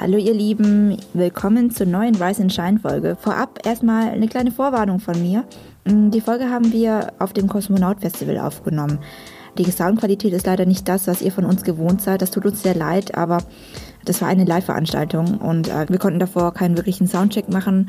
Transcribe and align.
Hallo 0.00 0.16
ihr 0.16 0.32
Lieben, 0.32 0.96
willkommen 1.12 1.70
zur 1.70 1.84
neuen 1.84 2.14
Rise 2.14 2.40
and 2.40 2.50
Shine 2.50 2.78
Folge. 2.78 3.18
Vorab 3.20 3.58
erstmal 3.66 4.08
eine 4.08 4.28
kleine 4.28 4.50
Vorwarnung 4.50 4.98
von 4.98 5.20
mir. 5.20 5.44
Mm, 5.84 6.08
die 6.08 6.22
Folge 6.22 6.48
haben 6.48 6.72
wir 6.72 7.12
auf 7.18 7.34
dem 7.34 7.48
Kosmonaut 7.48 8.00
Festival 8.00 8.38
aufgenommen. 8.38 9.00
Die 9.58 9.70
Soundqualität 9.70 10.32
ist 10.32 10.46
leider 10.46 10.64
nicht 10.64 10.88
das, 10.88 11.06
was 11.06 11.20
ihr 11.20 11.30
von 11.30 11.44
uns 11.44 11.64
gewohnt 11.64 12.00
seid. 12.00 12.22
Das 12.22 12.30
tut 12.30 12.46
uns 12.46 12.62
sehr 12.62 12.74
leid, 12.74 13.14
aber 13.14 13.42
das 14.06 14.22
war 14.22 14.28
eine 14.28 14.46
Live-Veranstaltung 14.46 15.36
und 15.36 15.68
äh, 15.68 15.84
wir 15.90 15.98
konnten 15.98 16.18
davor 16.18 16.54
keinen 16.54 16.78
wirklichen 16.78 17.06
Soundcheck 17.06 17.50
machen. 17.50 17.86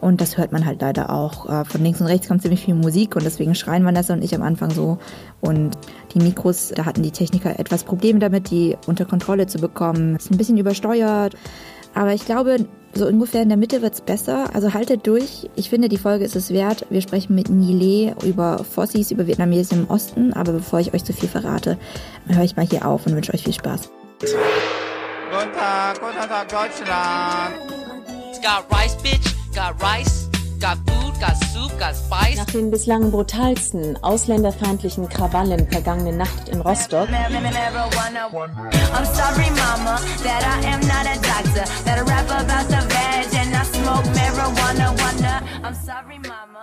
Und 0.00 0.20
das 0.20 0.36
hört 0.36 0.52
man 0.52 0.66
halt 0.66 0.80
leider 0.80 1.10
auch. 1.10 1.48
Äh, 1.48 1.64
von 1.64 1.82
links 1.82 2.00
und 2.00 2.06
rechts 2.06 2.28
kommt 2.28 2.42
ziemlich 2.42 2.64
viel 2.64 2.74
Musik 2.74 3.16
und 3.16 3.24
deswegen 3.24 3.54
schreien 3.54 3.84
Vanessa 3.84 4.14
und 4.14 4.22
ich 4.22 4.34
am 4.34 4.42
Anfang 4.42 4.70
so. 4.70 4.98
Und 5.40 5.76
die 6.14 6.20
Mikros, 6.20 6.72
da 6.74 6.84
hatten 6.84 7.02
die 7.02 7.10
Techniker 7.10 7.58
etwas 7.58 7.84
Probleme 7.84 8.18
damit, 8.18 8.50
die 8.50 8.76
unter 8.86 9.04
Kontrolle 9.04 9.46
zu 9.46 9.58
bekommen. 9.58 10.16
Ist 10.16 10.30
ein 10.30 10.36
bisschen 10.36 10.58
übersteuert. 10.58 11.34
Aber 11.94 12.12
ich 12.12 12.26
glaube, 12.26 12.66
so 12.92 13.06
ungefähr 13.06 13.42
in 13.42 13.48
der 13.48 13.56
Mitte 13.56 13.80
wird's 13.80 14.00
besser. 14.02 14.54
Also 14.54 14.74
haltet 14.74 15.06
durch. 15.06 15.48
Ich 15.56 15.70
finde, 15.70 15.88
die 15.88 15.96
Folge 15.96 16.24
ist 16.24 16.36
es 16.36 16.50
wert. 16.50 16.86
Wir 16.90 17.00
sprechen 17.00 17.34
mit 17.34 17.48
Nile 17.48 18.14
über 18.22 18.64
Fossis, 18.64 19.10
über 19.10 19.26
Vietnamesen 19.26 19.80
im 19.80 19.90
Osten. 19.90 20.32
Aber 20.34 20.52
bevor 20.52 20.80
ich 20.80 20.92
euch 20.92 21.04
zu 21.04 21.14
viel 21.14 21.28
verrate, 21.28 21.78
höre 22.26 22.44
ich 22.44 22.56
mal 22.56 22.66
hier 22.66 22.86
auf 22.86 23.06
und 23.06 23.14
wünsche 23.14 23.32
euch 23.32 23.44
viel 23.44 23.54
Spaß. 23.54 23.90
Guten 24.20 25.52
Tag, 25.54 26.00
guten 26.00 26.28
Tag, 26.28 26.48
Deutschland. 26.48 27.54
It's 28.30 28.40
got 28.40 28.66
rice, 28.70 28.96
bitch. 28.96 29.45
Got 29.56 29.80
rice. 29.80 30.28
Got 30.60 30.76
food. 30.86 31.18
Got 31.18 31.34
soup. 31.46 31.72
Got 31.78 31.96
spice. 31.96 32.36
Nach 32.36 32.44
den 32.44 32.70
bislang 32.70 33.10
brutalsten 33.10 33.96
ausländerfeindlichen 34.02 35.08
Krawallen 35.08 35.66
vergangene 35.70 36.12
Nacht 36.12 36.50
in 36.50 36.60
Rostock 36.60 37.08
I'm 37.08 37.24
sorry, 45.74 46.20
mama, 46.20 46.55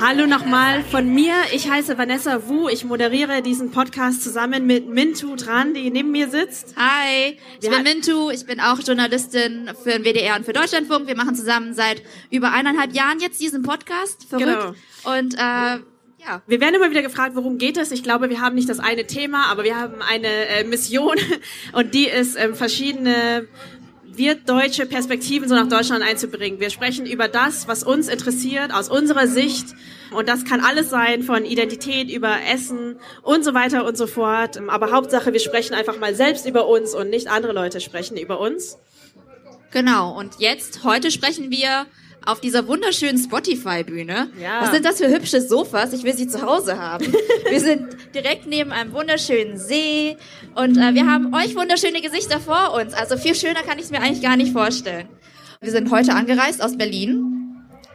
Hallo 0.00 0.26
nochmal 0.26 0.82
von 0.84 1.12
mir. 1.12 1.34
Ich 1.52 1.70
heiße 1.70 1.98
Vanessa 1.98 2.48
Wu. 2.48 2.68
Ich 2.68 2.84
moderiere 2.84 3.42
diesen 3.42 3.70
Podcast 3.70 4.22
zusammen 4.22 4.66
mit 4.66 4.88
Mintu 4.88 5.36
Tran, 5.36 5.74
die 5.74 5.90
neben 5.90 6.10
mir 6.10 6.28
sitzt. 6.28 6.74
Hi, 6.76 7.38
ich 7.58 7.62
Wir 7.62 7.70
bin 7.70 7.82
Mintu, 7.82 8.30
ich 8.30 8.46
bin 8.46 8.60
auch 8.60 8.78
Journalistin 8.80 9.70
für 9.82 9.90
den 9.90 10.04
WDR 10.04 10.36
und 10.36 10.44
für 10.44 10.52
Deutschlandfunk. 10.52 11.06
Wir 11.06 11.16
machen 11.16 11.34
zusammen 11.34 11.74
seit 11.74 12.02
über 12.30 12.52
eineinhalb 12.52 12.92
Jahren 12.94 13.20
jetzt 13.20 13.40
diesen 13.40 13.62
Podcast. 13.62 14.26
Verrückt. 14.28 14.76
Und 15.04 15.34
äh, 15.34 15.38
ja. 15.38 16.40
Wir 16.46 16.60
werden 16.60 16.76
immer 16.76 16.90
wieder 16.90 17.02
gefragt, 17.02 17.34
worum 17.34 17.58
geht 17.58 17.76
es? 17.76 17.90
Ich 17.90 18.02
glaube, 18.02 18.30
wir 18.30 18.40
haben 18.40 18.54
nicht 18.54 18.68
das 18.68 18.78
eine 18.78 19.06
Thema, 19.06 19.46
aber 19.46 19.64
wir 19.64 19.76
haben 19.76 20.00
eine 20.02 20.28
äh, 20.28 20.64
Mission 20.64 21.16
und 21.72 21.94
die 21.94 22.06
ist, 22.06 22.36
ähm, 22.38 22.54
verschiedene 22.54 23.48
wirtdeutsche 24.16 24.86
Perspektiven 24.86 25.48
so 25.48 25.54
nach 25.54 25.68
Deutschland 25.68 26.04
einzubringen. 26.04 26.60
Wir 26.60 26.70
sprechen 26.70 27.06
über 27.06 27.28
das, 27.28 27.68
was 27.68 27.82
uns 27.82 28.08
interessiert, 28.08 28.72
aus 28.72 28.88
unserer 28.88 29.26
Sicht. 29.26 29.66
Und 30.12 30.28
das 30.28 30.44
kann 30.44 30.60
alles 30.60 30.90
sein, 30.90 31.22
von 31.22 31.44
Identität 31.44 32.10
über 32.10 32.36
Essen 32.52 32.96
und 33.22 33.44
so 33.44 33.54
weiter 33.54 33.86
und 33.86 33.96
so 33.96 34.06
fort. 34.06 34.60
Aber 34.68 34.92
Hauptsache, 34.92 35.32
wir 35.32 35.40
sprechen 35.40 35.74
einfach 35.74 35.98
mal 35.98 36.14
selbst 36.14 36.46
über 36.46 36.68
uns 36.68 36.94
und 36.94 37.10
nicht 37.10 37.28
andere 37.28 37.52
Leute 37.52 37.80
sprechen 37.80 38.16
über 38.16 38.38
uns. 38.38 38.78
Genau, 39.70 40.18
und 40.18 40.34
jetzt, 40.38 40.84
heute 40.84 41.10
sprechen 41.10 41.50
wir 41.50 41.86
auf 42.26 42.40
dieser 42.40 42.66
wunderschönen 42.68 43.18
Spotify-Bühne. 43.18 44.30
Ja. 44.40 44.62
Was 44.62 44.70
sind 44.70 44.84
das 44.84 44.98
für 44.98 45.08
hübsche 45.08 45.40
Sofas? 45.40 45.92
Ich 45.92 46.04
will 46.04 46.14
sie 46.14 46.28
zu 46.28 46.42
Hause 46.42 46.78
haben. 46.78 47.06
wir 47.48 47.60
sind 47.60 47.96
direkt 48.14 48.46
neben 48.46 48.72
einem 48.72 48.92
wunderschönen 48.92 49.58
See 49.58 50.16
und 50.54 50.76
äh, 50.76 50.94
wir 50.94 51.06
haben 51.06 51.34
euch 51.34 51.56
wunderschöne 51.56 52.00
Gesichter 52.00 52.40
vor 52.40 52.74
uns. 52.74 52.94
Also 52.94 53.16
viel 53.16 53.34
schöner 53.34 53.62
kann 53.62 53.78
ich 53.78 53.84
es 53.84 53.90
mir 53.90 54.00
eigentlich 54.00 54.22
gar 54.22 54.36
nicht 54.36 54.52
vorstellen. 54.52 55.08
Wir 55.60 55.70
sind 55.70 55.90
heute 55.90 56.14
angereist 56.14 56.62
aus 56.62 56.76
Berlin. 56.76 57.41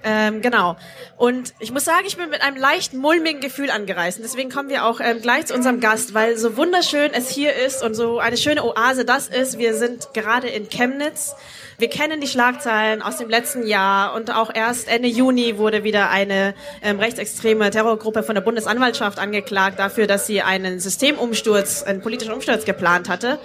Ähm, 0.09 0.41
genau. 0.41 0.77
Und 1.17 1.53
ich 1.59 1.73
muss 1.73 1.83
sagen, 1.83 2.05
ich 2.07 2.15
bin 2.15 2.29
mit 2.29 2.41
einem 2.41 2.55
leicht 2.55 2.93
mulmigen 2.93 3.41
Gefühl 3.41 3.69
angereist. 3.69 4.21
Deswegen 4.23 4.49
kommen 4.49 4.69
wir 4.69 4.85
auch 4.85 5.01
ähm, 5.01 5.21
gleich 5.21 5.47
zu 5.47 5.53
unserem 5.53 5.81
Gast, 5.81 6.13
weil 6.13 6.37
so 6.37 6.55
wunderschön 6.55 7.11
es 7.13 7.29
hier 7.29 7.53
ist 7.53 7.83
und 7.83 7.93
so 7.93 8.17
eine 8.19 8.37
schöne 8.37 8.63
Oase 8.63 9.03
das 9.03 9.27
ist. 9.27 9.57
Wir 9.57 9.73
sind 9.73 10.13
gerade 10.13 10.47
in 10.47 10.69
Chemnitz. 10.69 11.35
Wir 11.77 11.89
kennen 11.89 12.21
die 12.21 12.27
Schlagzeilen 12.27 13.01
aus 13.01 13.17
dem 13.17 13.29
letzten 13.29 13.67
Jahr 13.67 14.15
und 14.15 14.33
auch 14.33 14.49
erst 14.53 14.87
Ende 14.87 15.09
Juni 15.09 15.57
wurde 15.57 15.83
wieder 15.83 16.09
eine 16.09 16.53
ähm, 16.81 16.99
rechtsextreme 17.01 17.69
Terrorgruppe 17.69 18.23
von 18.23 18.33
der 18.33 18.41
Bundesanwaltschaft 18.41 19.19
angeklagt 19.19 19.77
dafür, 19.77 20.07
dass 20.07 20.25
sie 20.25 20.41
einen 20.41 20.79
Systemumsturz, 20.79 21.83
einen 21.83 22.01
politischen 22.01 22.31
Umsturz 22.31 22.63
geplant 22.63 23.09
hatte. 23.09 23.39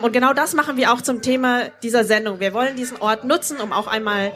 Und 0.00 0.12
genau 0.12 0.32
das 0.32 0.54
machen 0.54 0.76
wir 0.76 0.92
auch 0.92 1.02
zum 1.02 1.22
Thema 1.22 1.68
dieser 1.84 2.04
Sendung. 2.04 2.40
Wir 2.40 2.52
wollen 2.52 2.74
diesen 2.74 3.00
Ort 3.00 3.24
nutzen, 3.24 3.58
um 3.58 3.72
auch 3.72 3.86
einmal 3.86 4.32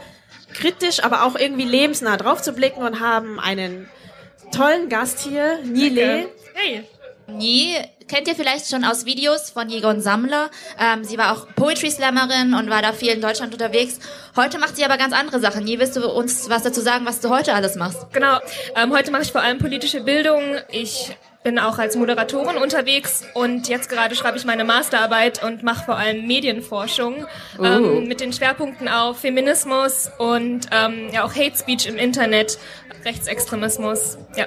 kritisch, 0.54 1.02
aber 1.02 1.24
auch 1.24 1.36
irgendwie 1.36 1.64
lebensnah 1.64 2.16
drauf 2.16 2.40
zu 2.42 2.52
blicken 2.52 2.82
und 2.82 3.00
haben 3.00 3.38
einen 3.40 3.88
tollen 4.52 4.88
Gast 4.88 5.20
hier, 5.20 5.58
Nile. 5.64 6.28
Hey. 6.54 6.84
Nie 7.26 7.76
kennt 8.06 8.28
ihr 8.28 8.34
vielleicht 8.34 8.68
schon 8.68 8.84
aus 8.84 9.06
Videos 9.06 9.50
von 9.50 9.68
Jegon 9.68 10.00
Sammler. 10.00 10.50
Ähm, 10.78 11.04
sie 11.04 11.16
war 11.18 11.32
auch 11.32 11.46
Poetry 11.54 11.90
Slammerin 11.90 12.54
und 12.54 12.68
war 12.68 12.82
da 12.82 12.92
viel 12.92 13.10
in 13.10 13.20
Deutschland 13.20 13.52
unterwegs. 13.52 13.98
Heute 14.36 14.58
macht 14.58 14.76
sie 14.76 14.84
aber 14.84 14.98
ganz 14.98 15.14
andere 15.14 15.40
Sachen. 15.40 15.64
Nie 15.64 15.78
willst 15.78 15.96
du 15.96 16.08
uns 16.08 16.48
was 16.50 16.62
dazu 16.62 16.80
sagen, 16.80 17.06
was 17.06 17.20
du 17.20 17.30
heute 17.30 17.54
alles 17.54 17.76
machst? 17.76 18.06
Genau. 18.12 18.38
Ähm, 18.76 18.92
heute 18.92 19.10
mache 19.10 19.22
ich 19.22 19.32
vor 19.32 19.40
allem 19.40 19.58
politische 19.58 20.02
Bildung. 20.02 20.56
Ich 20.70 21.16
bin 21.44 21.58
auch 21.58 21.78
als 21.78 21.94
Moderatorin 21.94 22.56
unterwegs 22.56 23.22
und 23.34 23.68
jetzt 23.68 23.90
gerade 23.90 24.14
schreibe 24.16 24.38
ich 24.38 24.46
meine 24.46 24.64
Masterarbeit 24.64 25.44
und 25.44 25.62
mache 25.62 25.84
vor 25.84 25.96
allem 25.96 26.26
Medienforschung 26.26 27.26
ähm, 27.62 28.08
mit 28.08 28.20
den 28.20 28.32
Schwerpunkten 28.32 28.88
auf 28.88 29.18
Feminismus 29.20 30.10
und 30.18 30.66
ähm, 30.72 31.10
ja 31.12 31.22
auch 31.22 31.34
Hate 31.34 31.56
Speech 31.56 31.86
im 31.86 31.96
Internet, 31.96 32.58
Rechtsextremismus. 33.04 34.16
Ja. 34.36 34.46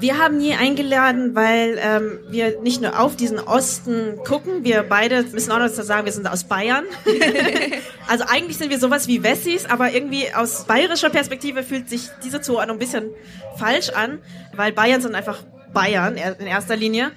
Wir 0.00 0.18
haben 0.18 0.38
Nie 0.38 0.54
eingeladen, 0.54 1.34
weil 1.34 1.78
ähm, 1.82 2.20
wir 2.28 2.60
nicht 2.60 2.80
nur 2.80 3.00
auf 3.00 3.16
diesen 3.16 3.38
Osten 3.40 4.16
gucken, 4.24 4.62
wir 4.64 4.82
beide 4.84 5.24
müssen 5.24 5.50
auch 5.50 5.58
noch 5.58 5.66
dazu 5.66 5.82
sagen, 5.82 6.04
wir 6.04 6.12
sind 6.12 6.28
aus 6.28 6.44
Bayern. 6.44 6.84
also 8.08 8.24
eigentlich 8.28 8.58
sind 8.58 8.70
wir 8.70 8.78
sowas 8.78 9.08
wie 9.08 9.22
Wessis, 9.22 9.66
aber 9.66 9.92
irgendwie 9.92 10.32
aus 10.34 10.64
bayerischer 10.64 11.10
Perspektive 11.10 11.62
fühlt 11.62 11.88
sich 11.88 12.08
diese 12.24 12.40
Zuordnung 12.40 12.76
ein 12.76 12.80
bisschen 12.80 13.10
falsch 13.56 13.90
an, 13.90 14.20
weil 14.54 14.72
Bayern 14.72 15.00
sind 15.00 15.14
einfach 15.14 15.42
Bayern 15.72 16.16
er- 16.16 16.38
in 16.38 16.46
erster 16.46 16.76
Linie. 16.76 17.10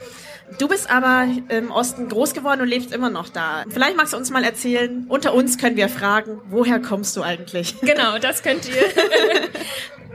Du 0.58 0.68
bist 0.68 0.90
aber 0.90 1.28
im 1.50 1.72
Osten 1.72 2.08
groß 2.10 2.34
geworden 2.34 2.62
und 2.62 2.68
lebst 2.68 2.94
immer 2.94 3.10
noch 3.10 3.30
da. 3.30 3.64
Vielleicht 3.70 3.98
magst 3.98 4.14
du 4.14 4.18
uns 4.18 4.30
mal 4.30 4.44
erzählen, 4.44 5.06
unter 5.08 5.34
uns 5.34 5.58
können 5.58 5.78
wir 5.78 5.90
fragen, 5.90 6.40
woher 6.50 6.80
kommst 6.80 7.16
du 7.18 7.24
eigentlich? 7.24 7.76
Genau, 7.82 8.18
das 8.20 8.42
könnt 8.42 8.68
ihr. 8.70 8.84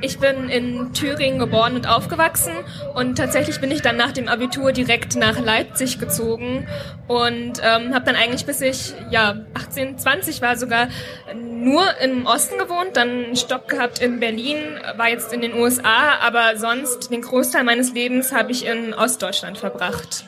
Ich 0.03 0.19
bin 0.19 0.51
in 0.51 0.93
Thüringen 0.93 1.39
geboren 1.39 1.75
und 1.75 1.89
aufgewachsen 1.89 2.53
und 2.95 3.17
tatsächlich 3.17 3.63
bin 3.63 3.71
ich 3.71 3.81
dann 3.81 3.97
nach 3.97 4.13
dem 4.13 4.29
Abitur 4.29 4.73
direkt 4.73 5.17
nach 5.17 5.41
Leipzig 5.41 5.99
gezogen 5.99 6.69
und 7.09 7.63
ähm, 7.63 7.95
habe 7.95 8.05
dann 8.05 8.15
eigentlich 8.15 8.45
bis 8.45 8.61
ich 8.61 8.93
ja 9.11 9.37
18, 9.55 9.97
20 9.97 10.43
war 10.43 10.59
sogar 10.59 10.89
nur 11.35 11.83
im 12.03 12.27
Osten 12.27 12.59
gewohnt, 12.59 12.91
dann 12.95 13.09
einen 13.09 13.37
Stopp 13.37 13.69
gehabt 13.69 14.01
in 14.01 14.21
Berlin, 14.21 14.59
war 14.97 15.09
jetzt 15.09 15.33
in 15.33 15.41
den 15.41 15.55
USA, 15.55 16.19
aber 16.21 16.59
sonst 16.59 17.11
den 17.11 17.23
Großteil 17.23 17.65
meines 17.65 17.95
Lebens 17.95 18.35
habe 18.35 18.53
ich 18.53 18.67
in 18.67 18.93
Ostdeutschland 18.93 19.57
verbracht. 19.57 20.26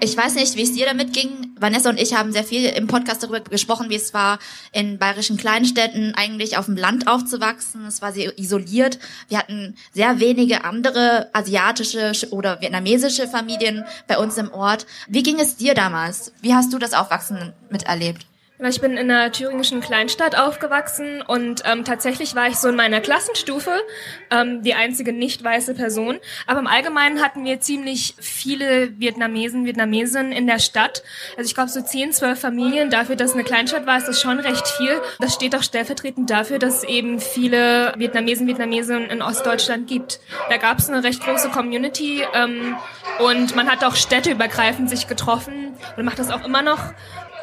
Ich 0.00 0.16
weiß 0.16 0.34
nicht, 0.34 0.56
wie 0.56 0.62
es 0.62 0.72
dir 0.72 0.86
damit 0.86 1.12
ging. 1.12 1.54
Vanessa 1.58 1.90
und 1.90 2.00
ich 2.00 2.14
haben 2.14 2.32
sehr 2.32 2.44
viel 2.44 2.64
im 2.64 2.86
Podcast 2.86 3.22
darüber 3.22 3.40
gesprochen, 3.40 3.90
wie 3.90 3.96
es 3.96 4.14
war, 4.14 4.38
in 4.72 4.98
bayerischen 4.98 5.36
Kleinstädten 5.36 6.14
eigentlich 6.14 6.56
auf 6.56 6.66
dem 6.66 6.76
Land 6.76 7.06
aufzuwachsen. 7.06 7.84
Es 7.86 8.00
war 8.00 8.12
sehr 8.12 8.38
isoliert. 8.38 8.98
Wir 9.28 9.38
hatten 9.38 9.76
sehr 9.92 10.20
wenige 10.20 10.64
andere 10.64 11.28
asiatische 11.32 12.12
oder 12.30 12.60
vietnamesische 12.60 13.28
Familien 13.28 13.84
bei 14.06 14.18
uns 14.18 14.38
im 14.38 14.52
Ort. 14.52 14.86
Wie 15.08 15.22
ging 15.22 15.38
es 15.38 15.56
dir 15.56 15.74
damals? 15.74 16.32
Wie 16.40 16.54
hast 16.54 16.72
du 16.72 16.78
das 16.78 16.94
Aufwachsen 16.94 17.52
miterlebt? 17.68 18.29
Ich 18.68 18.80
bin 18.80 18.98
in 18.98 19.10
einer 19.10 19.32
thüringischen 19.32 19.80
Kleinstadt 19.80 20.36
aufgewachsen 20.38 21.22
und 21.22 21.62
ähm, 21.64 21.84
tatsächlich 21.84 22.34
war 22.34 22.48
ich 22.48 22.56
so 22.56 22.68
in 22.68 22.76
meiner 22.76 23.00
Klassenstufe 23.00 23.70
ähm, 24.30 24.62
die 24.62 24.74
einzige 24.74 25.14
nicht 25.14 25.42
weiße 25.42 25.72
Person. 25.74 26.18
Aber 26.46 26.60
im 26.60 26.66
Allgemeinen 26.66 27.22
hatten 27.22 27.44
wir 27.44 27.60
ziemlich 27.60 28.14
viele 28.20 28.98
Vietnamesen, 29.00 29.64
Vietnamesinnen 29.64 30.32
in 30.32 30.46
der 30.46 30.58
Stadt. 30.58 31.02
Also 31.38 31.48
ich 31.48 31.54
glaube 31.54 31.70
so 31.70 31.80
10, 31.80 32.12
12 32.12 32.38
Familien. 32.38 32.90
Dafür, 32.90 33.16
dass 33.16 33.32
eine 33.32 33.44
Kleinstadt 33.44 33.86
war, 33.86 33.96
ist 33.96 34.08
das 34.08 34.20
schon 34.20 34.38
recht 34.38 34.68
viel. 34.68 35.00
Das 35.20 35.34
steht 35.34 35.56
auch 35.56 35.62
stellvertretend 35.62 36.28
dafür, 36.28 36.58
dass 36.58 36.78
es 36.78 36.84
eben 36.84 37.18
viele 37.18 37.94
Vietnamesen, 37.96 38.46
Vietnamesinnen 38.46 39.08
in 39.08 39.22
Ostdeutschland 39.22 39.88
gibt. 39.88 40.20
Da 40.50 40.58
gab 40.58 40.78
es 40.78 40.90
eine 40.90 41.02
recht 41.02 41.24
große 41.24 41.48
Community 41.48 42.22
ähm, 42.34 42.76
und 43.20 43.56
man 43.56 43.70
hat 43.70 43.84
auch 43.84 43.96
städteübergreifend 43.96 44.90
sich 44.90 45.06
getroffen 45.06 45.74
und 45.96 46.04
macht 46.04 46.18
das 46.18 46.30
auch 46.30 46.44
immer 46.44 46.60
noch 46.60 46.92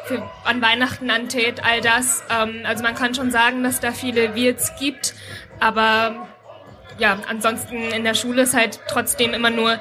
für, 0.08 0.28
an 0.44 0.60
Weihnachten, 0.62 1.10
an 1.10 1.28
Tät, 1.28 1.62
all 1.64 1.80
das. 1.80 2.24
Ähm, 2.30 2.62
also 2.64 2.82
man 2.82 2.94
kann 2.94 3.14
schon 3.14 3.30
sagen, 3.30 3.62
dass 3.62 3.78
da 3.80 3.92
viele 3.92 4.34
Wirts 4.34 4.72
gibt, 4.80 5.14
aber 5.60 6.28
ja, 6.98 7.18
ansonsten 7.28 7.76
in 7.76 8.02
der 8.02 8.14
Schule 8.14 8.42
ist 8.42 8.54
halt 8.54 8.80
trotzdem 8.88 9.32
immer 9.32 9.50
nur 9.50 9.78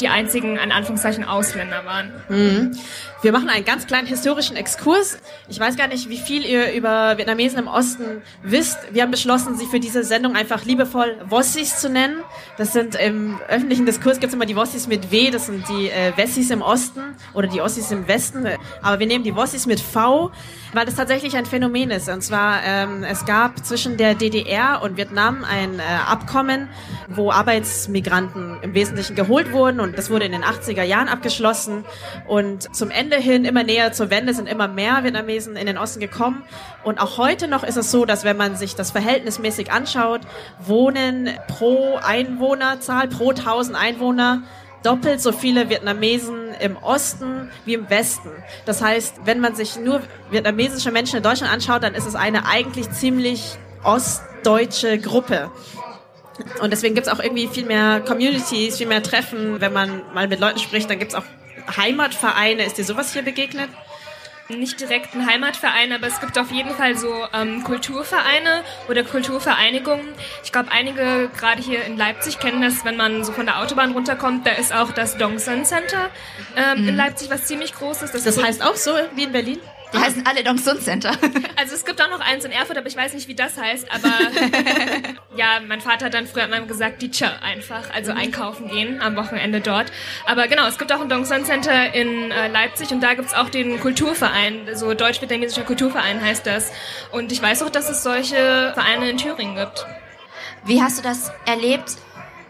die 0.00 0.08
einzigen, 0.08 0.58
an 0.58 0.72
Anführungszeichen, 0.72 1.24
Ausländer 1.24 1.84
waren. 1.84 2.12
Mhm. 2.28 2.78
Wir 3.22 3.32
machen 3.32 3.48
einen 3.48 3.64
ganz 3.64 3.86
kleinen 3.86 4.06
historischen 4.06 4.56
Exkurs. 4.56 5.18
Ich 5.48 5.58
weiß 5.58 5.76
gar 5.76 5.88
nicht, 5.88 6.08
wie 6.08 6.18
viel 6.18 6.44
ihr 6.44 6.72
über 6.72 7.16
Vietnamesen 7.16 7.58
im 7.58 7.66
Osten 7.66 8.22
wisst. 8.42 8.78
Wir 8.92 9.02
haben 9.02 9.10
beschlossen, 9.10 9.56
sie 9.56 9.66
für 9.66 9.80
diese 9.80 10.04
Sendung 10.04 10.36
einfach 10.36 10.64
liebevoll 10.64 11.16
Wossis 11.28 11.78
zu 11.78 11.88
nennen. 11.88 12.18
Das 12.58 12.72
sind 12.72 12.94
im 12.94 13.40
öffentlichen 13.48 13.86
Diskurs 13.86 14.20
gibt 14.20 14.28
es 14.28 14.34
immer 14.34 14.46
die 14.46 14.54
Wossis 14.54 14.86
mit 14.86 15.10
W, 15.10 15.30
das 15.30 15.46
sind 15.46 15.66
die 15.68 15.88
äh, 15.88 16.12
Wessis 16.16 16.50
im 16.50 16.62
Osten 16.62 17.00
oder 17.32 17.48
die 17.48 17.60
Ossis 17.60 17.90
im 17.90 18.06
Westen. 18.06 18.46
Aber 18.82 19.00
wir 19.00 19.06
nehmen 19.06 19.24
die 19.24 19.34
Wossis 19.34 19.66
mit 19.66 19.80
V, 19.80 20.30
weil 20.72 20.84
das 20.84 20.94
tatsächlich 20.94 21.36
ein 21.36 21.46
Phänomen 21.46 21.90
ist. 21.90 22.08
Und 22.08 22.22
zwar, 22.22 22.62
ähm, 22.64 23.02
es 23.02 23.24
gab 23.24 23.64
zwischen 23.64 23.96
der 23.96 24.14
DDR 24.14 24.82
und 24.82 24.96
Vietnam 24.96 25.44
ein 25.44 25.78
äh, 25.78 25.82
Abkommen, 26.06 26.68
wo 27.08 27.32
Arbeitsmigranten 27.32 28.58
im 28.62 28.74
Wesentlichen 28.74 29.16
geholt 29.16 29.45
wurden 29.52 29.80
und 29.80 29.98
das 29.98 30.10
wurde 30.10 30.24
in 30.24 30.32
den 30.32 30.44
80er 30.44 30.82
Jahren 30.82 31.08
abgeschlossen. 31.08 31.84
Und 32.26 32.74
zum 32.74 32.90
Ende 32.90 33.16
hin, 33.16 33.44
immer 33.44 33.62
näher 33.62 33.92
zur 33.92 34.10
Wende, 34.10 34.34
sind 34.34 34.48
immer 34.48 34.68
mehr 34.68 35.04
Vietnamesen 35.04 35.56
in 35.56 35.66
den 35.66 35.78
Osten 35.78 36.00
gekommen. 36.00 36.42
Und 36.84 37.00
auch 37.00 37.18
heute 37.18 37.48
noch 37.48 37.64
ist 37.64 37.76
es 37.76 37.90
so, 37.90 38.04
dass 38.04 38.24
wenn 38.24 38.36
man 38.36 38.56
sich 38.56 38.74
das 38.74 38.90
verhältnismäßig 38.90 39.72
anschaut, 39.72 40.20
wohnen 40.58 41.30
pro 41.48 41.96
Einwohnerzahl, 41.96 43.08
pro 43.08 43.30
1000 43.30 43.76
Einwohner, 43.76 44.42
doppelt 44.82 45.20
so 45.20 45.32
viele 45.32 45.68
Vietnamesen 45.68 46.54
im 46.60 46.76
Osten 46.76 47.50
wie 47.64 47.74
im 47.74 47.90
Westen. 47.90 48.30
Das 48.66 48.82
heißt, 48.82 49.20
wenn 49.24 49.40
man 49.40 49.54
sich 49.54 49.76
nur 49.78 50.00
vietnamesische 50.30 50.92
Menschen 50.92 51.16
in 51.16 51.22
Deutschland 51.22 51.52
anschaut, 51.52 51.82
dann 51.82 51.94
ist 51.94 52.06
es 52.06 52.14
eine 52.14 52.46
eigentlich 52.46 52.90
ziemlich 52.90 53.58
ostdeutsche 53.82 54.98
Gruppe. 54.98 55.50
Und 56.60 56.70
deswegen 56.70 56.94
gibt's 56.94 57.08
auch 57.08 57.20
irgendwie 57.20 57.48
viel 57.48 57.64
mehr 57.64 58.00
Communities, 58.00 58.78
viel 58.78 58.86
mehr 58.86 59.02
Treffen. 59.02 59.60
Wenn 59.60 59.72
man 59.72 60.02
mal 60.14 60.28
mit 60.28 60.40
Leuten 60.40 60.58
spricht, 60.58 60.90
dann 60.90 60.98
gibt's 60.98 61.14
auch 61.14 61.24
Heimatvereine. 61.76 62.64
Ist 62.64 62.78
dir 62.78 62.84
sowas 62.84 63.12
hier 63.12 63.22
begegnet? 63.22 63.68
nicht 64.48 64.80
direkt 64.80 65.14
ein 65.14 65.26
Heimatverein, 65.26 65.92
aber 65.92 66.06
es 66.06 66.20
gibt 66.20 66.38
auf 66.38 66.50
jeden 66.52 66.70
Fall 66.70 66.96
so 66.96 67.12
ähm, 67.32 67.64
Kulturvereine 67.64 68.62
oder 68.88 69.02
Kulturvereinigungen. 69.02 70.06
Ich 70.44 70.52
glaube, 70.52 70.70
einige 70.70 71.30
gerade 71.36 71.60
hier 71.60 71.84
in 71.84 71.96
Leipzig 71.96 72.38
kennen 72.38 72.62
das, 72.62 72.84
wenn 72.84 72.96
man 72.96 73.24
so 73.24 73.32
von 73.32 73.46
der 73.46 73.60
Autobahn 73.60 73.92
runterkommt. 73.92 74.46
Da 74.46 74.52
ist 74.52 74.72
auch 74.72 74.92
das 74.92 75.16
Dongsan 75.16 75.64
Center 75.64 76.10
ähm, 76.56 76.82
mhm. 76.82 76.88
in 76.90 76.96
Leipzig, 76.96 77.30
was 77.30 77.44
ziemlich 77.44 77.74
groß 77.74 78.02
ist. 78.02 78.14
Das, 78.14 78.24
das 78.24 78.42
heißt 78.42 78.62
auch 78.62 78.76
so 78.76 78.92
wie 79.14 79.24
in 79.24 79.32
Berlin? 79.32 79.58
Die 79.92 79.98
heißen 79.98 80.26
alle 80.26 80.42
Dongsun 80.42 80.80
Center. 80.80 81.12
Also 81.58 81.74
es 81.74 81.86
gibt 81.86 82.02
auch 82.02 82.10
noch 82.10 82.20
eins 82.20 82.44
in 82.44 82.52
Erfurt, 82.52 82.76
aber 82.76 82.86
ich 82.86 82.96
weiß 82.96 83.14
nicht, 83.14 83.28
wie 83.28 83.34
das 83.34 83.56
heißt. 83.56 83.88
Aber 83.90 84.08
ja, 85.36 85.60
mein 85.66 85.80
Vater 85.80 86.06
hat 86.06 86.14
dann 86.14 86.26
früher 86.26 86.44
immer 86.44 86.60
gesagt, 86.60 87.00
die 87.00 87.10
Tja 87.10 87.32
einfach, 87.42 87.90
also 87.94 88.12
einkaufen 88.12 88.68
gehen 88.68 89.00
am 89.00 89.16
Wochenende 89.16 89.60
dort. 89.60 89.90
Aber 90.26 90.48
genau, 90.48 90.66
es 90.66 90.76
gibt 90.76 90.92
auch 90.92 91.00
ein 91.00 91.08
Dongsun 91.08 91.44
Center 91.46 91.94
in 91.94 92.30
äh, 92.30 92.48
Leipzig 92.48 92.90
und 92.90 93.00
da 93.00 93.14
gibt's 93.14 93.32
auch 93.32 93.48
den 93.48 93.80
Kulturverein, 93.80 94.68
so 94.74 94.92
deutsch-vietnamesischer 94.92 95.64
Kulturverein 95.64 96.20
heißt 96.20 96.46
das. 96.46 96.72
Und 97.10 97.32
ich 97.32 97.40
weiß 97.40 97.62
auch, 97.62 97.70
dass 97.70 97.88
es 97.88 98.02
solche 98.02 98.72
Vereine 98.74 99.08
in 99.08 99.16
Thüringen 99.16 99.56
gibt. 99.56 99.86
Wie 100.64 100.82
hast 100.82 100.98
du 100.98 101.02
das 101.02 101.32
erlebt? 101.46 101.96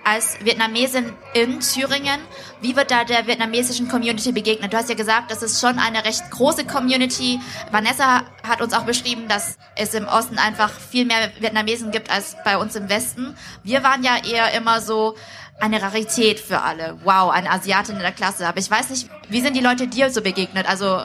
Als 0.07 0.39
Vietnamesin 0.41 1.13
in 1.35 1.59
Thüringen. 1.59 2.21
Wie 2.61 2.77
wird 2.77 2.93
da 2.93 3.03
der 3.03 3.27
vietnamesischen 3.27 3.89
Community 3.89 4.31
begegnet? 4.31 4.73
Du 4.73 4.77
hast 4.77 4.89
ja 4.89 4.95
gesagt, 4.95 5.33
das 5.33 5.43
ist 5.43 5.61
schon 5.61 5.81
eine 5.81 6.05
recht 6.05 6.31
große 6.31 6.65
Community. 6.65 7.41
Vanessa 7.73 8.23
hat 8.47 8.63
uns 8.63 8.73
auch 8.73 8.85
beschrieben, 8.85 9.27
dass 9.27 9.59
es 9.75 9.95
im 9.95 10.07
Osten 10.07 10.39
einfach 10.39 10.71
viel 10.71 11.07
mehr 11.07 11.33
Vietnamesen 11.41 11.91
gibt 11.91 12.09
als 12.11 12.37
bei 12.45 12.57
uns 12.57 12.77
im 12.77 12.89
Westen. 12.89 13.37
Wir 13.65 13.83
waren 13.83 14.05
ja 14.05 14.17
eher 14.25 14.53
immer 14.53 14.81
so 14.81 15.17
eine 15.59 15.83
Rarität 15.83 16.39
für 16.39 16.61
alle. 16.61 16.99
Wow, 17.03 17.31
eine 17.31 17.51
Asiatin 17.51 17.97
in 17.97 18.03
der 18.03 18.13
Klasse. 18.13 18.47
Aber 18.47 18.59
ich 18.59 18.71
weiß 18.71 18.91
nicht, 18.91 19.09
wie 19.29 19.41
sind 19.41 19.57
die 19.57 19.61
Leute 19.61 19.89
dir 19.89 20.11
so 20.11 20.23
begegnet? 20.23 20.69
Also 20.69 21.01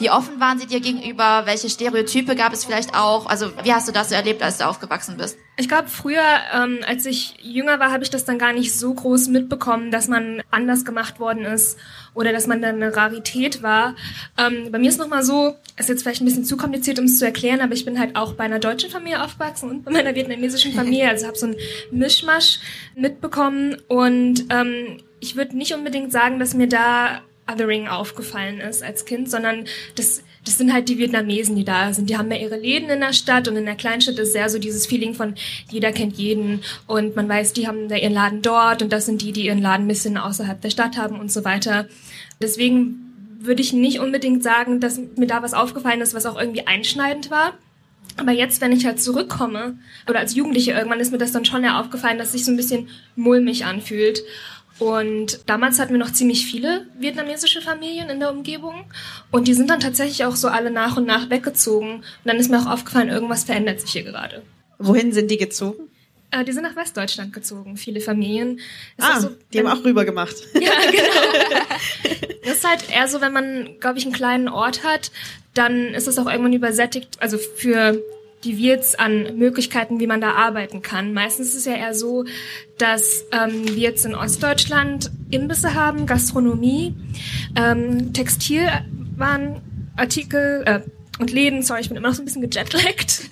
wie 0.00 0.10
offen 0.10 0.40
waren 0.40 0.58
sie 0.58 0.66
dir 0.66 0.80
gegenüber? 0.80 1.42
Welche 1.44 1.68
Stereotype 1.68 2.34
gab 2.34 2.54
es 2.54 2.64
vielleicht 2.64 2.94
auch? 2.94 3.26
Also 3.26 3.52
wie 3.62 3.72
hast 3.72 3.86
du 3.86 3.92
das 3.92 4.08
so 4.08 4.14
erlebt, 4.14 4.42
als 4.42 4.56
du 4.56 4.66
aufgewachsen 4.66 5.18
bist? 5.18 5.38
Ich 5.58 5.68
glaube, 5.68 5.88
früher, 5.88 6.24
ähm, 6.54 6.78
als 6.86 7.04
ich 7.04 7.34
jünger 7.42 7.78
war, 7.80 7.92
habe 7.92 8.02
ich 8.02 8.08
das 8.08 8.24
dann 8.24 8.38
gar 8.38 8.54
nicht 8.54 8.74
so 8.74 8.94
groß 8.94 9.28
mitbekommen, 9.28 9.90
dass 9.90 10.08
man 10.08 10.42
anders 10.50 10.86
gemacht 10.86 11.20
worden 11.20 11.44
ist 11.44 11.78
oder 12.14 12.32
dass 12.32 12.46
man 12.46 12.62
dann 12.62 12.76
eine 12.76 12.96
Rarität 12.96 13.62
war. 13.62 13.94
Ähm, 14.38 14.72
bei 14.72 14.78
mir 14.78 14.88
ist 14.88 14.98
nochmal 14.98 15.22
so, 15.22 15.56
ist 15.76 15.90
jetzt 15.90 16.02
vielleicht 16.02 16.22
ein 16.22 16.24
bisschen 16.24 16.46
zu 16.46 16.56
kompliziert, 16.56 16.98
um 16.98 17.04
es 17.04 17.18
zu 17.18 17.26
erklären, 17.26 17.60
aber 17.60 17.74
ich 17.74 17.84
bin 17.84 18.00
halt 18.00 18.16
auch 18.16 18.32
bei 18.32 18.44
einer 18.44 18.58
deutschen 18.58 18.90
Familie 18.90 19.22
aufgewachsen 19.22 19.68
und 19.68 19.84
bei 19.84 19.92
meiner 19.92 20.14
vietnamesischen 20.14 20.72
Familie, 20.72 21.10
also 21.10 21.26
habe 21.26 21.36
so 21.36 21.44
einen 21.44 21.56
Mischmasch 21.90 22.60
mitbekommen 22.94 23.76
und 23.86 24.46
ähm, 24.48 25.02
ich 25.20 25.36
würde 25.36 25.58
nicht 25.58 25.74
unbedingt 25.74 26.10
sagen, 26.10 26.38
dass 26.38 26.54
mir 26.54 26.68
da 26.68 27.20
Othering 27.50 27.88
aufgefallen 27.88 28.60
ist 28.60 28.82
als 28.82 29.04
Kind, 29.04 29.30
sondern 29.30 29.64
das, 29.96 30.22
das 30.44 30.58
sind 30.58 30.72
halt 30.72 30.88
die 30.88 30.98
Vietnamesen, 30.98 31.56
die 31.56 31.64
da 31.64 31.92
sind. 31.92 32.10
Die 32.10 32.16
haben 32.16 32.30
ja 32.30 32.38
ihre 32.38 32.56
Läden 32.56 32.88
in 32.88 33.00
der 33.00 33.12
Stadt 33.12 33.48
und 33.48 33.56
in 33.56 33.64
der 33.64 33.74
Kleinstadt 33.74 34.18
ist 34.18 34.32
sehr 34.32 34.48
so 34.48 34.58
dieses 34.58 34.86
Feeling 34.86 35.14
von 35.14 35.34
jeder 35.70 35.92
kennt 35.92 36.16
jeden 36.16 36.62
und 36.86 37.16
man 37.16 37.28
weiß, 37.28 37.52
die 37.52 37.66
haben 37.66 37.88
da 37.88 37.96
ihren 37.96 38.14
Laden 38.14 38.42
dort 38.42 38.82
und 38.82 38.92
das 38.92 39.06
sind 39.06 39.22
die, 39.22 39.32
die 39.32 39.46
ihren 39.46 39.62
Laden 39.62 39.86
ein 39.86 39.88
bisschen 39.88 40.16
außerhalb 40.16 40.60
der 40.60 40.70
Stadt 40.70 40.96
haben 40.96 41.18
und 41.18 41.30
so 41.32 41.44
weiter. 41.44 41.86
Deswegen 42.40 43.06
würde 43.40 43.62
ich 43.62 43.72
nicht 43.72 44.00
unbedingt 44.00 44.42
sagen, 44.42 44.80
dass 44.80 45.00
mir 45.16 45.26
da 45.26 45.42
was 45.42 45.54
aufgefallen 45.54 46.00
ist, 46.00 46.14
was 46.14 46.26
auch 46.26 46.38
irgendwie 46.38 46.66
einschneidend 46.66 47.30
war. 47.30 47.54
Aber 48.16 48.32
jetzt, 48.32 48.60
wenn 48.60 48.72
ich 48.72 48.84
halt 48.84 49.00
zurückkomme, 49.00 49.78
oder 50.08 50.18
als 50.18 50.34
Jugendliche 50.34 50.72
irgendwann 50.72 51.00
ist 51.00 51.12
mir 51.12 51.18
das 51.18 51.32
dann 51.32 51.44
schon 51.44 51.64
ja 51.64 51.80
aufgefallen, 51.80 52.18
dass 52.18 52.32
sich 52.32 52.44
so 52.44 52.50
ein 52.50 52.56
bisschen 52.56 52.88
mulmig 53.16 53.64
anfühlt. 53.64 54.22
Und 54.80 55.40
damals 55.46 55.78
hatten 55.78 55.92
wir 55.92 55.98
noch 55.98 56.12
ziemlich 56.12 56.46
viele 56.46 56.86
vietnamesische 56.98 57.60
Familien 57.60 58.08
in 58.08 58.18
der 58.18 58.30
Umgebung. 58.30 58.86
Und 59.30 59.46
die 59.46 59.54
sind 59.54 59.68
dann 59.68 59.78
tatsächlich 59.78 60.24
auch 60.24 60.36
so 60.36 60.48
alle 60.48 60.70
nach 60.70 60.96
und 60.96 61.06
nach 61.06 61.28
weggezogen. 61.28 61.96
Und 61.96 62.04
dann 62.24 62.38
ist 62.38 62.50
mir 62.50 62.58
auch 62.58 62.66
aufgefallen, 62.66 63.10
irgendwas 63.10 63.44
verändert 63.44 63.80
sich 63.80 63.92
hier 63.92 64.04
gerade. 64.04 64.42
Wohin 64.78 65.12
sind 65.12 65.30
die 65.30 65.36
gezogen? 65.36 65.90
Äh, 66.30 66.44
die 66.44 66.52
sind 66.52 66.62
nach 66.62 66.76
Westdeutschland 66.76 67.34
gezogen, 67.34 67.76
viele 67.76 68.00
Familien. 68.00 68.58
Ist 68.96 69.06
ah, 69.06 69.20
so, 69.20 69.30
die 69.52 69.58
haben 69.58 69.66
auch 69.66 69.84
rüber 69.84 70.04
gemacht. 70.04 70.34
Ja, 70.54 70.72
genau. 70.90 72.28
das 72.44 72.56
ist 72.56 72.68
halt 72.68 72.90
eher 72.90 73.06
so, 73.06 73.20
wenn 73.20 73.32
man, 73.32 73.76
glaube 73.80 73.98
ich, 73.98 74.04
einen 74.04 74.14
kleinen 74.14 74.48
Ort 74.48 74.82
hat, 74.82 75.10
dann 75.52 75.88
ist 75.88 76.08
es 76.08 76.18
auch 76.18 76.26
irgendwann 76.26 76.52
übersättigt, 76.52 77.20
also 77.20 77.36
für 77.36 78.00
die 78.44 78.58
Wirts 78.58 78.94
an 78.94 79.36
Möglichkeiten, 79.36 79.98
wie 80.00 80.06
man 80.06 80.20
da 80.20 80.32
arbeiten 80.32 80.82
kann. 80.82 81.12
Meistens 81.12 81.48
ist 81.48 81.56
es 81.56 81.64
ja 81.66 81.74
eher 81.74 81.94
so, 81.94 82.24
dass 82.78 83.24
ähm, 83.32 83.66
wir 83.66 83.76
jetzt 83.76 84.06
in 84.06 84.14
Ostdeutschland 84.14 85.10
Imbisse 85.30 85.74
haben, 85.74 86.06
Gastronomie, 86.06 86.94
ähm, 87.56 88.12
Textilwarenartikel 88.12 90.62
äh, 90.64 90.80
und 91.18 91.32
Läden. 91.32 91.62
Sorry, 91.62 91.80
ich 91.82 91.88
bin 91.88 91.96
immer 91.98 92.08
noch 92.08 92.14
so 92.14 92.22
ein 92.22 92.24
bisschen 92.24 92.42
gejetlaggt. 92.42 93.28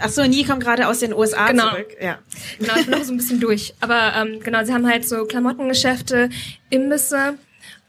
Ach 0.00 0.10
so, 0.10 0.22
Nie 0.24 0.44
kommt 0.44 0.62
gerade 0.62 0.86
aus 0.86 1.00
den 1.00 1.14
USA 1.14 1.48
genau. 1.48 1.70
zurück. 1.70 1.96
Ja. 2.00 2.20
Genau, 2.58 2.76
ich 2.76 2.86
bin 2.86 2.98
noch 2.98 3.04
so 3.04 3.12
ein 3.12 3.16
bisschen 3.16 3.40
durch. 3.40 3.74
Aber 3.80 4.12
ähm, 4.16 4.40
genau, 4.40 4.62
sie 4.64 4.74
haben 4.74 4.86
halt 4.86 5.08
so 5.08 5.24
Klamottengeschäfte, 5.24 6.28
Imbisse 6.68 7.38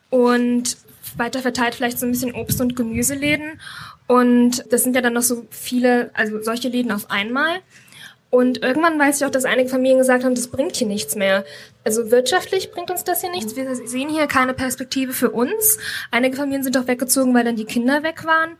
und 0.09 0.77
weiter 1.17 1.41
verteilt 1.41 1.75
vielleicht 1.75 1.99
so 1.99 2.05
ein 2.05 2.11
bisschen 2.11 2.33
Obst- 2.33 2.61
und 2.61 2.75
Gemüseläden. 2.75 3.59
Und 4.07 4.65
das 4.71 4.83
sind 4.83 4.95
ja 4.95 5.01
dann 5.01 5.13
noch 5.13 5.21
so 5.21 5.45
viele, 5.49 6.11
also 6.13 6.41
solche 6.41 6.69
Läden 6.69 6.91
auf 6.91 7.09
einmal. 7.09 7.59
Und 8.29 8.63
irgendwann 8.63 8.97
weiß 8.97 9.17
ich 9.21 9.25
auch, 9.27 9.31
dass 9.31 9.45
einige 9.45 9.69
Familien 9.69 9.99
gesagt 9.99 10.23
haben, 10.23 10.33
das 10.33 10.47
bringt 10.47 10.75
hier 10.75 10.87
nichts 10.87 11.15
mehr. 11.15 11.45
Also 11.83 12.09
wirtschaftlich 12.09 12.71
bringt 12.71 12.89
uns 12.89 13.03
das 13.03 13.21
hier 13.21 13.29
nichts. 13.29 13.55
Wir 13.55 13.75
sehen 13.75 14.09
hier 14.09 14.25
keine 14.25 14.55
Perspektive 14.55 15.13
für 15.13 15.29
uns. 15.29 15.77
Einige 16.09 16.35
Familien 16.35 16.63
sind 16.63 16.75
auch 16.77 16.87
weggezogen, 16.87 17.33
weil 17.35 17.43
dann 17.43 17.55
die 17.55 17.65
Kinder 17.65 18.01
weg 18.01 18.25
waren. 18.25 18.57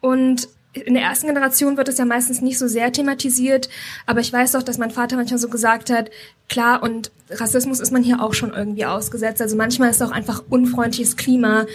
Und 0.00 0.48
in 0.84 0.94
der 0.94 1.02
ersten 1.02 1.26
Generation 1.26 1.76
wird 1.76 1.88
es 1.88 1.98
ja 1.98 2.04
meistens 2.04 2.40
nicht 2.40 2.58
so 2.58 2.68
sehr 2.68 2.92
thematisiert, 2.92 3.68
aber 4.04 4.20
ich 4.20 4.32
weiß 4.32 4.54
auch, 4.56 4.62
dass 4.62 4.78
mein 4.78 4.90
Vater 4.90 5.16
manchmal 5.16 5.38
so 5.38 5.48
gesagt 5.48 5.90
hat, 5.90 6.10
klar, 6.48 6.82
und 6.82 7.10
Rassismus 7.30 7.80
ist 7.80 7.92
man 7.92 8.02
hier 8.02 8.22
auch 8.22 8.34
schon 8.34 8.52
irgendwie 8.52 8.84
ausgesetzt. 8.84 9.40
Also 9.40 9.56
manchmal 9.56 9.90
ist 9.90 10.02
auch 10.02 10.10
einfach 10.10 10.44
unfreundliches 10.48 11.16
Klima 11.16 11.66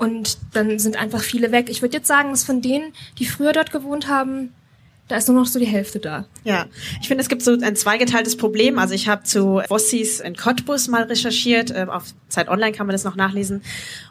und 0.00 0.38
dann 0.54 0.78
sind 0.78 0.96
einfach 0.96 1.22
viele 1.22 1.52
weg. 1.52 1.68
Ich 1.68 1.82
würde 1.82 1.98
jetzt 1.98 2.08
sagen, 2.08 2.30
dass 2.30 2.42
von 2.42 2.62
denen, 2.62 2.94
die 3.18 3.26
früher 3.26 3.52
dort 3.52 3.70
gewohnt 3.70 4.08
haben, 4.08 4.54
da 5.08 5.16
ist 5.16 5.28
nur 5.28 5.36
noch 5.36 5.46
so 5.46 5.58
die 5.58 5.66
Hälfte 5.66 5.98
da. 5.98 6.24
Ja, 6.42 6.66
ich 7.02 7.08
finde, 7.08 7.20
es 7.20 7.28
gibt 7.28 7.42
so 7.42 7.52
ein 7.52 7.76
zweigeteiltes 7.76 8.38
Problem. 8.38 8.78
Also 8.78 8.94
ich 8.94 9.08
habe 9.08 9.24
zu 9.24 9.60
Wossis 9.68 10.20
in 10.20 10.36
Cottbus 10.36 10.88
mal 10.88 11.02
recherchiert. 11.02 11.70
Äh, 11.70 11.86
auf 11.90 12.14
Zeit 12.28 12.48
Online 12.48 12.72
kann 12.72 12.86
man 12.86 12.94
das 12.94 13.04
noch 13.04 13.14
nachlesen. 13.14 13.62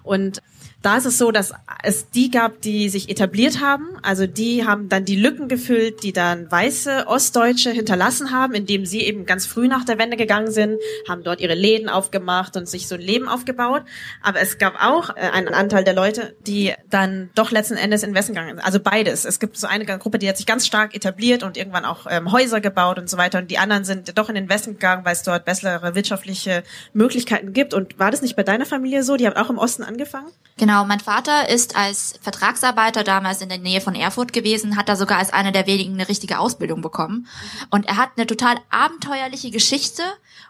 Und 0.04 0.44
da 0.82 0.96
ist 0.96 1.06
es 1.06 1.18
so, 1.18 1.32
dass 1.32 1.54
es 1.84 2.10
die 2.10 2.32
gab, 2.32 2.62
die 2.62 2.88
sich 2.88 3.10
etabliert 3.10 3.60
haben. 3.60 3.98
Also 4.02 4.28
die 4.28 4.66
haben 4.66 4.88
dann 4.88 5.04
die 5.04 5.18
Lücken 5.18 5.50
gefüllt, 5.50 6.04
die 6.04 6.14
dann 6.14 6.50
weiße 6.50 7.06
Ostdeutsche 7.08 7.72
hinterlassen 7.72 8.32
haben, 8.32 8.54
indem 8.54 8.86
sie 8.86 9.02
eben 9.02 9.26
ganz 9.26 9.46
früh 9.46 9.68
nach 9.68 9.84
der 9.84 9.98
Wende 9.98 10.16
gegangen 10.16 10.52
sind, 10.52 10.80
haben 11.08 11.24
dort 11.24 11.42
ihre 11.42 11.54
Läden 11.54 11.90
aufgemacht 11.90 12.56
und 12.56 12.70
sich 12.70 12.88
so 12.88 12.96
ein 12.96 13.02
Leben 13.02 13.28
aufgebaut. 13.28 13.84
Aber 14.22 14.40
es 14.40 14.58
gab 14.58 14.82
auch 14.82 15.10
äh, 15.10 15.20
einen 15.20 15.50
Anteil 15.50 15.84
der 15.84 15.94
Leute, 15.94 16.36
die 16.48 16.74
dann 16.90 17.30
doch 17.36 17.52
letzten 17.52 17.76
Endes 17.76 18.04
in 18.04 18.12
den 18.12 18.16
Westen 18.16 18.34
gegangen 18.34 18.56
sind. 18.56 18.66
Also 18.66 18.80
beides. 18.80 19.26
Es 19.26 19.40
gibt 19.40 19.58
so 19.58 19.68
eine 19.68 19.86
Gruppe, 19.86 20.18
die 20.18 20.30
hat 20.30 20.38
sich 20.38 20.46
ganz 20.46 20.66
stark 20.66 20.96
etabliert 20.96 21.44
und 21.44 21.58
irgendwann 21.58 21.84
auch 21.84 22.08
ähm, 22.10 22.32
Häuser 22.32 22.62
gebaut 22.62 23.00
und 23.00 23.10
so 23.10 23.18
weiter. 23.18 23.40
Und 23.40 23.52
die 23.52 23.58
anderen 23.58 23.84
sind 23.84 24.18
doch 24.18 24.30
in 24.30 24.36
den 24.36 24.48
Westen 24.48 24.74
gegangen, 24.74 25.04
weil 25.04 25.14
es 25.14 25.24
dort 25.24 25.44
bessere 25.44 25.94
wirtschaftliche 25.94 26.64
Möglichkeiten 26.94 27.52
gibt. 27.52 27.74
Und 27.74 28.00
war 28.00 28.12
das 28.12 28.22
nicht 28.22 28.38
bei 28.38 28.44
deiner 28.44 28.66
Familie 28.66 29.04
so? 29.04 29.18
Die 29.18 29.28
haben 29.28 29.36
auch 29.36 29.50
im 29.50 29.58
Osten 29.58 29.84
angefangen? 29.84 30.32
Genau, 30.58 30.69
mein 30.88 31.00
Vater 31.00 31.50
ist 31.50 31.76
als 31.76 32.20
Vertragsarbeiter 32.22 33.04
damals 33.04 33.42
in 33.42 33.50
der 33.50 33.58
Nähe 33.58 33.82
von 33.82 33.96
Erfurt 33.96 34.34
gewesen, 34.34 34.78
hat 34.78 34.90
da 34.90 34.96
sogar 34.96 35.18
als 35.18 35.34
einer 35.34 35.52
der 35.52 35.68
wenigen 35.68 35.94
eine 35.94 36.08
richtige 36.08 36.40
Ausbildung 36.40 36.82
bekommen. 36.82 37.28
Und 37.70 37.88
er 37.88 37.98
hat 37.98 38.12
eine 38.16 38.28
total 38.28 38.58
abenteuerliche 38.70 39.52
Geschichte, 39.52 40.04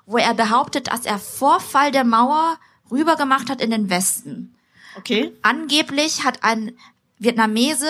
wo 0.05 0.17
er 0.17 0.33
behauptet, 0.33 0.87
dass 0.91 1.05
er 1.05 1.19
vor 1.19 1.59
Fall 1.59 1.91
der 1.91 2.03
Mauer 2.03 2.57
rübergemacht 2.91 3.49
hat 3.49 3.61
in 3.61 3.71
den 3.71 3.89
Westen. 3.89 4.55
Okay. 4.97 5.31
Angeblich 5.41 6.25
hat 6.25 6.43
ein 6.43 6.77
Vietnamese 7.17 7.87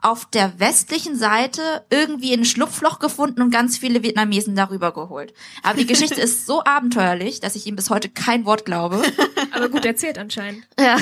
auf 0.00 0.26
der 0.26 0.60
westlichen 0.60 1.16
Seite 1.16 1.84
irgendwie 1.90 2.32
ein 2.32 2.44
Schlupfloch 2.44 3.00
gefunden 3.00 3.42
und 3.42 3.50
ganz 3.50 3.76
viele 3.76 4.02
Vietnamesen 4.02 4.54
darüber 4.54 4.92
geholt. 4.92 5.34
Aber 5.62 5.76
die 5.76 5.86
Geschichte 5.86 6.20
ist 6.20 6.46
so 6.46 6.62
abenteuerlich, 6.64 7.40
dass 7.40 7.56
ich 7.56 7.66
ihm 7.66 7.76
bis 7.76 7.90
heute 7.90 8.08
kein 8.08 8.44
Wort 8.44 8.64
glaube. 8.64 9.02
Aber 9.52 9.68
gut 9.68 9.84
erzählt 9.84 10.18
anscheinend. 10.18 10.64
Ja. 10.78 10.98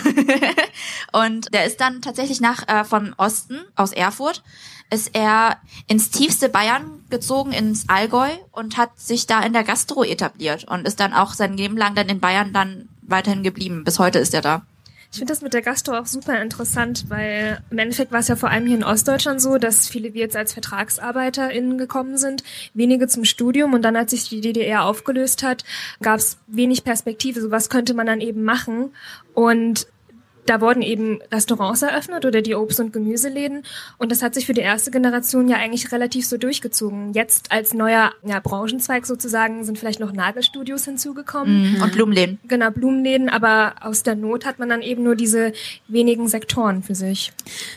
Und 1.12 1.52
der 1.52 1.66
ist 1.66 1.80
dann 1.80 2.00
tatsächlich 2.00 2.40
nach 2.40 2.66
äh, 2.68 2.84
von 2.84 3.14
Osten 3.18 3.60
aus 3.74 3.92
Erfurt 3.92 4.42
ist 4.90 5.14
er 5.14 5.58
ins 5.88 6.10
tiefste 6.10 6.48
Bayern 6.48 7.02
gezogen, 7.10 7.52
ins 7.52 7.88
Allgäu 7.88 8.28
und 8.52 8.76
hat 8.76 8.98
sich 8.98 9.26
da 9.26 9.42
in 9.42 9.52
der 9.52 9.64
Gastro 9.64 10.04
etabliert 10.04 10.64
und 10.64 10.86
ist 10.86 11.00
dann 11.00 11.12
auch 11.12 11.34
sein 11.34 11.56
Leben 11.56 11.76
lang 11.76 11.94
dann 11.94 12.08
in 12.08 12.20
Bayern 12.20 12.52
dann 12.52 12.88
weiterhin 13.02 13.42
geblieben. 13.42 13.84
Bis 13.84 13.98
heute 13.98 14.18
ist 14.18 14.34
er 14.34 14.42
da. 14.42 14.62
Ich 15.10 15.18
finde 15.18 15.32
das 15.32 15.42
mit 15.42 15.54
der 15.54 15.62
Gastro 15.62 15.96
auch 15.96 16.06
super 16.06 16.40
interessant, 16.40 17.04
weil 17.08 17.62
im 17.70 17.78
Endeffekt 17.78 18.12
war 18.12 18.20
es 18.20 18.28
ja 18.28 18.36
vor 18.36 18.50
allem 18.50 18.66
hier 18.66 18.76
in 18.76 18.84
Ostdeutschland 18.84 19.40
so, 19.40 19.58
dass 19.58 19.88
viele 19.88 20.14
wie 20.14 20.18
jetzt 20.18 20.36
als 20.36 20.52
VertragsarbeiterInnen 20.52 21.78
gekommen 21.78 22.18
sind, 22.18 22.42
wenige 22.74 23.08
zum 23.08 23.24
Studium 23.24 23.72
und 23.74 23.82
dann, 23.82 23.96
als 23.96 24.10
sich 24.10 24.28
die 24.28 24.40
DDR 24.40 24.84
aufgelöst 24.84 25.42
hat, 25.42 25.64
gab 26.02 26.18
es 26.18 26.38
wenig 26.46 26.84
Perspektive. 26.84 27.40
So 27.40 27.50
was 27.50 27.70
könnte 27.70 27.94
man 27.94 28.06
dann 28.06 28.20
eben 28.20 28.42
machen 28.42 28.90
und 29.34 29.86
da 30.46 30.60
wurden 30.60 30.82
eben 30.82 31.20
Restaurants 31.32 31.82
eröffnet 31.82 32.24
oder 32.24 32.42
die 32.42 32.54
Obst- 32.54 32.80
und 32.80 32.92
Gemüseläden. 32.92 33.62
Und 33.98 34.12
das 34.12 34.22
hat 34.22 34.34
sich 34.34 34.46
für 34.46 34.54
die 34.54 34.60
erste 34.60 34.90
Generation 34.90 35.48
ja 35.48 35.56
eigentlich 35.56 35.92
relativ 35.92 36.26
so 36.26 36.36
durchgezogen. 36.36 37.12
Jetzt 37.12 37.52
als 37.52 37.74
neuer 37.74 38.12
ja, 38.24 38.40
Branchenzweig 38.40 39.06
sozusagen 39.06 39.64
sind 39.64 39.78
vielleicht 39.78 40.00
noch 40.00 40.12
Nagelstudios 40.12 40.84
hinzugekommen. 40.84 41.74
Mhm. 41.74 41.82
Und 41.82 41.92
Blumenläden. 41.92 42.38
Genau, 42.46 42.70
Blumenläden, 42.70 43.28
aber 43.28 43.74
aus 43.80 44.02
der 44.02 44.14
Not 44.14 44.46
hat 44.46 44.58
man 44.58 44.68
dann 44.68 44.82
eben 44.82 45.02
nur 45.02 45.16
diese 45.16 45.52
wenigen 45.88 46.28
Sektoren 46.28 46.82
für 46.82 46.94
sich. 46.94 47.32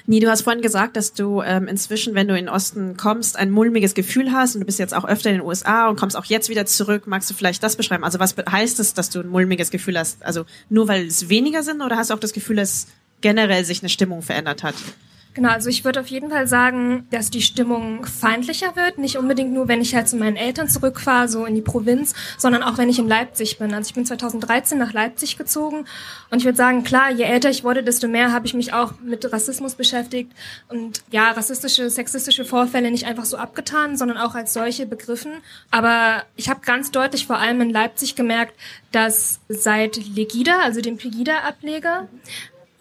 Nie, 0.05 0.19
du 0.19 0.29
hast 0.29 0.43
vorhin 0.43 0.61
gesagt, 0.61 0.95
dass 0.95 1.13
du 1.13 1.41
ähm, 1.41 1.67
inzwischen, 1.67 2.15
wenn 2.15 2.27
du 2.27 2.37
in 2.37 2.45
den 2.45 2.49
Osten 2.49 2.97
kommst, 2.97 3.37
ein 3.37 3.49
mulmiges 3.51 3.93
Gefühl 3.93 4.31
hast 4.31 4.55
und 4.55 4.61
du 4.61 4.65
bist 4.65 4.79
jetzt 4.79 4.93
auch 4.93 5.05
öfter 5.05 5.29
in 5.29 5.37
den 5.37 5.45
USA 5.45 5.89
und 5.89 5.99
kommst 5.99 6.15
auch 6.15 6.25
jetzt 6.25 6.49
wieder 6.49 6.65
zurück. 6.65 7.07
Magst 7.07 7.29
du 7.29 7.33
vielleicht 7.33 7.63
das 7.63 7.75
beschreiben? 7.75 8.03
Also 8.03 8.19
was 8.19 8.35
heißt 8.37 8.79
es, 8.79 8.93
dass 8.93 9.09
du 9.09 9.21
ein 9.21 9.27
mulmiges 9.27 9.71
Gefühl 9.71 9.97
hast? 9.97 10.23
Also 10.23 10.45
nur 10.69 10.87
weil 10.87 11.07
es 11.07 11.29
weniger 11.29 11.63
sind 11.63 11.81
oder 11.81 11.97
hast 11.97 12.09
du 12.09 12.13
auch 12.13 12.19
das 12.19 12.33
Gefühl, 12.33 12.58
dass 12.59 12.87
generell 13.21 13.65
sich 13.65 13.81
eine 13.81 13.89
Stimmung 13.89 14.21
verändert 14.21 14.63
hat? 14.63 14.75
Genau, 15.35 15.51
also 15.51 15.69
ich 15.69 15.85
würde 15.85 15.99
auf 15.99 16.07
jeden 16.07 16.31
Fall 16.31 16.47
sagen, 16.47 17.07
dass 17.11 17.29
die 17.29 17.43
Stimmung 17.43 18.03
feindlicher 18.05 18.75
wird. 18.75 18.97
Nicht 18.97 19.17
unbedingt 19.17 19.53
nur, 19.53 19.67
wenn 19.67 19.79
ich 19.79 19.93
halt 19.93 20.09
zu 20.09 20.17
meinen 20.17 20.35
Eltern 20.35 20.67
zurückfahre, 20.67 21.29
so 21.29 21.45
in 21.45 21.53
die 21.53 21.61
Provinz, 21.61 22.15
sondern 22.37 22.63
auch, 22.63 22.79
wenn 22.79 22.89
ich 22.89 22.97
in 22.97 23.07
Leipzig 23.07 23.59
bin. 23.59 23.73
Also 23.73 23.89
ich 23.89 23.93
bin 23.93 24.05
2013 24.05 24.77
nach 24.77 24.91
Leipzig 24.91 25.37
gezogen 25.37 25.85
und 26.31 26.39
ich 26.39 26.45
würde 26.45 26.57
sagen, 26.57 26.83
klar, 26.83 27.11
je 27.11 27.23
älter 27.23 27.49
ich 27.49 27.63
wurde, 27.63 27.83
desto 27.83 28.07
mehr 28.07 28.33
habe 28.33 28.47
ich 28.47 28.55
mich 28.55 28.73
auch 28.73 28.93
mit 29.01 29.31
Rassismus 29.31 29.75
beschäftigt 29.75 30.31
und 30.67 31.03
ja, 31.11 31.29
rassistische, 31.31 31.89
sexistische 31.91 32.43
Vorfälle 32.43 32.89
nicht 32.89 33.05
einfach 33.05 33.25
so 33.25 33.37
abgetan, 33.37 33.97
sondern 33.97 34.17
auch 34.17 34.33
als 34.33 34.51
solche 34.51 34.87
begriffen. 34.87 35.31
Aber 35.69 36.23
ich 36.35 36.49
habe 36.49 36.61
ganz 36.65 36.89
deutlich 36.89 37.27
vor 37.27 37.37
allem 37.37 37.61
in 37.61 37.69
Leipzig 37.69 38.15
gemerkt, 38.15 38.55
dass 38.91 39.39
seit 39.47 39.95
Legida, 40.15 40.59
also 40.63 40.81
dem 40.81 40.97
Pegida-Ableger, 40.97 42.07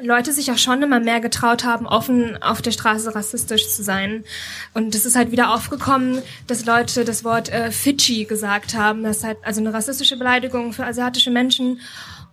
Leute 0.01 0.33
sich 0.33 0.51
auch 0.53 0.59
schon 0.59 0.83
immer 0.83 1.01
mehr 1.01 1.21
getraut 1.21 1.65
haben, 1.65 1.87
offen 1.87 2.41
auf 2.41 2.63
der 2.63 2.71
Straße 2.71 3.15
rassistisch 3.15 3.69
zu 3.69 3.83
sein. 3.83 4.25
Und 4.73 4.95
es 4.95 5.05
ist 5.05 5.17
halt 5.17 5.33
wieder 5.33 5.53
aufgekommen, 5.53 6.23
dass 6.47 6.65
Leute 6.65 7.05
das 7.05 7.25
Wort 7.25 7.49
äh, 7.49 7.73
Fidschi 7.73 8.25
gesagt 8.25 8.75
haben. 8.75 9.03
Das 9.03 9.19
ist 9.19 9.25
halt 9.25 9.39
also 9.43 9.61
eine 9.61 9.75
rassistische 9.75 10.17
Beleidigung 10.17 10.73
für 10.73 10.85
asiatische 10.85 11.31
Menschen. 11.31 11.81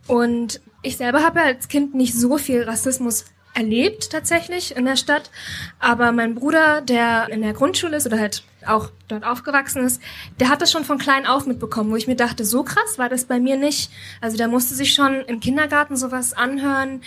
Und 0.08 0.62
ich 0.84 0.98
selber 0.98 1.24
habe 1.24 1.42
als 1.42 1.68
Kind 1.68 1.96
nicht 1.96 2.14
so 2.14 2.38
viel 2.38 2.64
Rassismus 2.64 3.26
erlebt 3.56 4.12
tatsächlich 4.12 4.76
in 4.76 4.86
der 4.86 4.98
Stadt. 4.98 5.32
Aber 5.80 6.12
mein 6.12 6.36
Bruder, 6.36 6.82
der 6.82 7.30
in 7.30 7.42
der 7.42 7.54
Grundschule 7.54 7.98
ist 7.98 8.06
oder 8.06 8.20
halt 8.20 8.44
auch 8.66 8.90
dort 9.08 9.24
aufgewachsen 9.24 9.84
ist, 9.84 10.02
der 10.40 10.50
hat 10.50 10.62
das 10.62 10.72
schon 10.72 10.86
von 10.86 10.98
klein 10.98 11.26
auf 11.26 11.46
mitbekommen, 11.46 11.92
wo 11.92 11.96
ich 11.96 12.08
mir 12.08 12.16
dachte, 12.16 12.46
so 12.46 12.64
krass 12.64 12.98
war 12.98 13.10
das 13.10 13.26
bei 13.26 13.40
mir 13.40 13.58
nicht. 13.58 13.92
Also 14.22 14.38
der 14.38 14.48
musste 14.48 14.76
sich 14.76 14.94
schon 14.94 15.22
im 15.22 15.40
Kindergarten 15.40 15.96
sowas 15.96 16.34
anhören, 16.34 17.02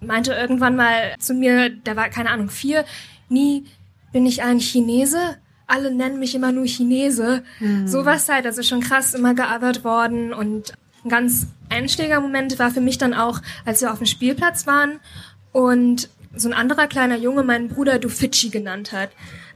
meinte 0.00 0.32
irgendwann 0.32 0.76
mal 0.76 1.14
zu 1.18 1.34
mir, 1.34 1.70
der 1.70 1.96
war 1.96 2.08
keine 2.08 2.30
Ahnung 2.30 2.50
vier, 2.50 2.84
nie 3.28 3.66
bin 4.12 4.26
ich 4.26 4.42
ein 4.42 4.60
Chinese. 4.60 5.38
Alle 5.66 5.94
nennen 5.94 6.18
mich 6.18 6.34
immer 6.34 6.52
nur 6.52 6.66
Chinese. 6.66 7.44
Mhm. 7.60 7.86
Sowas 7.86 8.28
halt, 8.28 8.44
also 8.44 8.62
schon 8.62 8.80
krass 8.80 9.14
immer 9.14 9.34
geothert 9.34 9.84
worden 9.84 10.34
und 10.34 10.72
ein 11.04 11.08
ganz 11.08 11.46
Einschlägermoment 11.70 12.58
war 12.58 12.70
für 12.70 12.80
mich 12.80 12.98
dann 12.98 13.14
auch, 13.14 13.40
als 13.64 13.80
wir 13.80 13.90
auf 13.90 13.98
dem 13.98 14.06
Spielplatz 14.06 14.66
waren 14.66 15.00
und 15.52 16.08
so 16.34 16.48
ein 16.48 16.54
anderer 16.54 16.86
kleiner 16.86 17.16
Junge 17.16 17.42
meinen 17.42 17.68
Bruder 17.68 17.98
du 17.98 18.08
Fidschi 18.08 18.48
genannt 18.48 18.92
hat. 18.92 19.10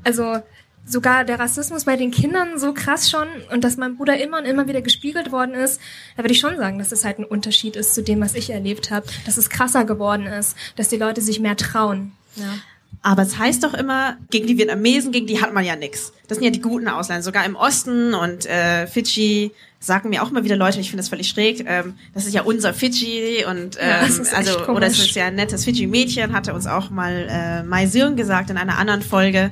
Also 0.04 0.42
sogar 0.86 1.24
der 1.24 1.40
Rassismus 1.40 1.84
bei 1.84 1.96
den 1.96 2.10
Kindern 2.10 2.58
so 2.58 2.72
krass 2.72 3.10
schon 3.10 3.26
und 3.52 3.64
dass 3.64 3.76
mein 3.76 3.96
Bruder 3.96 4.18
immer 4.20 4.38
und 4.38 4.44
immer 4.44 4.68
wieder 4.68 4.82
gespiegelt 4.82 5.32
worden 5.32 5.54
ist, 5.54 5.80
da 6.16 6.22
würde 6.22 6.32
ich 6.32 6.38
schon 6.38 6.56
sagen, 6.56 6.78
dass 6.78 6.92
es 6.92 7.04
halt 7.04 7.18
ein 7.18 7.24
Unterschied 7.24 7.76
ist 7.76 7.94
zu 7.94 8.02
dem, 8.02 8.20
was 8.20 8.34
ich 8.34 8.50
erlebt 8.50 8.90
habe, 8.90 9.06
dass 9.24 9.36
es 9.36 9.50
krasser 9.50 9.84
geworden 9.84 10.26
ist, 10.26 10.56
dass 10.76 10.88
die 10.88 10.96
Leute 10.96 11.20
sich 11.20 11.40
mehr 11.40 11.56
trauen. 11.56 12.12
Ja. 12.36 12.54
Aber 13.02 13.22
es 13.22 13.38
heißt 13.38 13.62
doch 13.64 13.74
immer, 13.74 14.16
gegen 14.30 14.46
die 14.46 14.58
Vietnamesen, 14.58 15.12
gegen 15.12 15.26
die 15.26 15.40
hat 15.40 15.52
man 15.52 15.64
ja 15.64 15.76
nix. 15.76 16.12
Das 16.28 16.38
sind 16.38 16.44
ja 16.44 16.50
die 16.50 16.60
guten 16.60 16.88
Ausländer, 16.88 17.22
sogar 17.22 17.44
im 17.44 17.56
Osten 17.56 18.14
und 18.14 18.46
äh, 18.46 18.86
Fidschi 18.86 19.52
sagen 19.86 20.10
mir 20.10 20.22
auch 20.22 20.30
immer 20.30 20.44
wieder 20.44 20.56
Leute, 20.56 20.80
ich 20.80 20.90
finde 20.90 21.02
das 21.02 21.08
völlig 21.08 21.28
schräg, 21.28 21.64
ähm, 21.66 21.94
das 22.12 22.26
ist 22.26 22.34
ja 22.34 22.42
unser 22.42 22.74
Fidschi 22.74 23.44
und 23.48 23.76
ähm, 23.80 23.88
Ja, 23.88 24.00
das 24.00 24.18
ist 24.18 24.32
echt 24.32 24.36
also 24.36 24.54
komisch. 24.60 24.68
oder 24.76 24.86
es 24.86 24.98
ist 24.98 25.14
ja 25.14 25.26
ein 25.26 25.34
nettes 25.34 25.64
Fidschi-Mädchen, 25.64 26.32
hatte 26.32 26.54
uns 26.54 26.66
auch 26.66 26.90
mal 26.90 27.26
äh, 27.28 27.62
Mai 27.62 27.86
Sirn 27.86 28.16
gesagt 28.16 28.50
in 28.50 28.56
einer 28.56 28.78
anderen 28.78 29.02
Folge. 29.02 29.50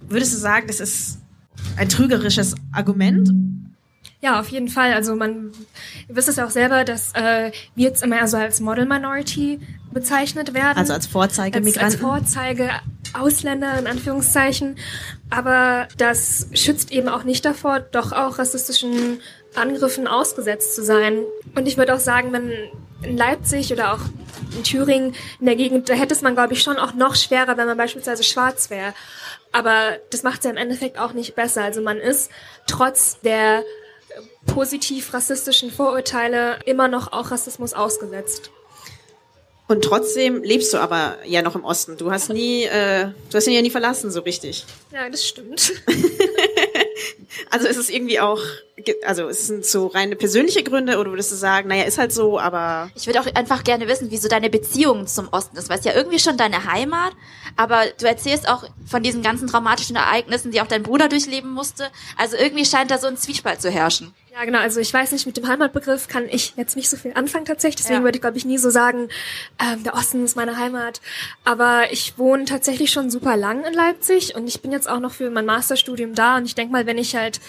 Würdest 0.00 0.34
du 0.34 0.38
sagen, 0.38 0.66
das 0.66 0.80
ist 0.80 1.18
ein 1.76 1.88
trügerisches 1.88 2.54
Argument? 2.72 3.30
Ja, 4.22 4.38
auf 4.38 4.48
jeden 4.48 4.68
Fall. 4.68 4.92
Also 4.92 5.16
man, 5.16 5.50
wisst 6.08 6.28
es 6.28 6.36
ja 6.36 6.44
auch 6.44 6.50
selber, 6.50 6.84
dass 6.84 7.12
äh, 7.14 7.52
wir 7.74 7.88
jetzt 7.88 8.02
immer 8.02 8.26
so 8.28 8.36
als 8.36 8.60
Model 8.60 8.84
Minority 8.84 9.60
bezeichnet 9.92 10.52
werden. 10.52 10.76
Also 10.76 10.92
als 10.92 11.06
als, 11.06 11.06
als 11.06 11.06
Vorzeigemigranten? 11.06 12.00
Vorzeige 12.00 12.70
Ausländer 13.14 13.78
in 13.78 13.86
Anführungszeichen. 13.86 14.76
Aber 15.30 15.88
das 15.96 16.48
schützt 16.52 16.92
eben 16.92 17.08
auch 17.08 17.24
nicht 17.24 17.44
davor, 17.44 17.80
doch 17.80 18.12
auch 18.12 18.38
rassistischen 18.38 19.20
Angriffen 19.54 20.06
ausgesetzt 20.06 20.74
zu 20.74 20.84
sein. 20.84 21.24
Und 21.54 21.66
ich 21.66 21.76
würde 21.76 21.94
auch 21.94 22.00
sagen, 22.00 22.32
wenn 22.32 22.52
in 23.02 23.16
Leipzig 23.16 23.72
oder 23.72 23.94
auch 23.94 24.00
in 24.56 24.62
Thüringen 24.62 25.14
in 25.40 25.46
der 25.46 25.56
Gegend, 25.56 25.88
da 25.88 25.94
hätte 25.94 26.14
es 26.14 26.22
man, 26.22 26.34
glaube 26.34 26.52
ich, 26.52 26.62
schon 26.62 26.76
auch 26.76 26.94
noch 26.94 27.14
schwerer, 27.14 27.56
wenn 27.56 27.66
man 27.66 27.76
beispielsweise 27.76 28.22
schwarz 28.22 28.70
wäre. 28.70 28.94
Aber 29.52 29.96
das 30.10 30.22
macht 30.22 30.40
es 30.40 30.44
ja 30.44 30.50
im 30.50 30.56
Endeffekt 30.56 30.98
auch 30.98 31.12
nicht 31.12 31.34
besser. 31.34 31.64
Also 31.64 31.80
man 31.80 31.98
ist 31.98 32.30
trotz 32.66 33.20
der 33.20 33.64
positiv 34.46 35.12
rassistischen 35.14 35.70
Vorurteile 35.70 36.58
immer 36.66 36.88
noch 36.88 37.12
auch 37.12 37.30
Rassismus 37.30 37.72
ausgesetzt. 37.72 38.50
Und 39.68 39.82
trotzdem 39.82 40.42
lebst 40.42 40.72
du 40.74 40.78
aber 40.78 41.16
ja 41.24 41.42
noch 41.42 41.54
im 41.54 41.64
Osten. 41.64 41.96
Du 41.96 42.10
hast 42.10 42.28
nie, 42.28 42.64
äh, 42.64 43.06
du 43.30 43.36
hast 43.36 43.46
ihn 43.46 43.52
ja 43.52 43.62
nie 43.62 43.70
verlassen, 43.70 44.10
so 44.10 44.20
richtig. 44.20 44.64
Ja, 44.92 45.08
das 45.08 45.26
stimmt. 45.26 45.72
Also 47.50 47.66
ist 47.66 47.76
es 47.76 47.90
irgendwie 47.90 48.20
auch 48.20 48.40
also 49.04 49.28
es 49.28 49.46
sind 49.46 49.64
so 49.64 49.86
reine 49.88 50.16
persönliche 50.16 50.62
Gründe 50.62 50.98
oder 50.98 51.10
würdest 51.10 51.32
du 51.32 51.36
sagen, 51.36 51.68
naja, 51.68 51.84
ist 51.84 51.98
halt 51.98 52.12
so, 52.12 52.38
aber 52.38 52.90
Ich 52.94 53.06
würde 53.06 53.20
auch 53.20 53.26
einfach 53.34 53.64
gerne 53.64 53.88
wissen, 53.88 54.10
wie 54.10 54.16
so 54.18 54.28
deine 54.28 54.50
Beziehung 54.50 55.06
zum 55.06 55.28
Osten 55.28 55.56
ist, 55.56 55.68
weil 55.68 55.78
es 55.78 55.84
ja 55.84 55.94
irgendwie 55.94 56.18
schon 56.18 56.36
deine 56.36 56.64
Heimat, 56.70 57.12
aber 57.56 57.82
du 57.98 58.06
erzählst 58.06 58.48
auch 58.48 58.64
von 58.86 59.02
diesen 59.02 59.22
ganzen 59.22 59.48
traumatischen 59.48 59.96
Ereignissen, 59.96 60.50
die 60.50 60.60
auch 60.60 60.66
dein 60.66 60.82
Bruder 60.82 61.08
durchleben 61.08 61.50
musste. 61.50 61.88
Also 62.16 62.36
irgendwie 62.36 62.64
scheint 62.64 62.90
da 62.90 62.98
so 62.98 63.06
ein 63.06 63.16
Zwiespalt 63.16 63.60
zu 63.60 63.70
herrschen. 63.70 64.14
Ja, 64.32 64.44
genau. 64.44 64.60
Also 64.60 64.78
ich 64.78 64.94
weiß 64.94 65.10
nicht, 65.10 65.26
mit 65.26 65.36
dem 65.36 65.48
Heimatbegriff 65.48 66.06
kann 66.06 66.28
ich 66.28 66.54
jetzt 66.56 66.76
nicht 66.76 66.88
so 66.88 66.96
viel 66.96 67.12
anfangen 67.14 67.46
tatsächlich. 67.46 67.76
Deswegen 67.82 67.98
Ja. 68.00 68.04
würde 68.04 68.16
ich, 68.16 68.22
glaube 68.22 68.36
ich, 68.38 68.44
nie 68.44 68.58
so 68.58 68.70
sagen, 68.70 69.08
ähm, 69.60 69.82
der 69.82 69.94
Osten 69.94 70.24
ist 70.24 70.36
meine 70.36 70.56
Heimat. 70.56 71.00
Aber 71.44 71.90
ich 71.92 72.16
wohne 72.16 72.44
tatsächlich 72.44 72.92
schon 72.92 73.10
super 73.10 73.36
lang 73.36 73.64
in 73.64 73.74
Leipzig 73.74 74.36
und 74.36 74.46
ich 74.46 74.62
bin 74.62 74.70
jetzt 74.70 74.88
auch 74.88 75.00
noch 75.00 75.10
für 75.12 75.30
mein 75.30 75.46
Masterstudium 75.46 76.14
da. 76.14 76.36
Und 76.36 76.44
ich 76.46 76.54
denke 76.54 76.72
mal, 76.72 76.86
wenn 76.86 76.96
ich 76.96 77.16
halt 77.16 77.40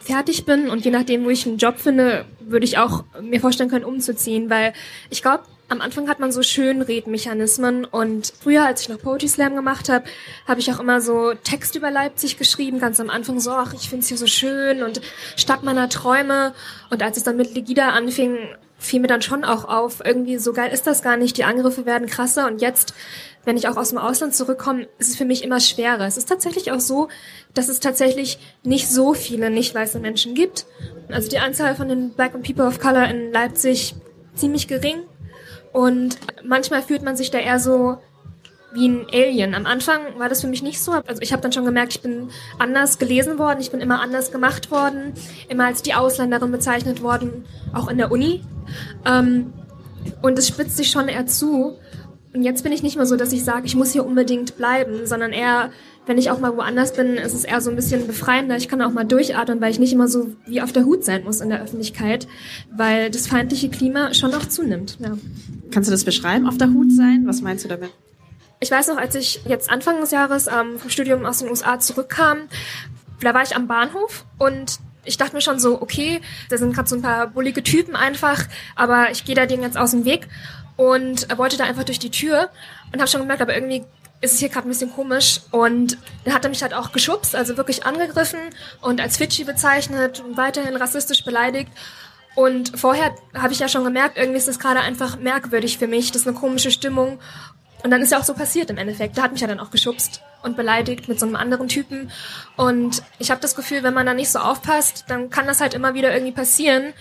fertig 0.00 0.44
bin 0.44 0.70
und 0.70 0.84
je 0.84 0.90
nachdem, 0.90 1.24
wo 1.24 1.30
ich 1.30 1.46
einen 1.46 1.58
Job 1.58 1.78
finde, 1.78 2.24
würde 2.40 2.64
ich 2.64 2.78
auch 2.78 3.04
mir 3.20 3.40
vorstellen 3.40 3.70
können, 3.70 3.84
umzuziehen. 3.84 4.48
Weil 4.48 4.72
ich 5.10 5.22
glaube, 5.22 5.44
am 5.68 5.80
Anfang 5.82 6.08
hat 6.08 6.18
man 6.18 6.32
so 6.32 6.42
Schönredmechanismen 6.42 7.84
und 7.84 8.32
früher, 8.42 8.64
als 8.64 8.82
ich 8.82 8.88
noch 8.88 8.98
Poetry 8.98 9.28
Slam 9.28 9.54
gemacht 9.54 9.88
habe, 9.88 10.04
habe 10.46 10.60
ich 10.60 10.72
auch 10.72 10.80
immer 10.80 11.00
so 11.00 11.34
Text 11.34 11.74
über 11.74 11.90
Leipzig 11.90 12.38
geschrieben, 12.38 12.78
ganz 12.78 13.00
am 13.00 13.10
Anfang 13.10 13.38
so, 13.38 13.50
ach, 13.50 13.74
ich 13.74 13.90
finde 13.90 14.02
es 14.02 14.08
hier 14.08 14.16
so 14.16 14.26
schön 14.26 14.82
und 14.82 15.02
Stadt 15.36 15.62
meiner 15.62 15.90
Träume. 15.90 16.54
Und 16.88 17.02
als 17.02 17.18
es 17.18 17.24
dann 17.24 17.36
mit 17.36 17.54
Legida 17.54 17.90
anfing, 17.90 18.38
fiel 18.78 19.00
mir 19.00 19.08
dann 19.08 19.22
schon 19.22 19.44
auch 19.44 19.64
auf, 19.64 20.00
irgendwie 20.04 20.38
so 20.38 20.52
geil 20.52 20.72
ist 20.72 20.86
das 20.86 21.02
gar 21.02 21.16
nicht, 21.16 21.36
die 21.36 21.44
Angriffe 21.44 21.84
werden 21.84 22.06
krasser 22.06 22.46
und 22.46 22.62
jetzt, 22.62 22.94
wenn 23.48 23.56
ich 23.56 23.66
auch 23.66 23.78
aus 23.78 23.88
dem 23.88 23.98
Ausland 23.98 24.34
zurückkomme, 24.34 24.88
ist 24.98 25.08
es 25.08 25.16
für 25.16 25.24
mich 25.24 25.42
immer 25.42 25.58
schwerer. 25.58 26.04
Es 26.06 26.18
ist 26.18 26.28
tatsächlich 26.28 26.70
auch 26.70 26.80
so, 26.80 27.08
dass 27.54 27.70
es 27.70 27.80
tatsächlich 27.80 28.38
nicht 28.62 28.90
so 28.90 29.14
viele 29.14 29.48
nicht 29.48 29.74
weiße 29.74 30.00
Menschen 30.00 30.34
gibt. 30.34 30.66
Also 31.08 31.30
die 31.30 31.38
Anzahl 31.38 31.74
von 31.74 31.88
den 31.88 32.10
Black 32.10 32.34
and 32.34 32.44
People 32.44 32.66
of 32.66 32.78
Color 32.78 33.08
in 33.08 33.32
Leipzig 33.32 33.94
ziemlich 34.34 34.68
gering. 34.68 34.98
Und 35.72 36.18
manchmal 36.44 36.82
fühlt 36.82 37.02
man 37.02 37.16
sich 37.16 37.30
da 37.30 37.38
eher 37.38 37.58
so 37.58 37.96
wie 38.74 38.86
ein 38.86 39.06
Alien. 39.10 39.54
Am 39.54 39.64
Anfang 39.64 40.18
war 40.18 40.28
das 40.28 40.42
für 40.42 40.46
mich 40.46 40.62
nicht 40.62 40.82
so. 40.82 40.92
Also 40.92 41.22
ich 41.22 41.32
habe 41.32 41.40
dann 41.40 41.52
schon 41.52 41.64
gemerkt, 41.64 41.94
ich 41.94 42.02
bin 42.02 42.28
anders 42.58 42.98
gelesen 42.98 43.38
worden, 43.38 43.60
ich 43.62 43.70
bin 43.70 43.80
immer 43.80 44.02
anders 44.02 44.30
gemacht 44.30 44.70
worden, 44.70 45.14
immer 45.48 45.64
als 45.64 45.80
die 45.80 45.94
Ausländerin 45.94 46.52
bezeichnet 46.52 47.00
worden, 47.02 47.46
auch 47.72 47.88
in 47.88 47.96
der 47.96 48.12
Uni. 48.12 48.42
Ähm, 49.06 49.54
und 50.20 50.38
es 50.38 50.48
spitzt 50.48 50.76
sich 50.76 50.90
schon 50.90 51.08
eher 51.08 51.26
zu. 51.26 51.78
Und 52.38 52.44
jetzt 52.44 52.62
bin 52.62 52.70
ich 52.70 52.84
nicht 52.84 52.94
mehr 52.94 53.04
so, 53.04 53.16
dass 53.16 53.32
ich 53.32 53.42
sage, 53.42 53.66
ich 53.66 53.74
muss 53.74 53.90
hier 53.90 54.06
unbedingt 54.06 54.56
bleiben, 54.56 55.08
sondern 55.08 55.32
eher, 55.32 55.72
wenn 56.06 56.18
ich 56.18 56.30
auch 56.30 56.38
mal 56.38 56.56
woanders 56.56 56.92
bin, 56.92 57.14
ist 57.14 57.34
es 57.34 57.42
eher 57.42 57.60
so 57.60 57.68
ein 57.68 57.74
bisschen 57.74 58.06
befreiender. 58.06 58.56
Ich 58.56 58.68
kann 58.68 58.80
auch 58.80 58.92
mal 58.92 59.02
durchatmen, 59.02 59.60
weil 59.60 59.72
ich 59.72 59.80
nicht 59.80 59.92
immer 59.92 60.06
so 60.06 60.28
wie 60.46 60.62
auf 60.62 60.70
der 60.70 60.84
Hut 60.84 61.04
sein 61.04 61.24
muss 61.24 61.40
in 61.40 61.48
der 61.48 61.60
Öffentlichkeit, 61.60 62.28
weil 62.70 63.10
das 63.10 63.26
feindliche 63.26 63.70
Klima 63.70 64.14
schon 64.14 64.32
auch 64.34 64.46
zunimmt. 64.46 64.98
Ja. 65.00 65.18
kannst 65.72 65.88
du 65.88 65.90
das 65.90 66.04
beschreiben, 66.04 66.46
auf 66.46 66.58
der 66.58 66.68
Hut 66.68 66.92
sein? 66.92 67.24
Was 67.26 67.40
meinst 67.40 67.64
du 67.64 67.68
damit? 67.68 67.90
Ich 68.60 68.70
weiß 68.70 68.86
noch, 68.86 68.98
als 68.98 69.16
ich 69.16 69.40
jetzt 69.48 69.68
Anfang 69.68 70.00
des 70.00 70.12
Jahres 70.12 70.46
ähm, 70.46 70.78
vom 70.78 70.90
Studium 70.90 71.26
aus 71.26 71.40
den 71.40 71.48
USA 71.48 71.80
zurückkam, 71.80 72.38
da 73.20 73.34
war 73.34 73.42
ich 73.42 73.56
am 73.56 73.66
Bahnhof 73.66 74.26
und 74.38 74.78
ich 75.08 75.16
dachte 75.16 75.34
mir 75.34 75.40
schon 75.40 75.58
so, 75.58 75.80
okay, 75.80 76.20
da 76.50 76.58
sind 76.58 76.74
gerade 76.74 76.88
so 76.88 76.94
ein 76.94 77.02
paar 77.02 77.28
bullige 77.28 77.62
Typen 77.62 77.96
einfach, 77.96 78.44
aber 78.76 79.10
ich 79.10 79.24
gehe 79.24 79.34
da 79.34 79.46
denen 79.46 79.62
jetzt 79.62 79.78
aus 79.78 79.90
dem 79.92 80.04
Weg 80.04 80.28
und 80.78 81.36
wollte 81.36 81.58
da 81.58 81.64
einfach 81.64 81.84
durch 81.84 81.98
die 81.98 82.10
Tür 82.10 82.48
und 82.92 83.00
habe 83.00 83.10
schon 83.10 83.20
gemerkt, 83.20 83.42
aber 83.42 83.54
irgendwie 83.54 83.84
ist 84.20 84.32
es 84.32 84.38
hier 84.38 84.48
gerade 84.48 84.66
ein 84.66 84.70
bisschen 84.70 84.92
komisch 84.92 85.40
und 85.50 85.98
dann 86.24 86.34
hat 86.34 86.44
er 86.44 86.50
mich 86.50 86.62
halt 86.62 86.72
auch 86.72 86.92
geschubst, 86.92 87.36
also 87.36 87.56
wirklich 87.56 87.84
angegriffen 87.84 88.38
und 88.80 89.00
als 89.00 89.16
Fidschi 89.16 89.44
bezeichnet 89.44 90.20
und 90.20 90.36
weiterhin 90.36 90.76
rassistisch 90.76 91.24
beleidigt. 91.24 91.70
Und 92.34 92.78
vorher 92.78 93.14
habe 93.34 93.52
ich 93.52 93.58
ja 93.58 93.68
schon 93.68 93.82
gemerkt, 93.82 94.16
irgendwie 94.16 94.38
ist 94.38 94.46
das 94.46 94.60
gerade 94.60 94.80
einfach 94.80 95.18
merkwürdig 95.18 95.78
für 95.78 95.88
mich, 95.88 96.12
das 96.12 96.22
ist 96.22 96.28
eine 96.28 96.36
komische 96.36 96.70
Stimmung. 96.70 97.18
Und 97.82 97.90
dann 97.90 98.00
ist 98.00 98.10
ja 98.10 98.18
auch 98.18 98.24
so 98.24 98.34
passiert 98.34 98.70
im 98.70 98.78
Endeffekt. 98.78 99.16
Der 99.16 99.24
hat 99.24 99.32
mich 99.32 99.40
ja 99.40 99.46
dann 99.46 99.60
auch 99.60 99.70
geschubst 99.70 100.22
und 100.42 100.56
beleidigt 100.56 101.08
mit 101.08 101.18
so 101.18 101.26
einem 101.26 101.36
anderen 101.36 101.68
Typen. 101.68 102.10
Und 102.56 103.02
ich 103.18 103.30
habe 103.30 103.40
das 103.40 103.54
Gefühl, 103.54 103.82
wenn 103.82 103.94
man 103.94 104.06
da 104.06 104.14
nicht 104.14 104.30
so 104.30 104.38
aufpasst, 104.40 105.04
dann 105.08 105.30
kann 105.30 105.46
das 105.46 105.60
halt 105.60 105.74
immer 105.74 105.94
wieder 105.94 106.12
irgendwie 106.12 106.32
passieren. 106.32 106.92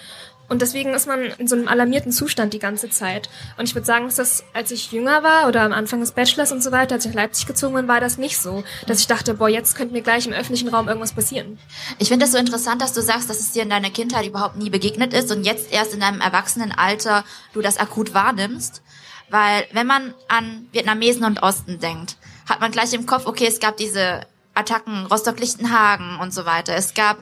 Und 0.49 0.61
deswegen 0.61 0.93
ist 0.93 1.07
man 1.07 1.23
in 1.37 1.47
so 1.47 1.55
einem 1.55 1.67
alarmierten 1.67 2.11
Zustand 2.11 2.53
die 2.53 2.59
ganze 2.59 2.89
Zeit. 2.89 3.29
Und 3.57 3.65
ich 3.65 3.75
würde 3.75 3.85
sagen, 3.85 4.05
dass 4.05 4.15
das, 4.15 4.43
als 4.53 4.71
ich 4.71 4.91
jünger 4.91 5.21
war 5.23 5.47
oder 5.47 5.61
am 5.61 5.73
Anfang 5.73 5.99
des 5.99 6.13
Bachelors 6.13 6.51
und 6.51 6.63
so 6.63 6.71
weiter, 6.71 6.95
als 6.95 7.05
ich 7.05 7.13
nach 7.13 7.21
Leipzig 7.23 7.47
gezogen 7.47 7.75
bin, 7.75 7.87
war 7.87 7.99
das 7.99 8.17
nicht 8.17 8.37
so. 8.37 8.63
Dass 8.85 8.99
ich 8.99 9.07
dachte, 9.07 9.33
boah, 9.33 9.49
jetzt 9.49 9.75
könnte 9.75 9.93
mir 9.93 10.01
gleich 10.01 10.25
im 10.25 10.33
öffentlichen 10.33 10.69
Raum 10.69 10.87
irgendwas 10.87 11.13
passieren. 11.13 11.59
Ich 11.99 12.07
finde 12.07 12.25
es 12.25 12.31
so 12.31 12.37
interessant, 12.37 12.81
dass 12.81 12.93
du 12.93 13.01
sagst, 13.01 13.29
dass 13.29 13.39
es 13.39 13.51
dir 13.51 13.63
in 13.63 13.69
deiner 13.69 13.89
Kindheit 13.89 14.25
überhaupt 14.25 14.55
nie 14.55 14.69
begegnet 14.69 15.13
ist 15.13 15.31
und 15.31 15.43
jetzt 15.43 15.71
erst 15.73 15.93
in 15.93 15.99
deinem 15.99 16.21
Erwachsenenalter 16.21 17.25
du 17.53 17.61
das 17.61 17.77
akut 17.77 18.13
wahrnimmst. 18.13 18.81
Weil 19.29 19.65
wenn 19.73 19.87
man 19.87 20.13
an 20.29 20.69
Vietnamesen 20.71 21.25
und 21.25 21.43
Osten 21.43 21.79
denkt, 21.79 22.15
hat 22.47 22.61
man 22.61 22.71
gleich 22.71 22.93
im 22.93 23.05
Kopf, 23.05 23.25
okay, 23.25 23.47
es 23.47 23.59
gab 23.59 23.75
diese 23.75 24.21
Attacken 24.53 25.05
Rostock-Lichtenhagen 25.05 26.19
und 26.19 26.33
so 26.33 26.45
weiter. 26.45 26.75
Es 26.75 26.93
gab 26.93 27.17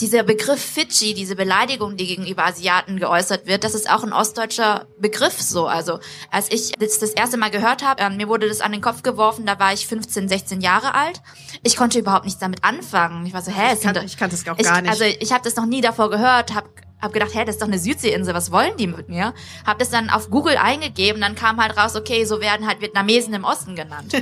dieser 0.00 0.22
Begriff 0.22 0.62
Fidschi, 0.62 1.14
diese 1.14 1.34
Beleidigung, 1.34 1.96
die 1.96 2.06
gegenüber 2.06 2.46
Asiaten 2.46 2.98
geäußert 2.98 3.46
wird, 3.46 3.64
das 3.64 3.74
ist 3.74 3.90
auch 3.90 4.04
ein 4.04 4.12
ostdeutscher 4.12 4.86
Begriff 4.98 5.40
so. 5.40 5.66
Also 5.66 5.98
als 6.30 6.50
ich 6.50 6.72
das 6.78 6.98
das 6.98 7.10
erste 7.10 7.36
Mal 7.36 7.50
gehört 7.50 7.84
habe, 7.84 8.02
ähm, 8.02 8.16
mir 8.16 8.28
wurde 8.28 8.48
das 8.48 8.60
an 8.60 8.72
den 8.72 8.80
Kopf 8.80 9.02
geworfen, 9.02 9.46
da 9.46 9.58
war 9.58 9.72
ich 9.72 9.86
15, 9.86 10.28
16 10.28 10.60
Jahre 10.60 10.94
alt. 10.94 11.20
Ich 11.62 11.76
konnte 11.76 11.98
überhaupt 11.98 12.24
nichts 12.24 12.40
damit 12.40 12.64
anfangen. 12.64 13.26
Ich 13.26 13.32
war 13.32 13.42
so, 13.42 13.50
hä, 13.50 13.74
Ich, 13.74 13.80
kann, 13.80 13.96
ich 14.04 14.16
kannte 14.16 14.36
es 14.36 14.46
auch 14.48 14.58
ich, 14.58 14.64
gar 14.64 14.80
nicht. 14.80 14.90
Also 14.90 15.04
ich 15.04 15.32
habe 15.32 15.42
das 15.42 15.56
noch 15.56 15.66
nie 15.66 15.80
davor 15.80 16.10
gehört, 16.10 16.54
habe 16.54 16.68
hab 17.00 17.12
gedacht, 17.12 17.34
hä, 17.34 17.44
das 17.44 17.56
ist 17.56 17.62
doch 17.62 17.68
eine 17.68 17.78
Südseeinsel, 17.78 18.34
was 18.34 18.50
wollen 18.50 18.76
die 18.76 18.86
mit 18.86 19.08
mir? 19.08 19.34
Hab 19.64 19.78
das 19.78 19.90
dann 19.90 20.10
auf 20.10 20.30
Google 20.30 20.56
eingegeben, 20.56 21.20
dann 21.20 21.34
kam 21.34 21.62
halt 21.62 21.76
raus, 21.76 21.96
okay, 21.96 22.24
so 22.24 22.40
werden 22.40 22.66
halt 22.66 22.80
Vietnamesen 22.80 23.34
im 23.34 23.44
Osten 23.44 23.76
genannt. 23.76 24.14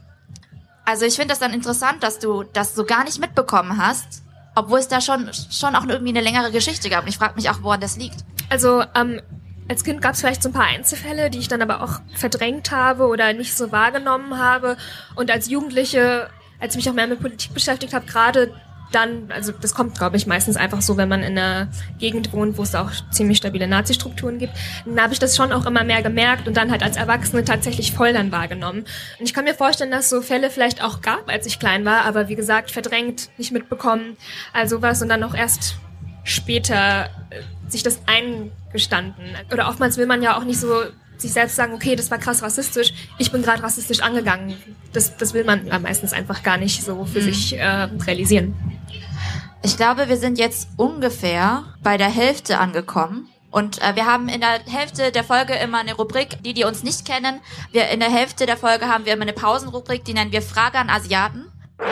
also 0.84 1.04
ich 1.04 1.14
finde 1.14 1.28
das 1.28 1.40
dann 1.40 1.52
interessant, 1.52 2.02
dass 2.02 2.18
du 2.18 2.44
das 2.44 2.74
so 2.74 2.84
gar 2.84 3.04
nicht 3.04 3.20
mitbekommen 3.20 3.78
hast, 3.78 4.22
obwohl 4.56 4.80
es 4.80 4.88
da 4.88 5.00
schon 5.00 5.30
schon 5.50 5.76
auch 5.76 5.84
irgendwie 5.86 6.08
eine 6.08 6.22
längere 6.22 6.50
Geschichte 6.50 6.90
gab. 6.90 7.02
Und 7.02 7.08
ich 7.08 7.18
frage 7.18 7.34
mich 7.36 7.48
auch, 7.48 7.62
woran 7.62 7.80
das 7.80 7.96
liegt. 7.96 8.24
Also 8.48 8.82
ähm, 8.96 9.20
als 9.68 9.84
Kind 9.84 10.00
gab 10.00 10.14
es 10.14 10.20
vielleicht 10.20 10.42
so 10.42 10.48
ein 10.48 10.52
paar 10.52 10.66
Einzelfälle, 10.66 11.30
die 11.30 11.38
ich 11.38 11.48
dann 11.48 11.62
aber 11.62 11.82
auch 11.82 12.00
verdrängt 12.14 12.70
habe 12.70 13.06
oder 13.06 13.32
nicht 13.32 13.56
so 13.56 13.70
wahrgenommen 13.70 14.38
habe. 14.38 14.76
Und 15.14 15.30
als 15.30 15.48
Jugendliche, 15.48 16.30
als 16.58 16.74
ich 16.74 16.76
mich 16.76 16.90
auch 16.90 16.94
mehr 16.94 17.06
mit 17.06 17.20
Politik 17.20 17.52
beschäftigt 17.52 17.92
habe, 17.92 18.06
gerade 18.06 18.54
dann, 18.92 19.30
also 19.30 19.52
das 19.52 19.74
kommt, 19.74 19.98
glaube 19.98 20.16
ich, 20.16 20.26
meistens 20.26 20.56
einfach 20.56 20.80
so, 20.80 20.96
wenn 20.96 21.08
man 21.08 21.22
in 21.22 21.38
einer 21.38 21.68
Gegend 21.98 22.32
wohnt, 22.32 22.56
wo 22.56 22.62
es 22.62 22.74
auch 22.74 22.90
ziemlich 23.10 23.38
stabile 23.38 23.66
Nazi-Strukturen 23.66 24.38
gibt, 24.38 24.52
dann 24.84 25.00
habe 25.00 25.12
ich 25.12 25.18
das 25.18 25.36
schon 25.36 25.52
auch 25.52 25.66
immer 25.66 25.84
mehr 25.84 26.02
gemerkt 26.02 26.46
und 26.46 26.56
dann 26.56 26.70
halt 26.70 26.82
als 26.82 26.96
Erwachsene 26.96 27.44
tatsächlich 27.44 27.92
voll 27.92 28.12
dann 28.12 28.32
wahrgenommen. 28.32 28.84
Und 29.18 29.26
ich 29.26 29.34
kann 29.34 29.44
mir 29.44 29.54
vorstellen, 29.54 29.90
dass 29.90 30.08
so 30.08 30.22
Fälle 30.22 30.50
vielleicht 30.50 30.82
auch 30.82 31.00
gab, 31.00 31.28
als 31.28 31.46
ich 31.46 31.58
klein 31.58 31.84
war, 31.84 32.04
aber 32.04 32.28
wie 32.28 32.36
gesagt, 32.36 32.70
verdrängt, 32.70 33.30
nicht 33.38 33.52
mitbekommen, 33.52 34.16
also 34.52 34.82
was 34.82 35.02
und 35.02 35.08
dann 35.08 35.22
auch 35.22 35.34
erst 35.34 35.76
später 36.24 37.10
äh, 37.30 37.42
sich 37.68 37.82
das 37.82 38.00
eingestanden. 38.06 39.24
Oder 39.52 39.68
oftmals 39.68 39.96
will 39.96 40.06
man 40.06 40.22
ja 40.22 40.36
auch 40.36 40.44
nicht 40.44 40.60
so 40.60 40.82
sich 41.18 41.32
selbst 41.32 41.56
sagen, 41.56 41.74
okay, 41.74 41.96
das 41.96 42.10
war 42.10 42.18
krass 42.18 42.42
rassistisch, 42.42 42.92
ich 43.18 43.32
bin 43.32 43.42
gerade 43.42 43.62
rassistisch 43.62 44.00
angegangen. 44.00 44.56
Das, 44.92 45.16
das 45.16 45.34
will 45.34 45.44
man 45.44 45.66
ja 45.66 45.78
meistens 45.78 46.12
einfach 46.12 46.42
gar 46.42 46.56
nicht 46.56 46.82
so 46.82 47.04
für 47.04 47.22
sich 47.22 47.56
äh, 47.56 47.66
realisieren. 48.06 48.54
Ich 49.62 49.76
glaube, 49.76 50.08
wir 50.08 50.16
sind 50.16 50.38
jetzt 50.38 50.68
ungefähr 50.76 51.64
bei 51.82 51.96
der 51.96 52.08
Hälfte 52.08 52.58
angekommen. 52.58 53.28
Und 53.50 53.80
äh, 53.82 53.96
wir 53.96 54.06
haben 54.06 54.28
in 54.28 54.40
der 54.40 54.60
Hälfte 54.66 55.10
der 55.10 55.24
Folge 55.24 55.54
immer 55.54 55.78
eine 55.78 55.94
Rubrik, 55.94 56.42
die, 56.44 56.52
die 56.52 56.64
uns 56.64 56.82
nicht 56.82 57.06
kennen. 57.06 57.40
Wir 57.72 57.88
in 57.88 58.00
der 58.00 58.10
Hälfte 58.10 58.46
der 58.46 58.56
Folge 58.56 58.86
haben 58.86 59.06
wir 59.06 59.14
immer 59.14 59.22
eine 59.22 59.32
Pausenrubrik, 59.32 60.04
die 60.04 60.14
nennen 60.14 60.30
wir 60.30 60.42
Frage 60.42 60.78
an 60.78 60.90
Asiaten. 60.90 61.46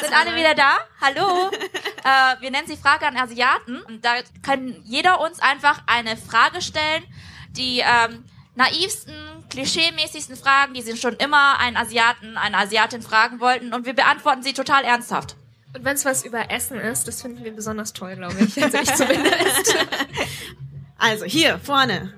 Sind 0.00 0.12
alle 0.12 0.36
wieder 0.36 0.54
da? 0.54 0.78
Hallo? 1.00 1.50
äh, 2.04 2.40
wir 2.40 2.50
nennen 2.50 2.66
sie 2.66 2.76
Frage 2.76 3.06
an 3.06 3.16
Asiaten. 3.16 3.82
Und 3.82 4.04
da 4.04 4.14
kann 4.42 4.76
jeder 4.84 5.20
uns 5.20 5.40
einfach 5.40 5.82
eine 5.86 6.16
Frage 6.16 6.62
stellen, 6.62 7.04
die 7.50 7.80
ähm, 7.80 8.24
naivsten, 8.54 9.14
klischeemäßigsten 9.50 10.36
Fragen, 10.36 10.74
die 10.74 10.82
sie 10.82 10.96
schon 10.96 11.14
immer 11.14 11.58
einen 11.58 11.76
Asiaten, 11.76 12.36
eine 12.36 12.58
Asiatin 12.58 13.02
fragen 13.02 13.40
wollten. 13.40 13.72
Und 13.72 13.86
wir 13.86 13.94
beantworten 13.94 14.42
sie 14.42 14.52
total 14.52 14.84
ernsthaft. 14.84 15.36
Und 15.74 15.84
wenn 15.84 15.94
es 15.94 16.04
was 16.04 16.24
über 16.24 16.50
Essen 16.50 16.78
ist, 16.78 17.08
das 17.08 17.22
finden 17.22 17.44
wir 17.44 17.52
besonders 17.52 17.92
toll, 17.92 18.16
glaube 18.16 18.36
ich. 18.40 18.62
Also 18.62 18.78
ich 18.78 18.94
zumindest. 18.94 19.76
also, 20.98 21.24
hier, 21.24 21.58
vorne. 21.58 22.12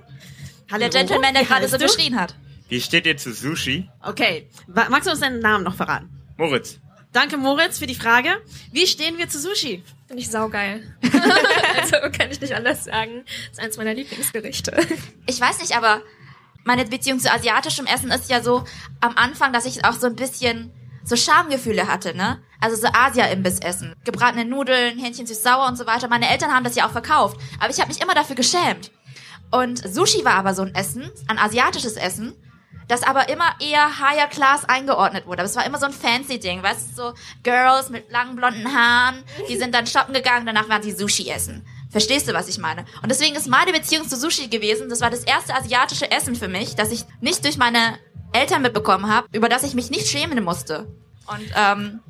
Hallo, 0.70 0.80
Der 0.80 0.90
Gentleman, 0.90 1.34
der 1.34 1.44
gerade 1.44 1.68
so 1.68 1.76
du? 1.76 1.84
geschrien 1.84 2.18
hat. 2.18 2.34
Wie 2.68 2.80
steht 2.80 3.06
ihr 3.06 3.16
zu 3.16 3.32
Sushi? 3.32 3.88
Okay, 4.02 4.48
magst 4.66 5.06
du 5.06 5.12
uns 5.12 5.20
deinen 5.20 5.38
Namen 5.38 5.62
noch 5.62 5.76
verraten? 5.76 6.08
Moritz. 6.36 6.80
Danke, 7.14 7.36
Moritz, 7.36 7.78
für 7.78 7.86
die 7.86 7.94
Frage. 7.94 8.42
Wie 8.72 8.88
stehen 8.88 9.18
wir 9.18 9.28
zu 9.28 9.38
Sushi? 9.38 9.84
Finde 10.08 10.20
ich 10.20 10.28
saugeil. 10.28 10.96
also 11.80 11.92
kann 12.10 12.28
ich 12.28 12.40
nicht 12.40 12.56
anders 12.56 12.82
sagen. 12.82 13.22
Das 13.24 13.52
ist 13.52 13.60
eins 13.60 13.76
meiner 13.76 13.94
Lieblingsgerichte. 13.94 14.76
Ich 15.24 15.40
weiß 15.40 15.60
nicht, 15.60 15.76
aber 15.76 16.02
meine 16.64 16.84
Beziehung 16.84 17.20
zu 17.20 17.32
asiatischem 17.32 17.86
Essen 17.86 18.10
ist 18.10 18.28
ja 18.30 18.42
so 18.42 18.64
am 19.00 19.16
Anfang, 19.16 19.52
dass 19.52 19.64
ich 19.64 19.84
auch 19.84 19.92
so 19.92 20.08
ein 20.08 20.16
bisschen 20.16 20.72
so 21.04 21.14
Schamgefühle 21.14 21.86
hatte, 21.86 22.16
ne? 22.16 22.42
Also 22.60 22.74
so 22.74 22.88
Asia-Imbiss 22.92 23.60
essen. 23.60 23.94
Gebratene 24.04 24.44
Nudeln, 24.44 24.98
Hähnchen 24.98 25.26
süß-sauer 25.26 25.68
und 25.68 25.76
so 25.76 25.86
weiter. 25.86 26.08
Meine 26.08 26.28
Eltern 26.28 26.52
haben 26.52 26.64
das 26.64 26.74
ja 26.74 26.84
auch 26.84 26.92
verkauft. 26.92 27.40
Aber 27.60 27.70
ich 27.70 27.78
habe 27.78 27.90
mich 27.90 28.02
immer 28.02 28.16
dafür 28.16 28.34
geschämt. 28.34 28.90
Und 29.52 29.78
Sushi 29.78 30.24
war 30.24 30.34
aber 30.34 30.52
so 30.52 30.62
ein 30.62 30.74
Essen, 30.74 31.08
ein 31.28 31.38
asiatisches 31.38 31.96
Essen, 31.96 32.34
das 32.88 33.02
aber 33.02 33.28
immer 33.28 33.54
eher 33.60 34.00
higher 34.00 34.26
class 34.26 34.64
eingeordnet 34.64 35.26
wurde. 35.26 35.40
Aber 35.40 35.48
es 35.48 35.56
war 35.56 35.66
immer 35.66 35.78
so 35.78 35.86
ein 35.86 35.92
fancy 35.92 36.38
Ding, 36.38 36.62
weißt 36.62 36.90
du, 36.90 36.94
so 36.94 37.14
Girls 37.42 37.90
mit 37.90 38.10
langen 38.10 38.36
blonden 38.36 38.74
Haaren, 38.74 39.22
die 39.48 39.56
sind 39.56 39.74
dann 39.74 39.86
shoppen 39.86 40.14
gegangen, 40.14 40.46
danach 40.46 40.68
waren 40.68 40.82
sie 40.82 40.92
Sushi 40.92 41.30
essen. 41.30 41.66
Verstehst 41.90 42.28
du, 42.28 42.34
was 42.34 42.48
ich 42.48 42.58
meine? 42.58 42.84
Und 43.02 43.10
deswegen 43.10 43.36
ist 43.36 43.46
meine 43.46 43.72
Beziehung 43.72 44.08
zu 44.08 44.16
Sushi 44.16 44.48
gewesen, 44.48 44.88
das 44.88 45.00
war 45.00 45.10
das 45.10 45.24
erste 45.24 45.54
asiatische 45.54 46.10
Essen 46.10 46.34
für 46.34 46.48
mich, 46.48 46.74
das 46.74 46.90
ich 46.90 47.04
nicht 47.20 47.44
durch 47.44 47.56
meine 47.56 47.98
Eltern 48.32 48.62
mitbekommen 48.62 49.08
habe, 49.08 49.28
über 49.32 49.48
das 49.48 49.62
ich 49.62 49.74
mich 49.74 49.90
nicht 49.90 50.08
schämen 50.08 50.42
musste. 50.42 50.88
Und 51.26 51.50
ähm, 51.56 52.00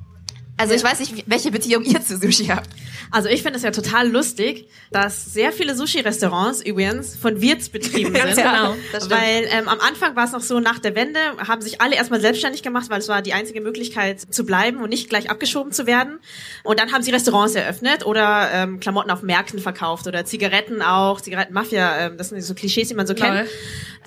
also 0.56 0.74
ich 0.74 0.84
weiß 0.84 1.00
nicht, 1.00 1.24
welche 1.26 1.50
Beziehung 1.50 1.84
ihr 1.84 2.00
zu 2.02 2.16
Sushi 2.16 2.46
habt. 2.46 2.70
Also 3.10 3.28
ich 3.28 3.42
finde 3.42 3.56
es 3.58 3.62
ja 3.62 3.70
total 3.70 4.08
lustig, 4.08 4.66
dass 4.90 5.24
sehr 5.26 5.52
viele 5.52 5.76
Sushi-Restaurants 5.76 6.62
übrigens 6.62 7.16
von 7.16 7.40
Wirts 7.40 7.68
betrieben 7.68 8.14
sind. 8.14 8.36
genau, 8.36 8.74
das 8.92 9.04
stimmt. 9.04 9.20
weil 9.20 9.44
ähm, 9.50 9.68
am 9.68 9.78
Anfang 9.80 10.16
war 10.16 10.24
es 10.24 10.32
noch 10.32 10.40
so, 10.40 10.58
nach 10.58 10.78
der 10.78 10.94
Wende 10.96 11.20
haben 11.46 11.60
sich 11.62 11.80
alle 11.80 11.94
erstmal 11.96 12.20
selbstständig 12.20 12.62
gemacht, 12.62 12.86
weil 12.90 12.98
es 13.00 13.08
war 13.08 13.22
die 13.22 13.32
einzige 13.32 13.60
Möglichkeit 13.60 14.20
zu 14.20 14.44
bleiben 14.44 14.78
und 14.82 14.88
nicht 14.90 15.08
gleich 15.08 15.30
abgeschoben 15.30 15.72
zu 15.72 15.86
werden. 15.86 16.18
Und 16.64 16.80
dann 16.80 16.92
haben 16.92 17.02
sie 17.02 17.10
Restaurants 17.12 17.54
eröffnet 17.54 18.04
oder 18.06 18.50
ähm, 18.52 18.80
Klamotten 18.80 19.10
auf 19.10 19.22
Märkten 19.22 19.58
verkauft 19.60 20.06
oder 20.06 20.24
Zigaretten 20.24 20.82
auch, 20.82 21.20
Zigarettenmafia, 21.20 22.06
ähm, 22.06 22.16
das 22.16 22.30
sind 22.30 22.40
so 22.42 22.54
Klischees, 22.54 22.88
die 22.88 22.94
man 22.94 23.06
so 23.06 23.14
kennt. 23.14 23.34
Lol. 23.40 23.48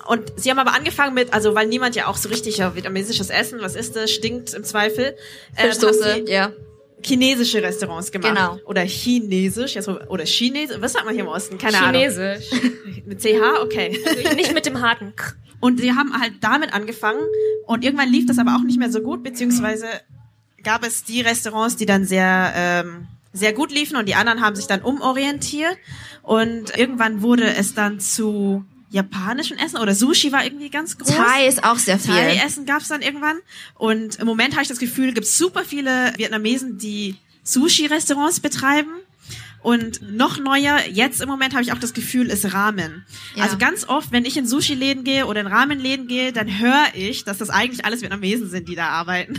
Und 0.06 0.32
sie 0.36 0.50
haben 0.50 0.58
aber 0.58 0.72
angefangen 0.74 1.12
mit, 1.12 1.34
also 1.34 1.54
weil 1.54 1.66
niemand 1.66 1.94
ja 1.94 2.06
auch 2.06 2.16
so 2.16 2.30
richtig 2.30 2.56
ja, 2.58 2.74
vietnamesisches 2.74 3.28
Essen, 3.28 3.58
was 3.60 3.74
ist 3.76 3.94
das, 3.94 4.10
stinkt 4.10 4.54
im 4.54 4.64
Zweifel. 4.64 5.14
haben 5.56 5.68
Fischsoße, 5.70 6.22
sie- 6.26 6.32
ja. 6.38 6.52
chinesische 7.02 7.62
Restaurants 7.62 8.10
gemacht. 8.10 8.34
Genau. 8.34 8.58
Oder 8.66 8.82
chinesisch, 8.82 9.74
jetzt, 9.74 9.88
oder 9.88 10.24
Chinesisch, 10.24 10.76
was 10.80 10.92
sagt 10.92 11.04
man 11.04 11.14
hier 11.14 11.24
im 11.24 11.30
Osten? 11.30 11.58
Keine 11.58 11.78
Chinesisch. 11.78 12.52
Ahnung. 12.52 12.72
Mit 13.06 13.20
CH, 13.20 13.62
okay. 13.62 13.98
Nicht 14.36 14.52
mit 14.52 14.66
dem 14.66 14.82
harten 14.82 15.14
K. 15.16 15.32
Und 15.60 15.80
sie 15.80 15.92
haben 15.92 16.12
halt 16.20 16.34
damit 16.40 16.72
angefangen 16.72 17.20
und 17.66 17.84
irgendwann 17.84 18.10
lief 18.10 18.26
das 18.26 18.38
aber 18.38 18.54
auch 18.54 18.62
nicht 18.62 18.78
mehr 18.78 18.92
so 18.92 19.00
gut, 19.00 19.24
beziehungsweise 19.24 19.86
gab 20.62 20.86
es 20.86 21.04
die 21.04 21.20
Restaurants, 21.20 21.76
die 21.76 21.86
dann 21.86 22.04
sehr, 22.04 22.52
ähm, 22.54 23.08
sehr 23.32 23.52
gut 23.52 23.72
liefen 23.72 23.96
und 23.96 24.06
die 24.08 24.14
anderen 24.14 24.40
haben 24.40 24.54
sich 24.54 24.66
dann 24.66 24.82
umorientiert 24.82 25.76
und 26.22 26.76
irgendwann 26.76 27.22
wurde 27.22 27.44
es 27.44 27.74
dann 27.74 27.98
zu 27.98 28.64
japanischem 28.90 29.58
Essen 29.58 29.78
oder 29.78 29.94
Sushi 29.94 30.32
war 30.32 30.44
irgendwie 30.44 30.70
ganz 30.70 30.96
groß. 30.96 31.14
Thai 31.14 31.46
ist 31.46 31.64
auch 31.64 31.76
sehr 31.76 31.98
viel. 31.98 32.14
Thai-Essen 32.14 32.64
gab's 32.66 32.88
dann 32.88 33.02
irgendwann. 33.02 33.38
Und 33.74 34.16
im 34.16 34.26
Moment 34.26 34.54
habe 34.54 34.62
ich 34.62 34.68
das 34.68 34.78
Gefühl, 34.78 35.12
gibt 35.12 35.26
super 35.26 35.64
viele 35.64 36.12
Vietnamesen, 36.16 36.78
die 36.78 37.16
Sushi-Restaurants 37.44 38.40
betreiben. 38.40 38.90
Und 39.68 40.00
noch 40.16 40.38
neuer, 40.38 40.78
jetzt 40.90 41.20
im 41.20 41.28
Moment 41.28 41.52
habe 41.52 41.62
ich 41.62 41.72
auch 41.72 41.78
das 41.78 41.92
Gefühl, 41.92 42.28
ist 42.30 42.54
Ramen. 42.54 43.04
Ja. 43.34 43.42
Also 43.42 43.58
ganz 43.58 43.86
oft, 43.86 44.12
wenn 44.12 44.24
ich 44.24 44.38
in 44.38 44.46
Sushi-Läden 44.46 45.04
gehe 45.04 45.26
oder 45.26 45.42
in 45.42 45.46
Ramen-Läden 45.46 46.06
gehe, 46.08 46.32
dann 46.32 46.58
höre 46.58 46.86
ich, 46.94 47.24
dass 47.24 47.36
das 47.36 47.50
eigentlich 47.50 47.84
alles 47.84 48.00
Vietnamesen 48.00 48.48
sind, 48.48 48.66
die 48.66 48.76
da 48.76 48.88
arbeiten. 48.88 49.38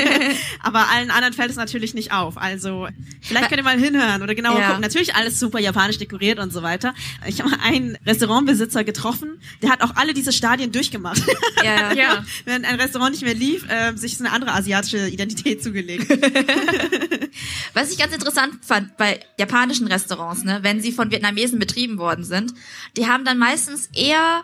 Aber 0.60 0.88
allen 0.88 1.12
anderen 1.12 1.34
fällt 1.34 1.50
es 1.50 1.56
natürlich 1.56 1.94
nicht 1.94 2.10
auf. 2.10 2.36
Also 2.36 2.88
vielleicht 3.20 3.48
könnt 3.48 3.60
ihr 3.60 3.62
mal 3.62 3.78
hinhören 3.78 4.22
oder 4.22 4.34
genauer 4.34 4.58
Ja. 4.58 4.66
gucken. 4.66 4.82
Natürlich 4.82 5.14
alles 5.14 5.38
super 5.38 5.60
japanisch 5.60 5.98
dekoriert 5.98 6.40
und 6.40 6.52
so 6.52 6.64
weiter. 6.64 6.92
Ich 7.28 7.40
habe 7.40 7.50
mal 7.50 7.60
einen 7.62 7.96
Restaurantbesitzer 8.04 8.82
getroffen, 8.82 9.40
der 9.62 9.70
hat 9.70 9.82
auch 9.82 9.94
alle 9.94 10.14
diese 10.14 10.32
Stadien 10.32 10.72
durchgemacht. 10.72 11.22
Ja, 11.64 11.92
ja. 11.92 11.94
Ja. 12.00 12.24
Wenn 12.44 12.64
ein 12.64 12.80
Restaurant 12.80 13.12
nicht 13.12 13.22
mehr 13.22 13.34
lief, 13.34 13.68
äh, 13.68 13.94
sich 13.94 14.18
eine 14.18 14.32
andere 14.32 14.52
asiatische 14.52 15.06
Identität 15.06 15.62
zugelegt. 15.62 16.08
Was 17.74 17.92
ich 17.92 17.98
ganz 17.98 18.12
interessant 18.14 18.54
fand 18.64 18.96
bei 18.96 19.20
japanischen 19.60 19.88
Restaurants, 19.88 20.44
ne, 20.44 20.60
wenn 20.62 20.80
sie 20.80 20.92
von 20.92 21.10
Vietnamesen 21.10 21.58
betrieben 21.58 21.98
worden 21.98 22.24
sind, 22.24 22.54
die 22.96 23.06
haben 23.06 23.24
dann 23.24 23.38
meistens 23.38 23.90
eher 23.94 24.42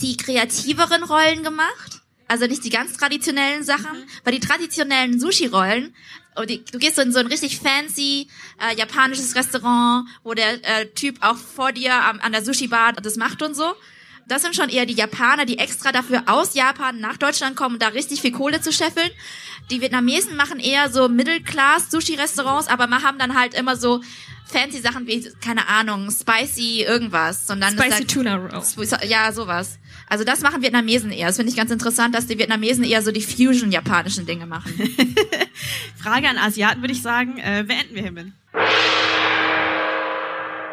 die 0.00 0.16
kreativeren 0.16 1.02
Rollen 1.02 1.42
gemacht. 1.42 2.02
Also 2.28 2.46
nicht 2.46 2.64
die 2.64 2.70
ganz 2.70 2.92
traditionellen 2.92 3.64
Sachen, 3.64 4.04
weil 4.22 4.34
die 4.34 4.40
traditionellen 4.40 5.18
Sushi-Rollen, 5.18 5.94
oh, 6.36 6.42
du 6.42 6.78
gehst 6.78 6.96
so 6.96 7.02
in 7.02 7.12
so 7.12 7.18
ein 7.18 7.26
richtig 7.26 7.58
fancy 7.58 8.28
äh, 8.60 8.76
japanisches 8.76 9.34
Restaurant, 9.34 10.06
wo 10.22 10.34
der 10.34 10.52
äh, 10.62 10.86
Typ 10.94 11.16
auch 11.22 11.36
vor 11.36 11.72
dir 11.72 11.92
am, 11.92 12.20
an 12.20 12.32
der 12.32 12.44
Sushi-Bar 12.44 12.92
das 12.92 13.16
macht 13.16 13.42
und 13.42 13.56
so. 13.56 13.74
Das 14.30 14.42
sind 14.42 14.54
schon 14.54 14.68
eher 14.68 14.86
die 14.86 14.94
Japaner, 14.94 15.44
die 15.44 15.58
extra 15.58 15.92
dafür 15.92 16.22
aus 16.26 16.54
Japan 16.54 17.00
nach 17.00 17.16
Deutschland 17.16 17.56
kommen, 17.56 17.74
um 17.74 17.78
da 17.78 17.88
richtig 17.88 18.20
viel 18.20 18.32
Kohle 18.32 18.60
zu 18.60 18.72
scheffeln. 18.72 19.10
Die 19.70 19.80
Vietnamesen 19.80 20.36
machen 20.36 20.58
eher 20.60 20.90
so 20.90 21.08
Middle-Class-Sushi-Restaurants, 21.08 22.68
aber 22.68 22.86
ma- 22.86 23.02
haben 23.02 23.18
dann 23.18 23.38
halt 23.38 23.54
immer 23.54 23.76
so 23.76 24.02
fancy 24.46 24.80
Sachen 24.80 25.06
wie, 25.06 25.28
keine 25.40 25.68
Ahnung, 25.68 26.10
spicy 26.10 26.82
irgendwas. 26.82 27.46
sondern 27.46 27.76
das 27.76 27.84
Spicy 27.84 27.98
halt, 27.98 28.10
Tuna 28.10 28.36
Roll. 28.36 28.62
Ja, 29.06 29.32
sowas. 29.32 29.78
Also 30.08 30.24
das 30.24 30.40
machen 30.40 30.60
Vietnamesen 30.62 31.12
eher. 31.12 31.28
Das 31.28 31.36
finde 31.36 31.50
ich 31.50 31.56
ganz 31.56 31.70
interessant, 31.70 32.14
dass 32.16 32.26
die 32.26 32.36
Vietnamesen 32.38 32.82
eher 32.82 33.00
so 33.02 33.12
die 33.12 33.22
Fusion-japanischen 33.22 34.26
Dinge 34.26 34.46
machen. 34.46 34.72
Frage 36.02 36.28
an 36.28 36.36
Asiaten 36.38 36.80
würde 36.82 36.92
ich 36.92 37.02
sagen, 37.02 37.38
äh, 37.38 37.64
beenden 37.66 37.94
wir 37.94 38.02
hiermit. 38.02 38.32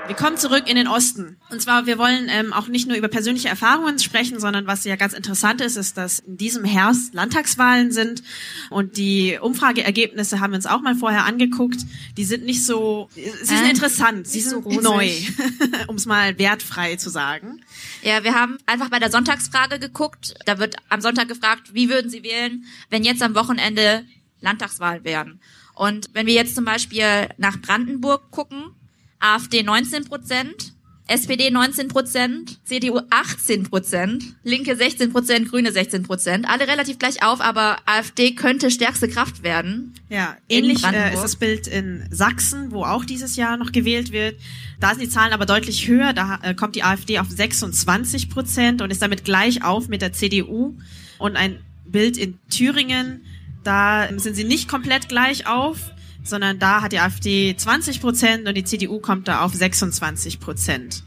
Wir 0.07 0.15
kommen 0.15 0.37
zurück 0.37 0.69
in 0.69 0.75
den 0.77 0.87
Osten. 0.87 1.37
Und 1.49 1.61
zwar, 1.61 1.85
wir 1.85 1.97
wollen 1.97 2.27
ähm, 2.29 2.53
auch 2.53 2.67
nicht 2.67 2.87
nur 2.87 2.95
über 2.95 3.09
persönliche 3.09 3.49
Erfahrungen 3.49 3.99
sprechen, 3.99 4.39
sondern 4.39 4.65
was 4.65 4.83
ja 4.85 4.95
ganz 4.95 5.13
interessant 5.13 5.59
ist, 5.59 5.75
ist, 5.75 5.97
dass 5.97 6.19
in 6.19 6.37
diesem 6.37 6.63
Herbst 6.63 7.13
Landtagswahlen 7.13 7.91
sind. 7.91 8.23
Und 8.69 8.95
die 8.97 9.37
Umfrageergebnisse 9.41 10.39
haben 10.39 10.51
wir 10.51 10.55
uns 10.57 10.65
auch 10.65 10.81
mal 10.81 10.95
vorher 10.95 11.25
angeguckt. 11.25 11.81
Die 12.15 12.23
sind 12.23 12.45
nicht 12.45 12.65
so, 12.65 13.09
sie 13.15 13.31
sind 13.43 13.65
Äh, 13.65 13.69
interessant, 13.71 14.27
sie 14.27 14.39
so 14.41 14.61
sind 14.61 14.65
rosig. 14.65 14.81
neu, 14.81 15.11
um 15.87 15.95
es 15.97 16.05
mal 16.05 16.37
wertfrei 16.39 16.95
zu 16.95 17.09
sagen. 17.09 17.61
Ja, 18.01 18.23
wir 18.23 18.33
haben 18.33 18.57
einfach 18.65 18.89
bei 18.89 18.99
der 18.99 19.11
Sonntagsfrage 19.11 19.77
geguckt. 19.79 20.35
Da 20.45 20.57
wird 20.57 20.75
am 20.89 21.01
Sonntag 21.01 21.27
gefragt, 21.27 21.73
wie 21.73 21.89
würden 21.89 22.09
Sie 22.09 22.23
wählen, 22.23 22.63
wenn 22.89 23.03
jetzt 23.03 23.21
am 23.21 23.35
Wochenende 23.35 24.05
Landtagswahl 24.39 25.03
wären. 25.03 25.41
Und 25.73 26.09
wenn 26.13 26.25
wir 26.25 26.33
jetzt 26.33 26.55
zum 26.55 26.65
Beispiel 26.65 27.27
nach 27.37 27.61
Brandenburg 27.61 28.31
gucken, 28.31 28.71
AfD 29.19 29.63
19 29.63 30.05
Prozent, 30.05 30.73
SPD 31.09 31.49
19 31.51 31.87
Prozent, 31.87 32.59
CDU 32.65 32.99
18 33.09 33.63
Prozent, 33.63 34.35
Linke 34.43 34.75
16 34.75 35.11
Prozent, 35.13 35.49
Grüne 35.49 35.71
16 35.71 36.03
Prozent. 36.03 36.47
Alle 36.49 36.67
relativ 36.67 36.99
gleich 36.99 37.23
auf, 37.23 37.39
aber 37.39 37.77
AfD 37.85 38.31
könnte 38.31 38.69
stärkste 38.71 39.07
Kraft 39.07 39.41
werden. 39.41 39.93
Ja, 40.09 40.35
ähnlich 40.49 40.83
äh, 40.83 41.13
ist 41.13 41.23
das 41.23 41.37
Bild 41.37 41.67
in 41.67 42.05
Sachsen, 42.11 42.71
wo 42.71 42.83
auch 42.83 43.05
dieses 43.05 43.37
Jahr 43.37 43.55
noch 43.55 43.71
gewählt 43.71 44.11
wird. 44.11 44.35
Da 44.81 44.89
sind 44.89 45.01
die 45.01 45.09
Zahlen 45.09 45.31
aber 45.31 45.45
deutlich 45.45 45.87
höher. 45.87 46.11
Da 46.11 46.39
äh, 46.43 46.53
kommt 46.53 46.75
die 46.75 46.83
AfD 46.83 47.19
auf 47.19 47.29
26 47.29 48.29
Prozent 48.29 48.81
und 48.81 48.91
ist 48.91 49.01
damit 49.01 49.23
gleich 49.23 49.63
auf 49.63 49.87
mit 49.87 50.01
der 50.01 50.11
CDU. 50.11 50.75
Und 51.19 51.37
ein 51.37 51.59
Bild 51.85 52.17
in 52.17 52.37
Thüringen, 52.49 53.25
da 53.63 54.09
sind 54.17 54.35
sie 54.35 54.43
nicht 54.43 54.67
komplett 54.67 55.07
gleich 55.07 55.47
auf, 55.47 55.91
sondern 56.27 56.59
da 56.59 56.81
hat 56.81 56.91
die 56.91 56.99
AfD 56.99 57.55
20 57.55 58.01
Prozent 58.01 58.47
und 58.47 58.55
die 58.55 58.63
CDU 58.63 58.99
kommt 58.99 59.27
da 59.27 59.41
auf 59.41 59.53
26 59.53 60.39
Prozent. 60.39 61.03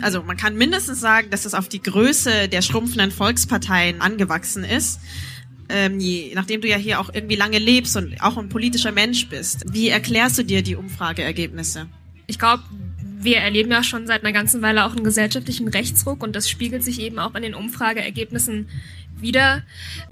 Also 0.00 0.22
man 0.22 0.36
kann 0.36 0.56
mindestens 0.56 1.00
sagen, 1.00 1.30
dass 1.30 1.44
es 1.44 1.54
auf 1.54 1.68
die 1.68 1.80
Größe 1.80 2.48
der 2.48 2.62
schrumpfenden 2.62 3.12
Volksparteien 3.12 4.00
angewachsen 4.00 4.64
ist 4.64 5.00
ähm, 5.68 5.98
je, 5.98 6.34
nachdem 6.34 6.60
du 6.60 6.68
ja 6.68 6.76
hier 6.76 7.00
auch 7.00 7.10
irgendwie 7.12 7.36
lange 7.36 7.58
lebst 7.58 7.96
und 7.96 8.20
auch 8.20 8.36
ein 8.36 8.48
politischer 8.48 8.92
Mensch 8.92 9.28
bist, 9.28 9.64
wie 9.72 9.88
erklärst 9.88 10.38
du 10.38 10.44
dir 10.44 10.62
die 10.62 10.76
Umfrageergebnisse? 10.76 11.86
Ich 12.26 12.38
glaube, 12.38 12.62
wir 13.20 13.38
erleben 13.38 13.70
ja 13.70 13.82
schon 13.82 14.06
seit 14.06 14.22
einer 14.22 14.32
ganzen 14.32 14.60
Weile 14.62 14.84
auch 14.84 14.92
einen 14.94 15.04
gesellschaftlichen 15.04 15.68
Rechtsruck 15.68 16.22
und 16.22 16.36
das 16.36 16.48
spiegelt 16.48 16.84
sich 16.84 17.00
eben 17.00 17.18
auch 17.18 17.34
in 17.34 17.42
den 17.42 17.54
Umfrageergebnissen 17.54 18.68
wieder. 19.24 19.62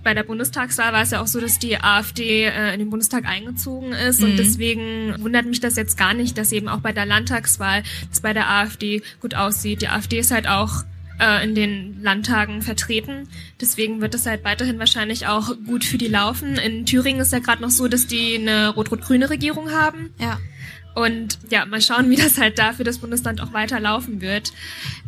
Bei 0.03 0.13
der 0.15 0.25
Bundestagswahl 0.25 0.93
war 0.93 1.03
es 1.03 1.13
ja 1.13 1.21
auch 1.23 1.29
so, 1.29 1.41
dass 1.41 1.61
die 1.61 1.77
AfD 1.81 2.47
äh, 2.47 2.73
in 2.75 2.81
den 2.81 2.91
Bundestag 2.91 3.25
eingezogen 3.27 3.93
ist 3.93 4.19
Mhm. 4.21 4.25
und 4.31 4.37
deswegen 4.39 5.15
wundert 5.23 5.47
mich 5.47 5.61
das 5.61 5.77
jetzt 5.77 5.97
gar 5.97 6.13
nicht, 6.15 6.37
dass 6.37 6.51
eben 6.51 6.69
auch 6.69 6.81
bei 6.81 6.91
der 6.93 7.07
Landtagswahl 7.07 7.85
es 8.11 8.21
bei 8.21 8.33
der 8.33 8.51
AfD 8.51 9.03
gut 9.21 9.37
aussieht. 9.37 9.83
Die 9.83 9.89
AfD 9.89 10.19
ist 10.19 10.33
halt 10.33 10.49
auch 10.49 10.83
äh, 11.21 11.45
in 11.45 11.55
den 11.55 12.03
Landtagen 12.03 12.63
vertreten. 12.63 13.29
Deswegen 13.61 14.01
wird 14.01 14.15
es 14.15 14.27
halt 14.27 14.43
weiterhin 14.45 14.79
wahrscheinlich 14.81 15.27
auch 15.29 15.55
gut 15.67 15.85
für 15.85 15.99
die 15.99 16.09
laufen. 16.09 16.57
In 16.57 16.85
Thüringen 16.87 17.21
ist 17.21 17.33
ja 17.33 17.39
gerade 17.39 17.63
noch 17.63 17.71
so, 17.71 17.87
dass 17.87 18.07
die 18.09 18.35
eine 18.37 18.71
rot-rot-grüne 18.71 19.31
Regierung 19.31 19.71
haben. 19.71 20.11
Ja. 20.19 20.39
Und 20.95 21.39
ja, 21.51 21.65
mal 21.65 21.81
schauen, 21.81 22.11
wie 22.11 22.17
das 22.17 22.39
halt 22.39 22.59
da 22.59 22.73
für 22.73 22.85
das 22.85 22.99
Bundesland 22.99 23.41
auch 23.41 23.53
weiter 23.53 23.81
laufen 23.81 24.21
wird. 24.21 24.53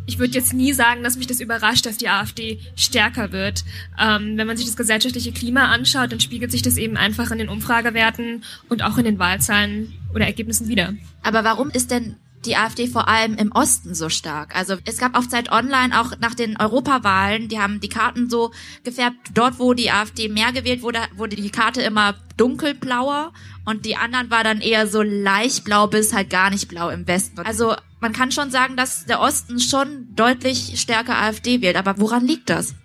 Ich 0.07 0.19
würde 0.19 0.33
jetzt 0.33 0.53
nie 0.53 0.73
sagen, 0.73 1.03
dass 1.03 1.17
mich 1.17 1.27
das 1.27 1.39
überrascht, 1.39 1.85
dass 1.85 1.97
die 1.97 2.09
AfD 2.09 2.59
stärker 2.75 3.31
wird. 3.31 3.63
Ähm, 3.99 4.37
wenn 4.37 4.47
man 4.47 4.57
sich 4.57 4.65
das 4.65 4.75
gesellschaftliche 4.75 5.31
Klima 5.31 5.65
anschaut, 5.65 6.11
dann 6.11 6.19
spiegelt 6.19 6.51
sich 6.51 6.61
das 6.61 6.77
eben 6.77 6.97
einfach 6.97 7.31
in 7.31 7.37
den 7.37 7.49
Umfragewerten 7.49 8.43
und 8.69 8.83
auch 8.83 8.97
in 8.97 9.05
den 9.05 9.19
Wahlzahlen 9.19 9.93
oder 10.13 10.25
Ergebnissen 10.25 10.67
wieder. 10.67 10.93
Aber 11.21 11.43
warum 11.43 11.69
ist 11.69 11.91
denn 11.91 12.15
die 12.45 12.55
AfD 12.55 12.87
vor 12.87 13.07
allem 13.07 13.35
im 13.35 13.51
Osten 13.51 13.95
so 13.95 14.09
stark. 14.09 14.55
Also 14.55 14.77
es 14.85 14.97
gab 14.97 15.17
auf 15.17 15.27
Zeit 15.27 15.51
Online 15.51 15.99
auch 15.99 16.17
nach 16.19 16.35
den 16.35 16.57
Europawahlen, 16.57 17.47
die 17.47 17.59
haben 17.59 17.79
die 17.79 17.89
Karten 17.89 18.29
so 18.29 18.51
gefärbt, 18.83 19.17
dort 19.33 19.59
wo 19.59 19.73
die 19.73 19.91
AfD 19.91 20.29
mehr 20.29 20.51
gewählt 20.51 20.81
wurde, 20.81 20.99
wurde 21.15 21.35
die 21.35 21.49
Karte 21.49 21.81
immer 21.81 22.15
dunkelblauer 22.37 23.31
und 23.65 23.85
die 23.85 23.95
anderen 23.95 24.29
war 24.29 24.43
dann 24.43 24.61
eher 24.61 24.87
so 24.87 25.01
leicht 25.01 25.63
blau 25.63 25.87
bis 25.87 26.13
halt 26.13 26.29
gar 26.29 26.49
nicht 26.49 26.67
blau 26.67 26.89
im 26.89 27.07
Westen. 27.07 27.39
Also 27.39 27.75
man 27.99 28.13
kann 28.13 28.31
schon 28.31 28.51
sagen, 28.51 28.77
dass 28.77 29.05
der 29.05 29.19
Osten 29.19 29.59
schon 29.59 30.15
deutlich 30.15 30.79
stärker 30.79 31.17
AfD 31.17 31.61
wählt. 31.61 31.75
Aber 31.75 31.97
woran 31.97 32.27
liegt 32.27 32.49
das? 32.49 32.75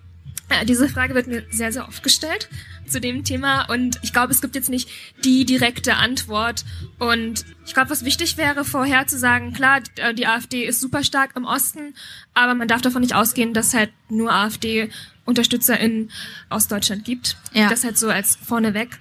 Ja, 0.50 0.64
diese 0.64 0.88
Frage 0.88 1.14
wird 1.14 1.28
mir 1.28 1.44
sehr, 1.50 1.72
sehr 1.72 1.86
oft 1.86 2.02
gestellt 2.02 2.48
zu 2.86 3.00
dem 3.00 3.22
Thema 3.22 3.66
und 3.70 4.00
ich 4.02 4.12
glaube, 4.12 4.32
es 4.32 4.40
gibt 4.40 4.56
jetzt 4.56 4.68
nicht 4.68 4.88
die 5.24 5.44
direkte 5.44 5.94
Antwort 5.94 6.64
und 6.98 7.44
ich 7.64 7.72
glaube, 7.72 7.90
was 7.90 8.04
wichtig 8.04 8.36
wäre, 8.36 8.64
vorher 8.64 9.06
zu 9.06 9.16
sagen, 9.16 9.52
klar, 9.52 9.80
die 10.14 10.26
AfD 10.26 10.64
ist 10.64 10.80
super 10.80 11.04
stark 11.04 11.36
im 11.36 11.44
Osten, 11.44 11.94
aber 12.34 12.54
man 12.54 12.66
darf 12.66 12.82
davon 12.82 13.02
nicht 13.02 13.14
ausgehen, 13.14 13.54
dass 13.54 13.74
halt 13.74 13.92
nur 14.08 14.32
AfD 14.32 14.90
Unterstützer 15.24 15.78
in 15.78 16.10
Ostdeutschland 16.48 17.04
gibt. 17.04 17.36
Ja. 17.52 17.68
Das 17.68 17.84
halt 17.84 17.96
so 17.96 18.08
als 18.08 18.36
vorneweg. 18.36 18.98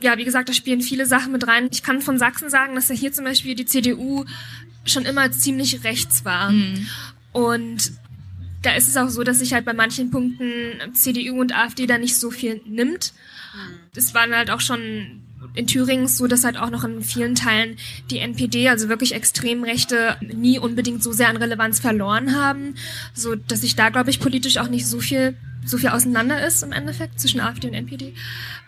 Ja, 0.00 0.16
wie 0.18 0.24
gesagt, 0.24 0.48
da 0.48 0.52
spielen 0.52 0.82
viele 0.82 1.06
Sachen 1.06 1.32
mit 1.32 1.48
rein. 1.48 1.68
Ich 1.72 1.82
kann 1.82 2.02
von 2.02 2.18
Sachsen 2.18 2.48
sagen, 2.48 2.76
dass 2.76 2.88
ja 2.88 2.94
hier 2.94 3.12
zum 3.12 3.24
Beispiel 3.24 3.56
die 3.56 3.66
CDU 3.66 4.24
schon 4.84 5.04
immer 5.04 5.32
ziemlich 5.32 5.82
rechts 5.82 6.24
war. 6.24 6.52
Und 7.32 7.92
da 8.66 8.72
ist 8.72 8.88
es 8.88 8.96
auch 8.96 9.08
so, 9.08 9.22
dass 9.22 9.38
sich 9.38 9.54
halt 9.54 9.64
bei 9.64 9.72
manchen 9.72 10.10
Punkten 10.10 10.92
CDU 10.92 11.40
und 11.40 11.56
AfD 11.56 11.86
da 11.86 11.98
nicht 11.98 12.18
so 12.18 12.30
viel 12.30 12.60
nimmt. 12.66 13.12
Es 13.94 14.12
waren 14.12 14.34
halt 14.34 14.50
auch 14.50 14.60
schon 14.60 15.22
in 15.56 15.66
Thüringen 15.66 16.06
so, 16.06 16.26
dass 16.26 16.44
halt 16.44 16.56
auch 16.56 16.70
noch 16.70 16.84
in 16.84 17.02
vielen 17.02 17.34
Teilen 17.34 17.76
die 18.10 18.18
NPD, 18.18 18.68
also 18.68 18.88
wirklich 18.88 19.14
Extremrechte, 19.14 20.16
nie 20.20 20.58
unbedingt 20.58 21.02
so 21.02 21.12
sehr 21.12 21.28
an 21.28 21.36
Relevanz 21.36 21.80
verloren 21.80 22.36
haben, 22.36 22.76
so 23.14 23.34
dass 23.34 23.62
sich 23.62 23.74
da, 23.74 23.88
glaube 23.88 24.10
ich, 24.10 24.20
politisch 24.20 24.58
auch 24.58 24.68
nicht 24.68 24.86
so 24.86 25.00
viel 25.00 25.34
so 25.66 25.78
viel 25.78 25.88
auseinander 25.88 26.46
ist 26.46 26.62
im 26.62 26.72
Endeffekt 26.72 27.20
zwischen 27.20 27.40
AfD 27.40 27.66
und 27.66 27.74
NPD. 27.74 28.14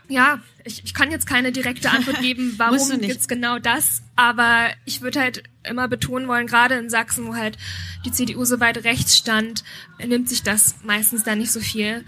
Ja, 0.08 0.40
ich, 0.64 0.84
ich 0.84 0.94
kann 0.94 1.10
jetzt 1.10 1.26
keine 1.26 1.52
direkte 1.52 1.90
Antwort 1.90 2.20
geben, 2.22 2.54
warum 2.56 3.00
gibt's 3.00 3.28
genau 3.28 3.58
das, 3.58 4.02
aber 4.16 4.70
ich 4.84 5.00
würde 5.00 5.20
halt 5.20 5.42
immer 5.64 5.86
betonen 5.86 6.28
wollen, 6.28 6.46
gerade 6.46 6.76
in 6.76 6.90
Sachsen, 6.90 7.26
wo 7.26 7.34
halt 7.34 7.58
die 8.04 8.10
CDU 8.10 8.44
so 8.44 8.58
weit 8.58 8.84
rechts 8.84 9.16
stand, 9.16 9.64
nimmt 10.04 10.28
sich 10.28 10.42
das 10.42 10.76
meistens 10.82 11.24
da 11.24 11.34
nicht 11.34 11.52
so 11.52 11.60
viel. 11.60 12.04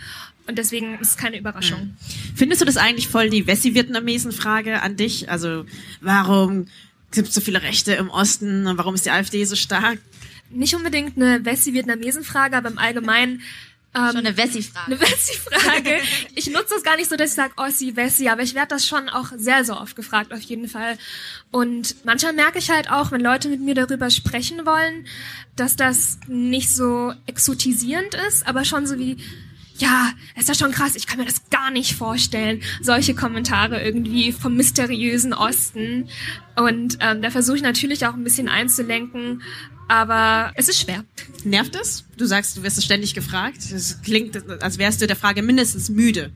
Und 0.50 0.56
deswegen 0.56 0.98
ist 0.98 1.10
es 1.10 1.16
keine 1.16 1.38
Überraschung. 1.38 1.94
Findest 2.34 2.60
du 2.60 2.64
das 2.64 2.76
eigentlich 2.76 3.06
voll 3.06 3.30
die 3.30 3.46
Wessi-Vietnamesen-Frage 3.46 4.82
an 4.82 4.96
dich? 4.96 5.30
Also 5.30 5.64
warum 6.00 6.66
gibt 7.12 7.28
es 7.28 7.34
so 7.34 7.40
viele 7.40 7.62
Rechte 7.62 7.92
im 7.92 8.10
Osten 8.10 8.66
und 8.66 8.76
warum 8.76 8.96
ist 8.96 9.06
die 9.06 9.10
AfD 9.10 9.44
so 9.44 9.54
stark? 9.54 10.00
Nicht 10.50 10.74
unbedingt 10.74 11.16
eine 11.16 11.44
Wessi-Vietnamesen-Frage, 11.44 12.56
aber 12.56 12.68
im 12.68 12.78
Allgemeinen 12.78 13.42
ähm, 13.94 14.06
Schon 14.12 14.18
eine 14.18 14.36
Wessi-Frage. 14.36 14.86
Eine 14.86 15.00
Wessi-Frage. 15.00 16.00
Ich 16.34 16.48
nutze 16.48 16.74
das 16.74 16.82
gar 16.82 16.96
nicht 16.96 17.10
so, 17.10 17.16
dass 17.16 17.30
ich 17.30 17.36
sage 17.36 17.54
Ossi, 17.56 17.96
Wessi, 17.96 18.28
aber 18.28 18.42
ich 18.42 18.54
werde 18.54 18.68
das 18.68 18.86
schon 18.86 19.08
auch 19.08 19.28
sehr, 19.36 19.64
sehr 19.64 19.80
oft 19.80 19.96
gefragt, 19.96 20.32
auf 20.32 20.40
jeden 20.40 20.68
Fall. 20.68 20.96
Und 21.50 21.96
manchmal 22.04 22.32
merke 22.32 22.58
ich 22.58 22.70
halt 22.70 22.90
auch, 22.90 23.10
wenn 23.10 23.20
Leute 23.20 23.48
mit 23.48 23.60
mir 23.60 23.74
darüber 23.74 24.10
sprechen 24.10 24.64
wollen, 24.64 25.06
dass 25.56 25.74
das 25.74 26.18
nicht 26.28 26.74
so 26.74 27.12
exotisierend 27.26 28.14
ist, 28.28 28.46
aber 28.46 28.64
schon 28.64 28.86
so 28.86 28.98
wie, 28.98 29.16
ja, 29.78 30.10
ist 30.36 30.48
das 30.48 30.58
schon 30.58 30.72
krass, 30.72 30.94
ich 30.94 31.06
kann 31.06 31.18
mir 31.18 31.24
das 31.24 31.48
gar 31.50 31.70
nicht 31.70 31.94
vorstellen. 31.94 32.62
Solche 32.80 33.14
Kommentare 33.14 33.82
irgendwie 33.82 34.32
vom 34.32 34.54
mysteriösen 34.56 35.32
Osten. 35.32 36.08
Und 36.56 36.98
ähm, 37.00 37.22
da 37.22 37.30
versuche 37.30 37.56
ich 37.56 37.62
natürlich 37.62 38.06
auch 38.06 38.14
ein 38.14 38.24
bisschen 38.24 38.48
einzulenken, 38.48 39.42
aber 39.88 40.52
es 40.54 40.68
ist 40.68 40.80
schwer. 40.80 41.04
Nervt 41.44 41.74
es? 41.74 42.04
Du 42.16 42.24
sagst, 42.24 42.56
du 42.56 42.62
wirst 42.62 42.78
es 42.78 42.84
ständig 42.84 43.14
gefragt. 43.14 43.58
Es 43.72 44.02
klingt, 44.02 44.62
als 44.62 44.78
wärst 44.78 45.02
du 45.02 45.06
der 45.06 45.16
Frage 45.16 45.42
mindestens 45.42 45.88
müde. 45.88 46.30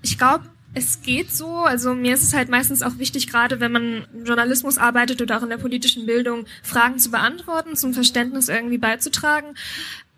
Ich 0.00 0.16
glaube, 0.16 0.44
es 0.72 1.02
geht 1.02 1.30
so. 1.30 1.64
Also 1.64 1.94
mir 1.94 2.14
ist 2.14 2.22
es 2.22 2.32
halt 2.32 2.48
meistens 2.48 2.82
auch 2.82 2.98
wichtig, 2.98 3.26
gerade 3.26 3.60
wenn 3.60 3.72
man 3.72 4.06
im 4.14 4.24
Journalismus 4.24 4.78
arbeitet 4.78 5.20
oder 5.20 5.38
auch 5.38 5.42
in 5.42 5.50
der 5.50 5.58
politischen 5.58 6.06
Bildung, 6.06 6.46
Fragen 6.62 6.98
zu 6.98 7.10
beantworten, 7.10 7.76
zum 7.76 7.92
Verständnis 7.92 8.48
irgendwie 8.48 8.78
beizutragen. 8.78 9.54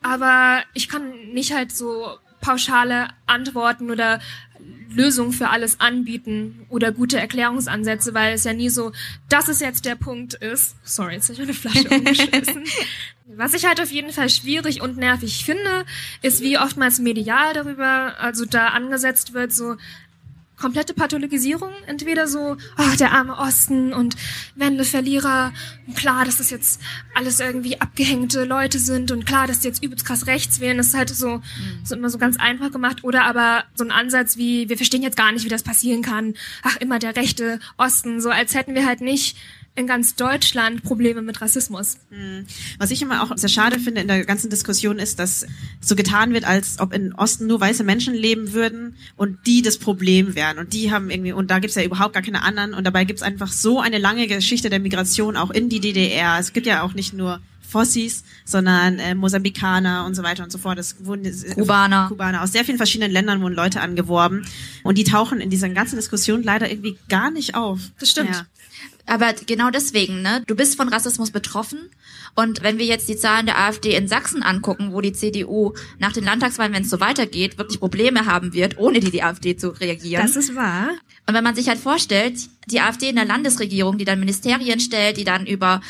Aber 0.02 0.62
ich 0.74 0.88
kann 0.88 1.32
nicht 1.32 1.52
halt 1.52 1.72
so 1.72 2.18
pauschale 2.40 3.09
Antworten 3.26 3.90
oder 3.90 4.20
Lösungen 4.92 5.33
für 5.33 5.50
alles 5.50 5.79
anbieten 5.81 6.66
oder 6.68 6.92
gute 6.92 7.18
Erklärungsansätze, 7.18 8.12
weil 8.12 8.35
es 8.35 8.44
ja 8.44 8.53
nie 8.53 8.70
so, 8.70 8.92
das 9.29 9.48
ist 9.48 9.61
jetzt 9.61 9.85
der 9.85 9.94
Punkt 9.94 10.35
ist. 10.35 10.74
Sorry, 10.83 11.14
jetzt 11.14 11.29
habe 11.29 11.35
ich 11.35 11.38
meine 11.40 11.55
Flasche 11.55 11.88
umgeschmissen. 11.90 12.64
Was 13.37 13.55
ich 13.55 13.64
halt 13.64 13.81
auf 13.81 13.92
jeden 13.92 14.12
Fall 14.12 14.29
schwierig 14.29 14.83
und 14.83 14.96
nervig 14.96 15.44
finde, 15.44 15.85
ist, 16.22 16.40
wie 16.42 16.59
oftmals 16.59 16.98
medial 16.98 17.55
darüber, 17.55 18.18
also 18.18 18.44
da 18.44 18.68
angesetzt 18.68 19.33
wird, 19.33 19.53
so 19.53 19.76
komplette 20.60 20.94
Pathologisierung, 20.94 21.70
entweder 21.86 22.28
so, 22.28 22.56
oh, 22.78 22.96
der 22.98 23.12
arme 23.12 23.36
Osten 23.38 23.92
und 23.92 24.16
Wendeverlierer, 24.54 25.52
und 25.86 25.96
klar, 25.96 26.24
dass 26.24 26.36
das 26.36 26.50
jetzt 26.50 26.80
alles 27.14 27.40
irgendwie 27.40 27.80
abgehängte 27.80 28.44
Leute 28.44 28.78
sind 28.78 29.10
und 29.10 29.26
klar, 29.26 29.46
dass 29.46 29.60
die 29.60 29.68
jetzt 29.68 29.82
übelst 29.82 30.06
krass 30.06 30.26
rechts 30.26 30.60
wählen, 30.60 30.76
das 30.76 30.88
ist 30.88 30.94
halt 30.94 31.08
so, 31.10 31.42
so 31.82 31.94
immer 31.94 32.10
so 32.10 32.18
ganz 32.18 32.38
einfach 32.38 32.70
gemacht, 32.70 33.02
oder 33.02 33.24
aber 33.24 33.64
so 33.74 33.84
ein 33.84 33.90
Ansatz 33.90 34.36
wie, 34.36 34.68
wir 34.68 34.76
verstehen 34.76 35.02
jetzt 35.02 35.16
gar 35.16 35.32
nicht, 35.32 35.44
wie 35.44 35.50
das 35.50 35.62
passieren 35.62 36.02
kann, 36.02 36.34
ach, 36.62 36.76
immer 36.76 36.98
der 36.98 37.16
rechte 37.16 37.58
Osten, 37.76 38.20
so 38.20 38.30
als 38.30 38.54
hätten 38.54 38.74
wir 38.74 38.86
halt 38.86 39.00
nicht 39.00 39.36
in 39.76 39.87
ganz 39.87 40.14
Deutschland 40.14 40.83
Probleme 40.83 41.22
mit 41.22 41.40
Rassismus. 41.40 41.98
Was 42.78 42.90
ich 42.90 43.02
immer 43.02 43.22
auch 43.22 43.37
sehr 43.37 43.48
schade 43.48 43.78
finde 43.78 44.00
in 44.00 44.09
der 44.09 44.24
ganzen 44.24 44.50
Diskussion 44.50 44.98
ist, 44.98 45.18
dass 45.18 45.46
so 45.80 45.96
getan 45.96 46.33
wird, 46.33 46.44
als 46.44 46.80
ob 46.80 46.92
im 46.92 47.14
Osten 47.14 47.46
nur 47.46 47.61
weiße 47.61 47.85
Menschen 47.85 48.14
leben 48.14 48.52
würden 48.52 48.96
und 49.16 49.38
die 49.46 49.62
das 49.62 49.78
Problem 49.78 50.35
wären. 50.35 50.59
Und 50.59 50.72
die 50.72 50.90
haben 50.92 51.11
irgendwie, 51.11 51.33
und 51.33 51.50
da 51.50 51.61
gibt's 51.61 51.76
ja 51.76 51.85
überhaupt 51.85 52.14
gar 52.14 52.22
keine 52.22 52.42
anderen. 52.42 52.74
Und 52.74 52.85
dabei 52.85 53.04
gibt's 53.04 53.22
einfach 53.22 53.52
so 53.52 53.80
eine 53.80 53.98
lange 53.98 54.26
Geschichte 54.26 54.70
der 54.70 54.80
Migration 54.80 55.37
auch 55.37 55.50
in 55.50 55.68
die 55.68 55.80
DDR. 55.80 56.38
Es 56.38 56.52
gibt 56.52 56.66
ja 56.66 56.83
auch 56.83 56.94
nicht 56.94 57.14
nur 57.14 57.40
Fossis, 57.70 58.24
sondern 58.44 58.98
äh, 58.98 59.14
Mosambikaner 59.14 60.04
und 60.04 60.14
so 60.14 60.22
weiter 60.22 60.42
und 60.42 60.50
so 60.50 60.59
fort. 60.59 60.78
Es 60.78 61.04
wurden 61.04 61.24
äh, 61.24 61.54
Kubaner. 61.54 62.09
Kubaner 62.09 62.42
aus 62.42 62.52
sehr 62.52 62.64
vielen 62.64 62.76
verschiedenen 62.76 63.12
Ländern 63.12 63.40
wurden 63.40 63.54
Leute 63.54 63.80
angeworben 63.80 64.44
und 64.83 64.98
die 64.98 65.04
tauchen 65.04 65.40
in 65.40 65.50
dieser 65.50 65.68
ganzen 65.68 65.96
Diskussion 65.96 66.42
leider 66.42 66.68
irgendwie 66.70 66.98
gar 67.09 67.30
nicht 67.30 67.54
auf. 67.54 67.78
Das 68.00 68.11
stimmt. 68.11 68.30
Ja. 68.30 68.46
Aber 69.10 69.32
genau 69.32 69.70
deswegen, 69.70 70.22
ne? 70.22 70.44
Du 70.46 70.54
bist 70.54 70.76
von 70.76 70.88
Rassismus 70.88 71.32
betroffen. 71.32 71.90
Und 72.36 72.62
wenn 72.62 72.78
wir 72.78 72.86
jetzt 72.86 73.08
die 73.08 73.16
Zahlen 73.16 73.44
der 73.44 73.58
AfD 73.58 73.96
in 73.96 74.06
Sachsen 74.06 74.44
angucken, 74.44 74.92
wo 74.92 75.00
die 75.00 75.12
CDU 75.12 75.72
nach 75.98 76.12
den 76.12 76.22
Landtagswahlen, 76.22 76.72
wenn 76.72 76.84
es 76.84 76.90
so 76.90 77.00
weitergeht, 77.00 77.58
wirklich 77.58 77.80
Probleme 77.80 78.26
haben 78.26 78.52
wird, 78.52 78.78
ohne 78.78 79.00
die 79.00 79.10
die 79.10 79.24
AfD 79.24 79.56
zu 79.56 79.70
reagieren. 79.70 80.22
Das 80.22 80.36
ist 80.36 80.54
wahr. 80.54 80.90
Und 81.26 81.34
wenn 81.34 81.42
man 81.42 81.56
sich 81.56 81.68
halt 81.68 81.80
vorstellt, 81.80 82.38
die 82.68 82.80
AfD 82.80 83.08
in 83.08 83.16
der 83.16 83.24
Landesregierung, 83.24 83.98
die 83.98 84.04
dann 84.04 84.20
Ministerien 84.20 84.78
stellt, 84.78 85.16
die 85.16 85.24
dann 85.24 85.44
über 85.44 85.80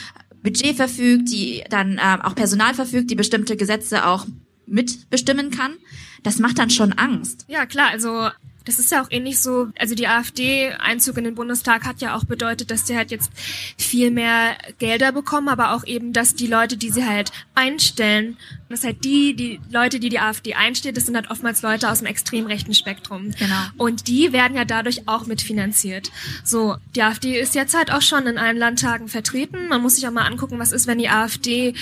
Budget 0.43 0.77
verfügt, 0.77 1.31
die 1.31 1.63
dann 1.69 2.01
ähm, 2.03 2.23
auch 2.23 2.35
Personal 2.35 2.73
verfügt, 2.73 3.11
die 3.11 3.17
bestimmte 3.17 3.59
Gesetze 3.59 4.07
auch 4.07 4.27
mitbestimmen 4.67 5.51
kann, 5.51 5.75
das 6.23 6.39
macht 6.39 6.59
dann 6.59 6.71
schon 6.71 6.95
Angst. 6.95 7.45
Ja, 7.49 7.67
klar, 7.67 7.91
also 7.91 8.31
das 8.65 8.79
ist 8.79 8.91
ja 8.93 9.03
auch 9.03 9.09
ähnlich 9.11 9.41
so, 9.41 9.69
also 9.79 9.95
die 9.95 10.07
AfD-Einzug 10.07 11.17
in 11.19 11.25
den 11.25 11.35
Bundestag 11.35 11.85
hat 11.85 12.01
ja 12.01 12.15
auch 12.15 12.25
bedeutet, 12.25 12.71
dass 12.71 12.87
sie 12.87 12.97
halt 12.97 13.11
jetzt 13.11 13.31
viel 13.79 14.11
mehr 14.11 14.57
Gelder 14.79 15.13
bekommen, 15.13 15.49
aber 15.49 15.75
auch 15.75 15.85
eben, 15.87 16.13
dass 16.13 16.35
die 16.35 16.47
Leute, 16.47 16.77
die 16.77 16.91
sie 16.91 17.05
halt 17.05 17.33
einstellen, 17.55 18.37
dass 18.69 18.85
halt 18.85 19.05
die, 19.05 19.35
die 19.35 19.61
Leute, 19.71 19.99
die 19.99 20.09
die 20.09 20.21
AfD 20.21 20.55
einstellt, 20.55 20.97
das 20.97 21.07
sind 21.07 21.17
halt 21.17 21.31
oftmals 21.31 21.63
Leute 21.63 21.91
aus 21.91 21.99
dem 21.99 22.07
extrem 22.07 22.47
rechten 22.47 22.73
Spektrum. 22.73 23.33
Genau. 23.33 23.57
Und 23.77 24.07
die 24.07 24.33
werden 24.33 24.57
ja 24.57 24.65
dadurch 24.65 25.09
auch 25.09 25.27
mitfinanziert. 25.27 26.11
So, 26.45 26.77
die 26.95 27.03
AfD 27.03 27.39
ist 27.39 27.55
jetzt 27.55 27.75
halt 27.75 27.91
auch 27.91 28.03
schon 28.03 28.27
in 28.27 28.39
allen 28.39 28.57
Landtagen 28.57 29.09
vertreten. 29.09 29.69
Man 29.69 29.83
muss 29.83 29.97
sich 29.97 30.07
auch 30.07 30.13
mal 30.13 30.27
angucken, 30.27 30.59
was 30.59 30.73
ist, 30.73 30.87
wenn 30.87 30.99
die 30.99 31.09
AfD 31.09 31.75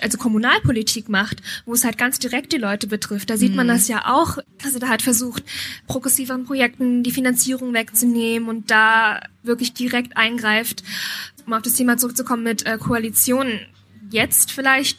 also 0.00 0.18
Kommunalpolitik 0.18 1.08
macht, 1.08 1.42
wo 1.66 1.74
es 1.74 1.84
halt 1.84 1.98
ganz 1.98 2.18
direkt 2.18 2.52
die 2.52 2.58
Leute 2.58 2.86
betrifft. 2.86 3.30
Da 3.30 3.36
sieht 3.36 3.54
man 3.54 3.68
das 3.68 3.88
ja 3.88 4.14
auch, 4.14 4.38
dass 4.62 4.74
er 4.74 4.80
da 4.80 4.88
halt 4.88 5.02
versucht, 5.02 5.42
progressiveren 5.86 6.44
Projekten 6.44 7.02
die 7.02 7.10
Finanzierung 7.10 7.74
wegzunehmen 7.74 8.48
und 8.48 8.70
da 8.70 9.20
wirklich 9.42 9.72
direkt 9.74 10.16
eingreift. 10.16 10.82
Um 11.46 11.52
auf 11.52 11.62
das 11.62 11.74
Thema 11.74 11.98
zurückzukommen 11.98 12.42
mit 12.42 12.64
äh, 12.66 12.78
Koalitionen. 12.78 13.60
Jetzt 14.10 14.50
vielleicht 14.50 14.98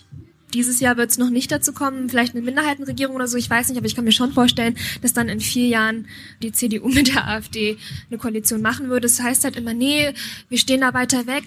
dieses 0.56 0.80
Jahr 0.80 0.98
wird 0.98 1.12
es 1.12 1.18
noch 1.18 1.30
nicht 1.30 1.52
dazu 1.52 1.74
kommen, 1.74 2.10
vielleicht 2.10 2.34
eine 2.34 2.44
Minderheitenregierung 2.44 3.16
oder 3.16 3.28
so, 3.28 3.38
ich 3.38 3.50
weiß 3.50 3.70
nicht, 3.70 3.78
aber 3.78 3.88
ich 3.88 3.96
kann 3.96 4.06
mir 4.06 4.12
schon 4.12 4.32
vorstellen, 4.32 4.78
dass 5.02 5.14
dann 5.14 5.28
in 5.28 5.42
vier 5.42 5.68
Jahren 5.68 6.08
die 6.42 6.52
CDU 6.52 6.88
mit 6.94 7.14
der 7.14 7.28
AfD 7.28 7.78
eine 8.10 8.18
Koalition 8.18 8.62
machen 8.62 8.90
würde. 8.90 9.02
Das 9.02 9.22
heißt 9.22 9.44
halt 9.44 9.58
immer, 9.58 9.74
nee, 9.74 10.14
wir 10.50 10.58
stehen 10.58 10.82
da 10.82 10.94
weiter 10.94 11.28
weg. 11.28 11.44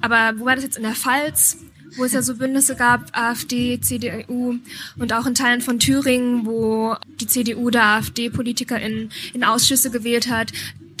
Aber 0.00 0.38
wo 0.38 0.44
war 0.44 0.54
das 0.54 0.64
jetzt 0.64 0.76
in 0.76 0.82
der 0.82 0.94
Pfalz? 0.94 1.58
Wo 1.96 2.04
es 2.04 2.12
ja 2.12 2.22
so 2.22 2.36
Bündnisse 2.36 2.76
gab, 2.76 3.16
AfD, 3.16 3.80
CDU 3.80 4.56
und 4.98 5.12
auch 5.12 5.26
in 5.26 5.34
Teilen 5.34 5.60
von 5.60 5.78
Thüringen, 5.78 6.46
wo 6.46 6.96
die 7.20 7.26
CDU 7.26 7.70
der 7.70 7.84
AfD-Politiker 7.84 8.80
in, 8.80 9.10
in 9.32 9.44
Ausschüsse 9.44 9.90
gewählt 9.90 10.30
hat. 10.30 10.52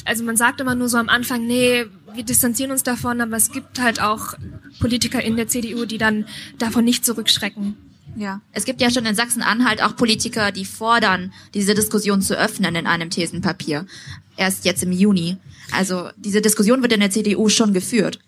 Also 0.04 0.24
man 0.24 0.36
sagt 0.36 0.60
immer 0.60 0.74
nur 0.74 0.88
so 0.88 0.98
am 0.98 1.08
Anfang, 1.08 1.46
nee, 1.46 1.86
wir 2.14 2.24
distanzieren 2.24 2.70
uns 2.70 2.82
davon, 2.82 3.20
aber 3.20 3.36
es 3.36 3.50
gibt 3.50 3.80
halt 3.80 4.00
auch 4.00 4.34
Politiker 4.80 5.22
in 5.22 5.36
der 5.36 5.48
CDU, 5.48 5.84
die 5.84 5.98
dann 5.98 6.26
davon 6.58 6.84
nicht 6.84 7.04
zurückschrecken. 7.04 7.76
Ja. 8.16 8.40
Es 8.52 8.64
gibt 8.64 8.80
ja 8.80 8.90
schon 8.90 9.06
in 9.06 9.14
Sachsen-Anhalt 9.14 9.82
auch 9.82 9.96
Politiker, 9.96 10.52
die 10.52 10.64
fordern, 10.64 11.32
diese 11.52 11.74
Diskussion 11.74 12.22
zu 12.22 12.38
öffnen 12.38 12.74
in 12.76 12.86
einem 12.86 13.10
Thesenpapier. 13.10 13.86
Erst 14.36 14.64
jetzt 14.64 14.82
im 14.82 14.92
Juni. 14.92 15.36
Also 15.72 16.10
diese 16.16 16.40
Diskussion 16.40 16.82
wird 16.82 16.92
in 16.92 17.00
der 17.00 17.10
CDU 17.10 17.48
schon 17.48 17.72
geführt. 17.72 18.20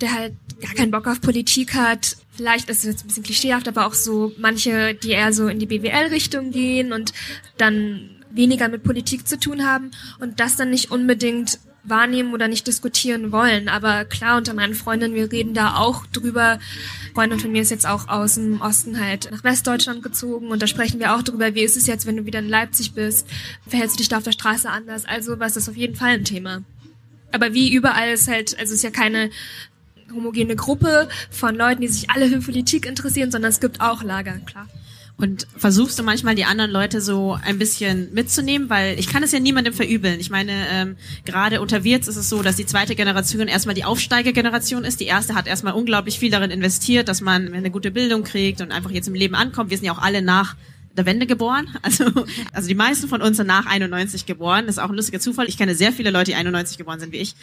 der 0.00 0.12
halt 0.12 0.34
gar 0.60 0.74
keinen 0.74 0.90
Bock 0.90 1.06
auf 1.06 1.20
Politik 1.20 1.74
hat. 1.74 2.16
Vielleicht 2.34 2.70
ist 2.70 2.78
es 2.78 2.84
jetzt 2.84 3.04
ein 3.04 3.08
bisschen 3.08 3.24
klischeehaft, 3.24 3.68
aber 3.68 3.86
auch 3.86 3.94
so 3.94 4.32
manche, 4.38 4.94
die 4.94 5.10
eher 5.10 5.32
so 5.32 5.48
in 5.48 5.58
die 5.58 5.66
BWL-Richtung 5.66 6.50
gehen 6.50 6.92
und 6.92 7.12
dann 7.58 8.10
weniger 8.30 8.68
mit 8.68 8.82
Politik 8.82 9.28
zu 9.28 9.38
tun 9.38 9.66
haben 9.66 9.90
und 10.18 10.40
das 10.40 10.56
dann 10.56 10.70
nicht 10.70 10.90
unbedingt 10.90 11.58
wahrnehmen 11.84 12.32
oder 12.32 12.48
nicht 12.48 12.66
diskutieren 12.66 13.32
wollen. 13.32 13.68
Aber 13.68 14.04
klar, 14.04 14.38
unter 14.38 14.54
meinen 14.54 14.74
Freundinnen, 14.74 15.14
wir 15.14 15.30
reden 15.32 15.54
da 15.54 15.76
auch 15.76 16.06
drüber. 16.06 16.58
Freundin 17.14 17.40
von 17.40 17.52
mir 17.52 17.62
ist 17.62 17.70
jetzt 17.70 17.86
auch 17.86 18.08
aus 18.08 18.34
dem 18.34 18.60
Osten 18.60 19.04
halt 19.04 19.30
nach 19.30 19.44
Westdeutschland 19.44 20.02
gezogen 20.02 20.48
und 20.48 20.62
da 20.62 20.66
sprechen 20.66 21.00
wir 21.00 21.14
auch 21.14 21.22
drüber, 21.22 21.54
wie 21.54 21.62
ist 21.62 21.76
es 21.76 21.86
jetzt, 21.86 22.06
wenn 22.06 22.16
du 22.16 22.24
wieder 22.24 22.38
in 22.38 22.48
Leipzig 22.48 22.92
bist? 22.92 23.26
Verhältst 23.66 23.96
du 23.96 23.98
dich 23.98 24.08
da 24.08 24.18
auf 24.18 24.22
der 24.22 24.32
Straße 24.32 24.70
anders? 24.70 25.04
Also 25.04 25.38
was 25.40 25.56
ist 25.56 25.68
auf 25.68 25.76
jeden 25.76 25.96
Fall 25.96 26.10
ein 26.10 26.24
Thema. 26.24 26.62
Aber 27.32 27.54
wie 27.54 27.72
überall 27.72 28.12
ist 28.12 28.28
halt, 28.28 28.58
also 28.58 28.72
es 28.72 28.78
ist 28.78 28.84
ja 28.84 28.90
keine 28.90 29.30
homogene 30.12 30.56
Gruppe 30.56 31.08
von 31.30 31.56
Leuten, 31.56 31.80
die 31.80 31.88
sich 31.88 32.10
alle 32.10 32.28
für 32.28 32.40
Politik 32.40 32.86
interessieren, 32.86 33.30
sondern 33.30 33.50
es 33.50 33.60
gibt 33.60 33.80
auch 33.80 34.02
Lager, 34.02 34.38
klar. 34.38 34.68
Und 35.16 35.46
versuchst 35.56 35.98
du 35.98 36.02
manchmal 36.02 36.34
die 36.34 36.44
anderen 36.44 36.70
Leute 36.70 37.00
so 37.00 37.38
ein 37.44 37.58
bisschen 37.58 38.12
mitzunehmen, 38.12 38.68
weil 38.70 38.98
ich 38.98 39.06
kann 39.06 39.22
es 39.22 39.30
ja 39.30 39.38
niemandem 39.38 39.72
verübeln. 39.72 40.18
Ich 40.18 40.30
meine, 40.30 40.52
ähm, 40.70 40.96
gerade 41.24 41.60
unter 41.60 41.84
Wirts 41.84 42.08
ist 42.08 42.16
es 42.16 42.28
so, 42.28 42.42
dass 42.42 42.56
die 42.56 42.66
zweite 42.66 42.96
Generation 42.96 43.46
erstmal 43.46 43.74
die 43.74 43.84
Aufsteigergeneration 43.84 44.84
ist. 44.84 44.98
Die 44.98 45.06
erste 45.06 45.34
hat 45.34 45.46
erstmal 45.46 45.74
unglaublich 45.74 46.18
viel 46.18 46.30
darin 46.30 46.50
investiert, 46.50 47.08
dass 47.08 47.20
man 47.20 47.52
eine 47.52 47.70
gute 47.70 47.92
Bildung 47.92 48.24
kriegt 48.24 48.60
und 48.60 48.72
einfach 48.72 48.90
jetzt 48.90 49.06
im 49.06 49.14
Leben 49.14 49.36
ankommt. 49.36 49.70
Wir 49.70 49.76
sind 49.76 49.86
ja 49.86 49.92
auch 49.92 50.02
alle 50.02 50.22
nach 50.22 50.56
der 50.96 51.06
Wende 51.06 51.26
geboren. 51.26 51.68
Also, 51.82 52.04
also 52.52 52.68
die 52.68 52.74
meisten 52.74 53.08
von 53.08 53.22
uns 53.22 53.36
sind 53.36 53.46
nach 53.46 53.66
91 53.66 54.24
geboren. 54.24 54.66
Das 54.66 54.76
ist 54.76 54.82
auch 54.82 54.88
ein 54.88 54.94
lustiger 54.94 55.20
Zufall. 55.20 55.48
Ich 55.48 55.58
kenne 55.58 55.74
sehr 55.74 55.92
viele 55.92 56.10
Leute, 56.10 56.30
die 56.30 56.34
91 56.36 56.78
geboren 56.78 57.00
sind 57.00 57.12
wie 57.12 57.18
ich. 57.18 57.34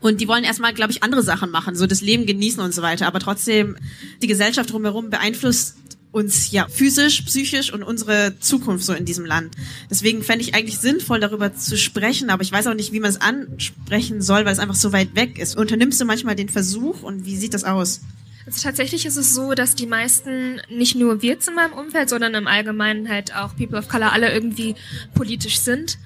Und 0.00 0.20
die 0.20 0.28
wollen 0.28 0.44
erstmal, 0.44 0.74
glaube 0.74 0.92
ich, 0.92 1.02
andere 1.02 1.22
Sachen 1.22 1.50
machen, 1.50 1.74
so 1.74 1.86
das 1.86 2.00
Leben 2.00 2.26
genießen 2.26 2.62
und 2.62 2.74
so 2.74 2.82
weiter. 2.82 3.06
Aber 3.06 3.18
trotzdem, 3.18 3.76
die 4.22 4.26
Gesellschaft 4.26 4.72
drumherum 4.72 5.10
beeinflusst 5.10 5.76
uns 6.10 6.50
ja 6.50 6.66
physisch, 6.68 7.22
psychisch 7.22 7.72
und 7.72 7.82
unsere 7.82 8.38
Zukunft 8.40 8.84
so 8.84 8.92
in 8.92 9.04
diesem 9.04 9.26
Land. 9.26 9.54
Deswegen 9.90 10.22
fände 10.22 10.42
ich 10.42 10.54
eigentlich 10.54 10.78
sinnvoll, 10.78 11.20
darüber 11.20 11.54
zu 11.54 11.76
sprechen, 11.76 12.30
aber 12.30 12.42
ich 12.42 12.52
weiß 12.52 12.66
auch 12.66 12.74
nicht, 12.74 12.92
wie 12.92 13.00
man 13.00 13.10
es 13.10 13.20
ansprechen 13.20 14.22
soll, 14.22 14.44
weil 14.44 14.52
es 14.52 14.58
einfach 14.58 14.74
so 14.74 14.92
weit 14.92 15.14
weg 15.14 15.38
ist. 15.38 15.56
Unternimmst 15.56 16.00
du 16.00 16.04
manchmal 16.04 16.34
den 16.34 16.48
Versuch 16.48 17.02
und 17.02 17.26
wie 17.26 17.36
sieht 17.36 17.54
das 17.54 17.64
aus? 17.64 18.00
Also 18.46 18.62
tatsächlich 18.62 19.04
ist 19.04 19.16
es 19.16 19.34
so, 19.34 19.52
dass 19.52 19.74
die 19.74 19.86
meisten, 19.86 20.62
nicht 20.70 20.94
nur 20.94 21.20
wir 21.20 21.34
in 21.34 21.54
meinem 21.54 21.74
Umfeld, 21.74 22.08
sondern 22.08 22.34
im 22.34 22.46
Allgemeinen 22.46 23.10
halt 23.10 23.34
auch 23.34 23.54
People 23.54 23.78
of 23.78 23.88
Color 23.88 24.12
alle 24.12 24.32
irgendwie 24.32 24.74
politisch 25.14 25.60
sind. 25.60 25.98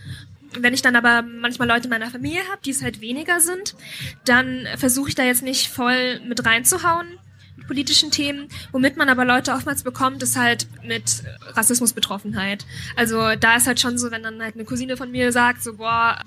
Wenn 0.58 0.74
ich 0.74 0.82
dann 0.82 0.96
aber 0.96 1.22
manchmal 1.22 1.68
Leute 1.68 1.84
in 1.84 1.90
meiner 1.90 2.10
Familie 2.10 2.40
habe, 2.50 2.60
die 2.64 2.70
es 2.70 2.82
halt 2.82 3.00
weniger 3.00 3.40
sind, 3.40 3.76
dann 4.24 4.66
versuche 4.76 5.10
ich 5.10 5.14
da 5.14 5.22
jetzt 5.22 5.44
nicht 5.44 5.68
voll 5.68 6.20
mit 6.26 6.44
reinzuhauen 6.44 7.06
politischen 7.72 8.10
Themen, 8.10 8.48
womit 8.70 8.98
man 8.98 9.08
aber 9.08 9.24
Leute 9.24 9.52
oftmals 9.54 9.82
bekommt, 9.82 10.22
ist 10.22 10.36
halt 10.36 10.66
mit 10.86 11.22
Rassismusbetroffenheit. 11.54 12.66
Also 12.96 13.34
da 13.40 13.56
ist 13.56 13.66
halt 13.66 13.80
schon 13.80 13.96
so, 13.96 14.10
wenn 14.10 14.22
dann 14.22 14.42
halt 14.42 14.56
eine 14.56 14.66
Cousine 14.66 14.98
von 14.98 15.10
mir 15.10 15.32
sagt, 15.32 15.62
so 15.62 15.76
boah, 15.78 16.18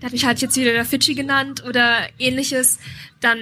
der 0.00 0.06
hat 0.06 0.12
mich 0.12 0.24
halt 0.24 0.40
jetzt 0.40 0.56
wieder 0.56 0.72
der 0.72 0.84
Fidschi 0.84 1.14
genannt 1.14 1.64
oder 1.66 2.08
ähnliches, 2.18 2.78
dann 3.20 3.38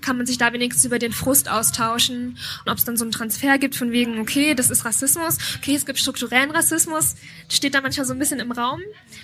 kann 0.00 0.16
man 0.16 0.26
sich 0.26 0.38
da 0.38 0.52
wenigstens 0.52 0.84
über 0.84 0.98
den 0.98 1.12
Frust 1.12 1.50
austauschen. 1.50 2.38
Und 2.64 2.70
ob 2.70 2.78
es 2.78 2.84
dann 2.84 2.96
so 2.96 3.04
einen 3.04 3.12
Transfer 3.12 3.58
gibt 3.58 3.74
von 3.74 3.92
wegen, 3.92 4.18
okay, 4.18 4.54
das 4.54 4.70
ist 4.70 4.84
Rassismus, 4.84 5.38
okay, 5.58 5.74
es 5.74 5.84
gibt 5.84 5.98
strukturellen 5.98 6.50
Rassismus, 6.50 7.16
steht 7.48 7.74
da 7.74 7.80
manchmal 7.80 8.06
so 8.06 8.14
ein 8.14 8.18
bisschen 8.18 8.40
im 8.40 8.52
Raum, 8.52 8.80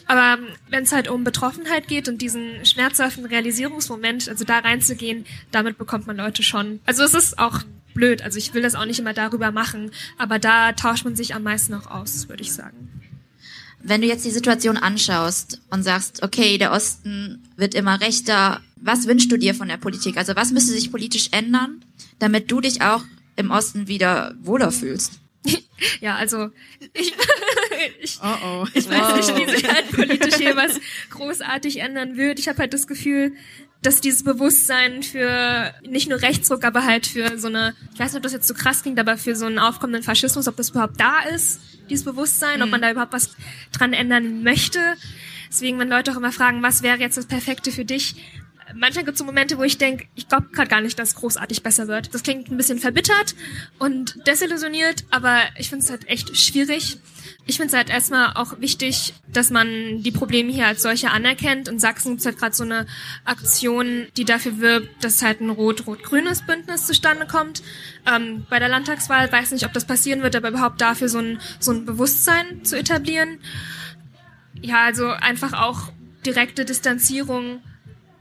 aber 0.06 0.38
wenn 0.68 0.84
es 0.84 0.92
halt 0.92 1.08
um 1.08 1.24
Betroffenheit 1.24 1.88
geht 1.88 2.08
und 2.08 2.20
diesen 2.20 2.64
schmerzhaften 2.66 3.24
Realisierungsmoment, 3.24 4.28
also 4.28 4.44
da 4.44 4.58
reinzugehen, 4.58 5.24
damit 5.50 5.78
bekommt 5.78 6.06
man 6.06 6.16
Leute 6.16 6.42
schon. 6.42 6.80
Also 6.84 7.02
es 7.04 7.14
ist 7.14 7.38
auch 7.38 7.60
blöd, 7.94 8.22
also 8.22 8.38
ich 8.38 8.52
will 8.52 8.62
das 8.62 8.74
auch 8.74 8.84
nicht 8.84 8.98
immer 8.98 9.14
darüber 9.14 9.52
machen, 9.52 9.90
aber 10.18 10.38
da 10.38 10.72
tauscht 10.72 11.04
man 11.04 11.16
sich 11.16 11.34
am 11.34 11.44
meisten 11.44 11.72
auch 11.74 11.90
aus, 11.90 12.28
würde 12.28 12.42
ich 12.42 12.52
sagen. 12.52 12.90
Wenn 13.86 14.00
du 14.00 14.06
jetzt 14.06 14.24
die 14.24 14.30
Situation 14.30 14.76
anschaust 14.76 15.60
und 15.70 15.82
sagst, 15.82 16.22
okay, 16.22 16.58
der 16.58 16.72
Osten 16.72 17.46
wird 17.56 17.74
immer 17.74 18.00
rechter, 18.00 18.62
was 18.76 19.06
wünschst 19.06 19.30
du 19.30 19.36
dir 19.36 19.54
von 19.54 19.68
der 19.68 19.76
Politik? 19.76 20.16
Also 20.16 20.34
was 20.36 20.52
müsste 20.52 20.72
sich 20.72 20.90
politisch 20.90 21.28
ändern, 21.32 21.84
damit 22.18 22.50
du 22.50 22.60
dich 22.60 22.82
auch 22.82 23.02
im 23.36 23.50
Osten 23.50 23.86
wieder 23.88 24.34
wohler 24.40 24.72
fühlst? 24.72 25.20
Ja, 26.00 26.16
also 26.16 26.50
ich, 26.94 27.12
ich, 28.00 28.18
Oh 28.22 28.36
oh. 28.44 28.66
ich 28.72 28.88
weiß 28.88 29.16
nicht, 29.16 29.36
wie 29.36 29.50
sich 29.50 29.68
halt 29.68 29.90
politisch 29.90 30.34
hier 30.38 30.56
was 30.56 30.80
großartig 31.10 31.80
ändern 31.80 32.16
wird. 32.16 32.38
Ich 32.38 32.48
habe 32.48 32.58
halt 32.58 32.72
das 32.72 32.86
Gefühl, 32.86 33.32
dass 33.84 34.00
dieses 34.00 34.24
Bewusstsein 34.24 35.02
für 35.02 35.72
nicht 35.86 36.08
nur 36.08 36.22
Rechtsruck, 36.22 36.64
aber 36.64 36.84
halt 36.84 37.06
für 37.06 37.38
so 37.38 37.48
eine, 37.48 37.74
ich 37.92 38.00
weiß 38.00 38.12
nicht, 38.12 38.16
ob 38.16 38.22
das 38.22 38.32
jetzt 38.32 38.48
so 38.48 38.54
krass 38.54 38.82
klingt, 38.82 38.98
aber 38.98 39.18
für 39.18 39.36
so 39.36 39.44
einen 39.44 39.58
aufkommenden 39.58 40.02
Faschismus, 40.02 40.48
ob 40.48 40.56
das 40.56 40.70
überhaupt 40.70 40.98
da 40.98 41.20
ist, 41.34 41.60
dieses 41.90 42.04
Bewusstsein, 42.04 42.62
ob 42.62 42.70
man 42.70 42.80
da 42.80 42.90
überhaupt 42.90 43.12
was 43.12 43.36
dran 43.72 43.92
ändern 43.92 44.42
möchte. 44.42 44.80
Deswegen, 45.50 45.78
wenn 45.78 45.90
Leute 45.90 46.12
auch 46.12 46.16
immer 46.16 46.32
fragen, 46.32 46.62
was 46.62 46.82
wäre 46.82 46.98
jetzt 46.98 47.18
das 47.18 47.26
Perfekte 47.26 47.70
für 47.72 47.84
dich, 47.84 48.16
manchmal 48.74 49.04
gibt 49.04 49.16
es 49.16 49.18
so 49.18 49.24
Momente, 49.24 49.58
wo 49.58 49.62
ich 49.62 49.76
denke, 49.76 50.06
ich 50.14 50.28
glaube 50.28 50.48
gerade 50.52 50.68
gar 50.68 50.80
nicht, 50.80 50.98
dass 50.98 51.10
es 51.10 51.14
großartig 51.16 51.62
besser 51.62 51.86
wird. 51.86 52.14
Das 52.14 52.22
klingt 52.22 52.50
ein 52.50 52.56
bisschen 52.56 52.78
verbittert 52.78 53.34
und 53.78 54.26
desillusioniert, 54.26 55.04
aber 55.10 55.42
ich 55.58 55.68
finde 55.68 55.84
es 55.84 55.90
halt 55.90 56.08
echt 56.08 56.36
schwierig. 56.36 56.98
Ich 57.46 57.56
finde 57.56 57.68
es 57.68 57.76
halt 57.76 57.90
erstmal 57.90 58.32
auch 58.34 58.58
wichtig, 58.60 59.12
dass 59.30 59.50
man 59.50 60.02
die 60.02 60.10
Probleme 60.10 60.50
hier 60.50 60.66
als 60.66 60.82
solche 60.82 61.10
anerkennt. 61.10 61.68
In 61.68 61.78
Sachsen 61.78 62.12
gibt 62.12 62.20
es 62.20 62.26
halt 62.26 62.38
gerade 62.38 62.54
so 62.54 62.64
eine 62.64 62.86
Aktion, 63.24 64.06
die 64.16 64.24
dafür 64.24 64.60
wirbt, 64.60 65.04
dass 65.04 65.20
halt 65.20 65.40
ein 65.40 65.50
rot-rot-grünes 65.50 66.46
Bündnis 66.46 66.86
zustande 66.86 67.26
kommt. 67.26 67.62
Ähm, 68.06 68.46
bei 68.48 68.58
der 68.58 68.70
Landtagswahl 68.70 69.30
weiß 69.30 69.50
nicht, 69.50 69.66
ob 69.66 69.74
das 69.74 69.84
passieren 69.84 70.22
wird, 70.22 70.36
aber 70.36 70.48
überhaupt 70.48 70.80
dafür 70.80 71.10
so 71.10 71.18
ein, 71.18 71.38
so 71.60 71.72
ein 71.72 71.84
Bewusstsein 71.84 72.64
zu 72.64 72.78
etablieren. 72.78 73.38
Ja, 74.62 74.82
also 74.84 75.08
einfach 75.08 75.52
auch 75.52 75.92
direkte 76.24 76.64
Distanzierung 76.64 77.60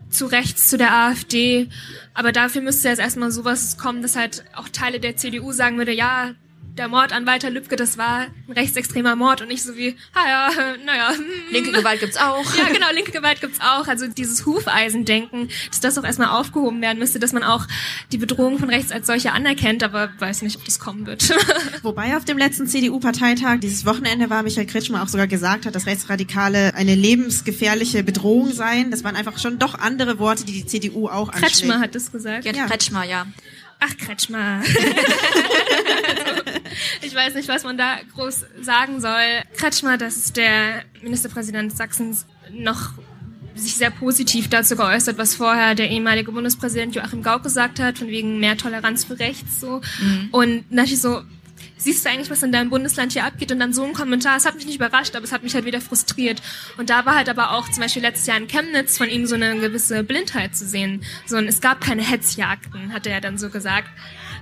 zu 0.09 0.25
rechts, 0.25 0.67
zu 0.67 0.77
der 0.77 0.93
AfD. 0.93 1.69
Aber 2.13 2.31
dafür 2.31 2.61
müsste 2.61 2.89
jetzt 2.89 2.99
erstmal 2.99 3.31
sowas 3.31 3.77
kommen, 3.77 4.01
dass 4.01 4.15
halt 4.15 4.43
auch 4.53 4.69
Teile 4.69 4.99
der 4.99 5.17
CDU 5.17 5.51
sagen 5.51 5.77
würde, 5.77 5.93
ja, 5.93 6.31
der 6.77 6.87
Mord 6.87 7.13
an 7.13 7.27
Walter 7.27 7.49
Lübcke, 7.49 7.75
das 7.75 7.97
war 7.97 8.21
ein 8.47 8.53
rechtsextremer 8.53 9.15
Mord 9.15 9.41
und 9.41 9.47
nicht 9.47 9.61
so 9.63 9.75
wie, 9.77 9.95
ah 10.13 10.27
ja, 10.27 10.49
naja. 10.85 11.11
hm. 11.15 11.23
Linke 11.51 11.71
Gewalt 11.71 11.99
gibt's 11.99 12.17
auch. 12.17 12.43
Ja, 12.55 12.69
genau, 12.69 12.87
linke 12.93 13.11
Gewalt 13.11 13.41
gibt's 13.41 13.59
auch. 13.61 13.87
Also 13.87 14.07
dieses 14.07 14.45
Hufeisendenken, 14.45 15.49
dass 15.69 15.79
das 15.81 15.97
auch 15.97 16.03
erstmal 16.03 16.29
aufgehoben 16.29 16.81
werden 16.81 16.97
müsste, 16.99 17.19
dass 17.19 17.31
man 17.31 17.43
auch 17.43 17.67
die 18.11 18.17
Bedrohung 18.17 18.57
von 18.57 18.69
rechts 18.69 18.91
als 18.91 19.07
solche 19.07 19.31
anerkennt, 19.33 19.83
aber 19.83 20.11
weiß 20.19 20.41
nicht, 20.41 20.57
ob 20.57 20.65
das 20.65 20.79
kommen 20.79 21.05
wird. 21.05 21.29
Wobei 21.83 22.17
auf 22.17 22.25
dem 22.25 22.37
letzten 22.37 22.67
CDU-Parteitag 22.67 23.59
dieses 23.59 23.85
Wochenende 23.85 24.29
war, 24.29 24.41
Michael 24.43 24.65
Kretschmer 24.65 25.03
auch 25.03 25.07
sogar 25.07 25.27
gesagt 25.27 25.65
hat, 25.65 25.75
dass 25.75 25.85
Rechtsradikale 25.85 26.73
eine 26.75 26.95
lebensgefährliche 26.95 28.03
Bedrohung 28.03 28.51
seien. 28.51 28.89
Das 28.89 29.03
waren 29.03 29.15
einfach 29.15 29.37
schon 29.37 29.59
doch 29.59 29.77
andere 29.77 30.17
Worte, 30.19 30.45
die 30.45 30.53
die 30.53 30.65
CDU 30.65 31.07
auch 31.07 31.29
anschlägt. 31.29 31.53
Kretschmer 31.53 31.79
hat 31.79 31.93
das 31.95 32.11
gesagt. 32.11 32.43
Gerd 32.43 32.55
Ja. 32.55 32.65
Kretschmer, 32.65 33.03
ja. 33.03 33.27
Ach, 33.79 33.97
Kretschmer. 33.97 34.61
ich 37.01 37.13
weiß 37.13 37.35
nicht, 37.35 37.47
was 37.47 37.63
man 37.63 37.77
da 37.77 37.97
groß 38.13 38.45
sagen 38.61 39.01
soll. 39.01 39.43
Kretschmer, 39.57 39.97
das 39.97 40.17
ist 40.17 40.37
der 40.37 40.83
Ministerpräsident 41.01 41.75
Sachsens, 41.75 42.25
noch 42.51 42.93
sich 43.55 43.75
sehr 43.75 43.91
positiv 43.91 44.49
dazu 44.49 44.75
geäußert, 44.75 45.17
was 45.17 45.35
vorher 45.35 45.75
der 45.75 45.89
ehemalige 45.89 46.31
Bundespräsident 46.31 46.95
Joachim 46.95 47.21
Gauck 47.21 47.43
gesagt 47.43 47.79
hat, 47.79 47.99
von 47.99 48.07
wegen 48.07 48.39
mehr 48.39 48.57
Toleranz 48.57 49.03
für 49.05 49.19
rechts 49.19 49.59
so. 49.59 49.81
Mhm. 50.01 50.29
Und 50.31 50.71
natürlich 50.71 51.01
so, 51.01 51.21
siehst 51.77 52.05
du 52.05 52.09
eigentlich, 52.09 52.29
was 52.29 52.41
in 52.41 52.51
deinem 52.51 52.69
Bundesland 52.69 53.13
hier 53.13 53.25
abgeht? 53.25 53.51
Und 53.51 53.59
dann 53.59 53.73
so 53.73 53.83
ein 53.83 53.93
Kommentar, 53.93 54.37
es 54.37 54.45
hat 54.45 54.55
mich 54.55 54.65
nicht 54.65 54.77
überrascht, 54.77 55.15
aber 55.15 55.25
es 55.25 55.31
hat 55.31 55.43
mich 55.43 55.53
halt 55.53 55.65
wieder 55.65 55.81
frustriert. 55.81 56.41
Und 56.77 56.89
da 56.89 57.05
war 57.05 57.15
halt 57.15 57.29
aber 57.29 57.51
auch 57.51 57.69
zum 57.69 57.81
Beispiel 57.81 58.01
letztes 58.01 58.25
Jahr 58.25 58.37
in 58.37 58.47
Chemnitz 58.47 58.97
von 58.97 59.09
ihm 59.09 59.25
so 59.25 59.35
eine 59.35 59.59
gewisse 59.59 60.03
Blindheit 60.03 60.55
zu 60.55 60.65
sehen. 60.65 61.03
So, 61.25 61.37
und 61.37 61.47
es 61.47 61.61
gab 61.61 61.81
keine 61.81 62.01
Hetzjagden, 62.01 62.93
hat 62.93 63.05
er 63.05 63.13
ja 63.13 63.19
dann 63.19 63.37
so 63.37 63.49
gesagt. 63.49 63.89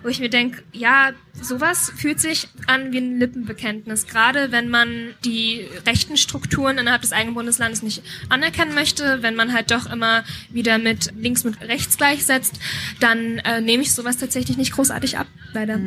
Wo 0.04 0.10
ich 0.10 0.20
mir 0.20 0.30
denke, 0.30 0.64
ja, 0.72 1.12
sowas 1.40 1.92
fühlt 1.96 2.20
sich 2.20 2.48
an 2.68 2.92
wie 2.92 2.98
ein 2.98 3.20
Lippenbekenntnis. 3.20 4.08
Gerade 4.08 4.52
wenn 4.52 4.70
man 4.70 5.14
die 5.24 5.68
rechten 5.86 6.18
Strukturen 6.18 6.78
innerhalb 6.78 7.02
des 7.02 7.14
eigenen 7.14 7.36
Bundeslandes 7.36 7.84
nicht 7.84 8.04
anerkennen 8.30 8.74
möchte, 8.74 9.22
wenn 9.22 9.36
man 9.36 9.54
halt 9.54 9.72
doch 9.72 9.92
immer 9.92 10.24
wieder 10.50 10.78
mit 10.78 11.14
links 11.16 11.44
mit 11.44 11.62
rechts 11.62 11.98
gleichsetzt, 11.98 12.56
dann 13.00 13.38
äh, 13.40 13.62
nehme 13.62 13.84
ich 13.84 13.94
sowas 13.94 14.18
tatsächlich 14.18 14.58
nicht 14.58 14.74
großartig 14.74 15.18
ab, 15.18 15.28
leider. 15.54 15.80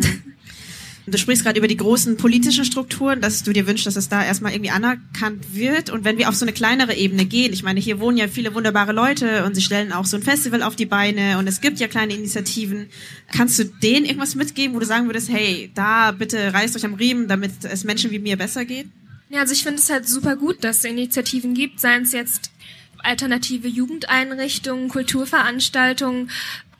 Du 1.06 1.18
sprichst 1.18 1.44
gerade 1.44 1.58
über 1.58 1.68
die 1.68 1.76
großen 1.76 2.16
politischen 2.16 2.64
Strukturen, 2.64 3.20
dass 3.20 3.42
du 3.42 3.52
dir 3.52 3.66
wünschst, 3.66 3.86
dass 3.86 3.96
es 3.96 4.08
da 4.08 4.24
erstmal 4.24 4.52
irgendwie 4.52 4.70
anerkannt 4.70 5.54
wird. 5.54 5.90
Und 5.90 6.04
wenn 6.04 6.16
wir 6.16 6.30
auf 6.30 6.34
so 6.34 6.46
eine 6.46 6.54
kleinere 6.54 6.94
Ebene 6.94 7.26
gehen, 7.26 7.52
ich 7.52 7.62
meine, 7.62 7.78
hier 7.78 8.00
wohnen 8.00 8.16
ja 8.16 8.26
viele 8.26 8.54
wunderbare 8.54 8.92
Leute 8.92 9.44
und 9.44 9.54
sie 9.54 9.60
stellen 9.60 9.92
auch 9.92 10.06
so 10.06 10.16
ein 10.16 10.22
Festival 10.22 10.62
auf 10.62 10.76
die 10.76 10.86
Beine 10.86 11.36
und 11.38 11.46
es 11.46 11.60
gibt 11.60 11.78
ja 11.78 11.88
kleine 11.88 12.14
Initiativen. 12.14 12.86
Kannst 13.30 13.58
du 13.58 13.64
denen 13.64 14.06
irgendwas 14.06 14.34
mitgeben, 14.34 14.74
wo 14.74 14.80
du 14.80 14.86
sagen 14.86 15.06
würdest, 15.06 15.28
hey, 15.30 15.70
da 15.74 16.10
bitte 16.12 16.54
reißt 16.54 16.74
euch 16.74 16.86
am 16.86 16.94
Riemen, 16.94 17.28
damit 17.28 17.52
es 17.64 17.84
Menschen 17.84 18.10
wie 18.10 18.18
mir 18.18 18.38
besser 18.38 18.64
geht? 18.64 18.86
Ja, 19.28 19.40
also 19.40 19.52
ich 19.52 19.62
finde 19.62 19.80
es 19.80 19.90
halt 19.90 20.08
super 20.08 20.36
gut, 20.36 20.64
dass 20.64 20.78
es 20.78 20.84
Initiativen 20.84 21.52
gibt, 21.52 21.80
seien 21.80 22.04
es 22.04 22.12
jetzt 22.12 22.50
alternative 23.04 23.68
Jugendeinrichtungen, 23.68 24.88
Kulturveranstaltungen. 24.88 26.30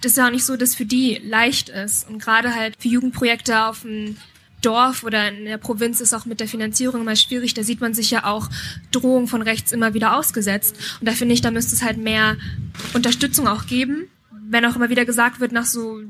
Das 0.05 0.13
ist 0.13 0.19
ja 0.19 0.27
auch 0.27 0.31
nicht 0.31 0.45
so, 0.45 0.57
dass 0.57 0.75
für 0.75 0.85
die 0.85 1.21
leicht 1.25 1.71
ist. 1.71 2.09
Und 2.09 2.21
gerade 2.21 2.55
halt 2.55 2.77
für 2.79 2.89
Jugendprojekte 2.89 3.65
auf 3.65 3.83
dem 3.83 4.19
Dorf 4.61 5.03
oder 5.03 5.29
in 5.29 5.47
der 5.47 5.57
Provinz 5.57 6.01
ist 6.01 6.13
auch 6.13 6.27
mit 6.27 6.41
der 6.41 6.49
Finanzierung 6.49 7.01
immer 7.01 7.17
schwierig. 7.17 7.55
Da 7.55 7.63
sieht 7.63 7.81
man 7.81 7.95
sich 7.95 8.11
ja 8.11 8.25
auch 8.25 8.51
Drohungen 8.93 9.29
von 9.29 9.41
rechts 9.41 9.73
immer 9.73 9.95
wieder 9.95 10.17
ausgesetzt. 10.17 10.77
Und 11.01 11.09
da 11.09 11.13
finde 11.13 11.35
ich, 11.35 11.41
da 11.41 11.51
müsste 11.51 11.75
es 11.75 11.83
halt 11.83 11.97
mehr 11.97 12.37
Unterstützung 12.93 13.49
auch 13.49 13.67
geben. 13.67 14.09
Wenn 14.31 14.67
auch 14.67 14.77
immer 14.77 14.91
wieder 14.91 15.07
gesagt 15.07 15.41
wird 15.41 15.53
nach 15.53 15.65
so 15.65 16.01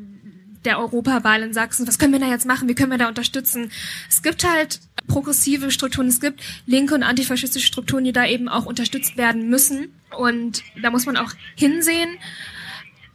der 0.65 0.81
Europawahl 0.81 1.43
in 1.43 1.53
Sachsen, 1.53 1.87
was 1.87 1.99
können 1.99 2.13
wir 2.13 2.21
da 2.21 2.29
jetzt 2.29 2.47
machen, 2.47 2.69
wie 2.69 2.75
können 2.75 2.91
wir 2.91 2.99
da 2.99 3.09
unterstützen? 3.09 3.71
Es 4.09 4.23
gibt 4.23 4.45
halt 4.49 4.81
progressive 5.07 5.71
Strukturen, 5.71 6.09
es 6.09 6.21
gibt 6.21 6.43
linke 6.67 6.95
und 6.95 7.05
antifaschistische 7.05 7.67
Strukturen, 7.67 8.03
die 8.03 8.13
da 8.13 8.27
eben 8.27 8.49
auch 8.49 8.67
unterstützt 8.67 9.17
werden 9.17 9.49
müssen. 9.49 9.93
Und 10.17 10.65
da 10.83 10.91
muss 10.91 11.07
man 11.07 11.17
auch 11.17 11.33
hinsehen. 11.55 12.09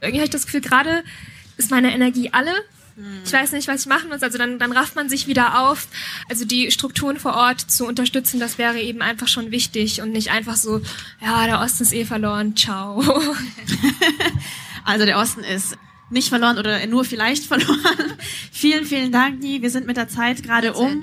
Irgendwie 0.00 0.18
habe 0.18 0.24
ich 0.24 0.30
das 0.30 0.46
Gefühl, 0.46 0.60
gerade 0.62 1.02
ist 1.56 1.70
meine 1.70 1.92
Energie 1.92 2.30
alle. 2.32 2.52
Ich 3.24 3.32
weiß 3.32 3.52
nicht, 3.52 3.66
was 3.66 3.80
ich 3.82 3.86
machen 3.86 4.10
muss. 4.10 4.22
Also 4.22 4.36
dann, 4.36 4.58
dann 4.58 4.72
rafft 4.72 4.94
man 4.94 5.08
sich 5.08 5.26
wieder 5.26 5.60
auf. 5.68 5.88
Also 6.28 6.44
die 6.44 6.70
Strukturen 6.70 7.18
vor 7.18 7.34
Ort 7.34 7.60
zu 7.60 7.86
unterstützen, 7.86 8.40
das 8.40 8.58
wäre 8.58 8.78
eben 8.78 9.00
einfach 9.00 9.28
schon 9.28 9.50
wichtig 9.50 10.02
und 10.02 10.12
nicht 10.12 10.30
einfach 10.30 10.56
so, 10.56 10.82
ja, 11.22 11.46
der 11.46 11.60
Osten 11.60 11.82
ist 11.84 11.92
eh 11.94 12.04
verloren, 12.04 12.56
ciao. 12.56 13.02
Also 14.84 15.04
der 15.04 15.18
Osten 15.18 15.44
ist 15.44 15.76
nicht 16.10 16.28
verloren 16.30 16.58
oder 16.58 16.84
nur 16.86 17.04
vielleicht 17.04 17.44
verloren. 17.46 17.78
vielen, 18.52 18.84
vielen 18.84 19.12
Dank, 19.12 19.40
Nie. 19.40 19.62
Wir 19.62 19.70
sind 19.70 19.86
mit 19.86 19.96
der 19.96 20.08
Zeit 20.08 20.42
gerade 20.42 20.72
um. 20.74 21.02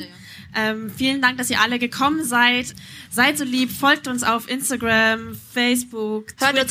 Ähm, 0.55 0.89
vielen 0.95 1.21
Dank, 1.21 1.37
dass 1.37 1.49
ihr 1.49 1.61
alle 1.61 1.77
gekommen 1.77 2.23
seid. 2.23 2.73
Seid 3.11 3.37
so 3.37 3.43
lieb, 3.43 3.71
folgt 3.71 4.07
uns 4.07 4.23
auf 4.23 4.49
Instagram, 4.49 5.37
Facebook, 5.53 6.33
Hört 6.37 6.51
uns 6.53 6.59
Twitter. 6.61 6.63
auf 6.63 6.67